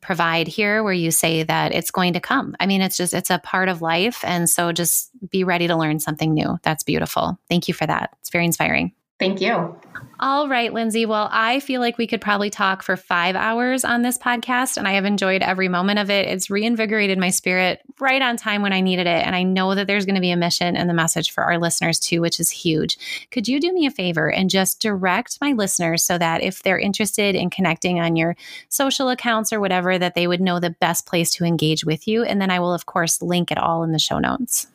provide 0.00 0.48
here 0.48 0.82
where 0.82 0.92
you 0.92 1.10
say 1.10 1.42
that 1.42 1.74
it's 1.74 1.90
going 1.90 2.14
to 2.14 2.20
come. 2.20 2.56
I 2.60 2.66
mean, 2.66 2.80
it's 2.80 2.96
just, 2.96 3.12
it's 3.12 3.30
a 3.30 3.38
part 3.38 3.68
of 3.68 3.82
life. 3.82 4.24
And 4.24 4.48
so 4.48 4.72
just 4.72 5.10
be 5.28 5.44
ready 5.44 5.66
to 5.66 5.76
learn 5.76 6.00
something 6.00 6.32
new. 6.32 6.58
That's 6.62 6.84
beautiful. 6.84 7.38
Thank 7.48 7.68
you 7.68 7.74
for 7.74 7.86
that. 7.86 8.16
It's 8.20 8.30
very 8.30 8.46
inspiring. 8.46 8.92
Thank 9.20 9.42
you. 9.42 9.76
All 10.18 10.48
right, 10.48 10.72
Lindsay. 10.72 11.04
Well, 11.04 11.28
I 11.30 11.60
feel 11.60 11.80
like 11.80 11.98
we 11.98 12.06
could 12.06 12.22
probably 12.22 12.48
talk 12.48 12.82
for 12.82 12.96
five 12.96 13.36
hours 13.36 13.84
on 13.84 14.00
this 14.00 14.16
podcast, 14.16 14.78
and 14.78 14.88
I 14.88 14.92
have 14.92 15.04
enjoyed 15.04 15.42
every 15.42 15.68
moment 15.68 15.98
of 15.98 16.10
it. 16.10 16.26
It's 16.26 16.50
reinvigorated 16.50 17.18
my 17.18 17.28
spirit 17.28 17.82
right 18.00 18.20
on 18.22 18.38
time 18.38 18.62
when 18.62 18.72
I 18.72 18.80
needed 18.80 19.06
it. 19.06 19.26
And 19.26 19.36
I 19.36 19.42
know 19.42 19.74
that 19.74 19.86
there's 19.86 20.06
going 20.06 20.14
to 20.14 20.20
be 20.22 20.30
a 20.30 20.36
mission 20.36 20.74
and 20.74 20.88
the 20.88 20.94
message 20.94 21.32
for 21.32 21.44
our 21.44 21.58
listeners 21.58 21.98
too, 21.98 22.22
which 22.22 22.40
is 22.40 22.50
huge. 22.50 23.26
Could 23.30 23.46
you 23.46 23.60
do 23.60 23.72
me 23.72 23.84
a 23.86 23.90
favor 23.90 24.30
and 24.30 24.48
just 24.48 24.80
direct 24.80 25.38
my 25.40 25.52
listeners 25.52 26.02
so 26.02 26.16
that 26.16 26.42
if 26.42 26.62
they're 26.62 26.78
interested 26.78 27.34
in 27.34 27.50
connecting 27.50 28.00
on 28.00 28.16
your 28.16 28.36
social 28.70 29.10
accounts 29.10 29.52
or 29.52 29.60
whatever, 29.60 29.98
that 29.98 30.14
they 30.14 30.26
would 30.26 30.40
know 30.40 30.60
the 30.60 30.70
best 30.70 31.06
place 31.06 31.30
to 31.32 31.44
engage 31.44 31.84
with 31.84 32.08
you? 32.08 32.24
And 32.24 32.40
then 32.40 32.50
I 32.50 32.60
will, 32.60 32.72
of 32.72 32.86
course, 32.86 33.20
link 33.20 33.50
it 33.50 33.58
all 33.58 33.84
in 33.84 33.92
the 33.92 33.98
show 33.98 34.18
notes. 34.18 34.66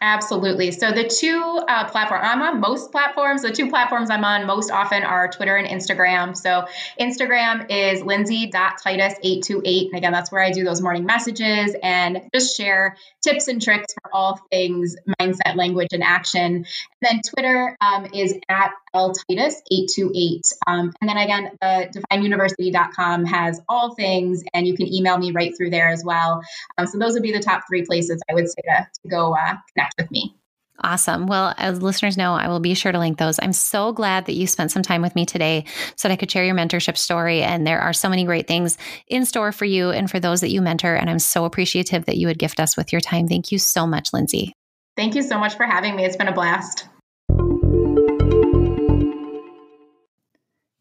Absolutely. 0.00 0.72
So 0.72 0.92
the 0.92 1.04
two 1.04 1.64
uh, 1.66 1.88
platforms 1.88 2.22
I'm 2.26 2.42
on 2.42 2.60
most 2.60 2.92
platforms. 2.92 3.42
The 3.42 3.50
two 3.50 3.70
platforms 3.70 4.10
I'm 4.10 4.24
on 4.24 4.46
most 4.46 4.70
often 4.70 5.02
are 5.02 5.28
Twitter 5.28 5.56
and 5.56 5.66
Instagram. 5.66 6.36
So 6.36 6.66
Instagram 7.00 7.70
is 7.70 8.02
lindsay.titus828. 8.02 9.86
And 9.88 9.96
again, 9.96 10.12
that's 10.12 10.30
where 10.30 10.42
I 10.42 10.50
do 10.50 10.64
those 10.64 10.82
morning 10.82 11.06
messages 11.06 11.74
and 11.82 12.28
just 12.34 12.56
share 12.56 12.96
tips 13.22 13.48
and 13.48 13.60
tricks 13.60 13.94
for 13.94 14.14
all 14.14 14.38
things 14.50 14.96
mindset, 15.20 15.56
language, 15.56 15.88
and 15.92 16.02
action. 16.02 16.56
And 16.56 16.66
then 17.00 17.20
Twitter 17.26 17.76
um, 17.80 18.08
is 18.12 18.34
at 18.50 18.72
ltitus828. 18.94 20.40
Um, 20.66 20.92
and 21.00 21.08
then 21.08 21.16
again, 21.16 21.50
the 21.60 22.02
defineuniversity.com 22.12 23.24
has 23.26 23.60
all 23.68 23.94
things, 23.94 24.42
and 24.52 24.66
you 24.66 24.76
can 24.76 24.92
email 24.92 25.16
me 25.18 25.32
right 25.32 25.52
through 25.56 25.70
there 25.70 25.88
as 25.88 26.04
well. 26.04 26.42
Um, 26.76 26.86
so 26.86 26.98
those 26.98 27.14
would 27.14 27.22
be 27.22 27.32
the 27.32 27.40
top 27.40 27.62
three 27.68 27.84
places 27.84 28.22
I 28.30 28.34
would 28.34 28.48
say 28.48 28.62
to, 28.62 28.88
to 29.02 29.08
go 29.08 29.34
uh, 29.34 29.54
connect 29.86 29.98
with 29.98 30.10
me. 30.10 30.36
Awesome. 30.84 31.26
Well, 31.26 31.54
as 31.56 31.80
listeners 31.80 32.18
know, 32.18 32.34
I 32.34 32.48
will 32.48 32.60
be 32.60 32.74
sure 32.74 32.92
to 32.92 32.98
link 32.98 33.16
those. 33.16 33.38
I'm 33.40 33.54
so 33.54 33.92
glad 33.92 34.26
that 34.26 34.34
you 34.34 34.46
spent 34.46 34.70
some 34.70 34.82
time 34.82 35.00
with 35.00 35.14
me 35.14 35.24
today 35.24 35.64
so 35.96 36.06
that 36.06 36.12
I 36.12 36.16
could 36.16 36.30
share 36.30 36.44
your 36.44 36.54
mentorship 36.54 36.98
story. 36.98 37.42
And 37.42 37.66
there 37.66 37.80
are 37.80 37.94
so 37.94 38.10
many 38.10 38.24
great 38.24 38.46
things 38.46 38.76
in 39.08 39.24
store 39.24 39.52
for 39.52 39.64
you 39.64 39.90
and 39.90 40.10
for 40.10 40.20
those 40.20 40.42
that 40.42 40.50
you 40.50 40.60
mentor. 40.60 40.94
And 40.94 41.08
I'm 41.08 41.18
so 41.18 41.46
appreciative 41.46 42.04
that 42.04 42.18
you 42.18 42.26
would 42.26 42.38
gift 42.38 42.60
us 42.60 42.76
with 42.76 42.92
your 42.92 43.00
time. 43.00 43.26
Thank 43.26 43.50
you 43.50 43.58
so 43.58 43.86
much, 43.86 44.12
Lindsay. 44.12 44.52
Thank 44.96 45.14
you 45.14 45.22
so 45.22 45.38
much 45.38 45.54
for 45.56 45.64
having 45.64 45.96
me. 45.96 46.04
It's 46.04 46.16
been 46.16 46.28
a 46.28 46.32
blast. 46.32 46.86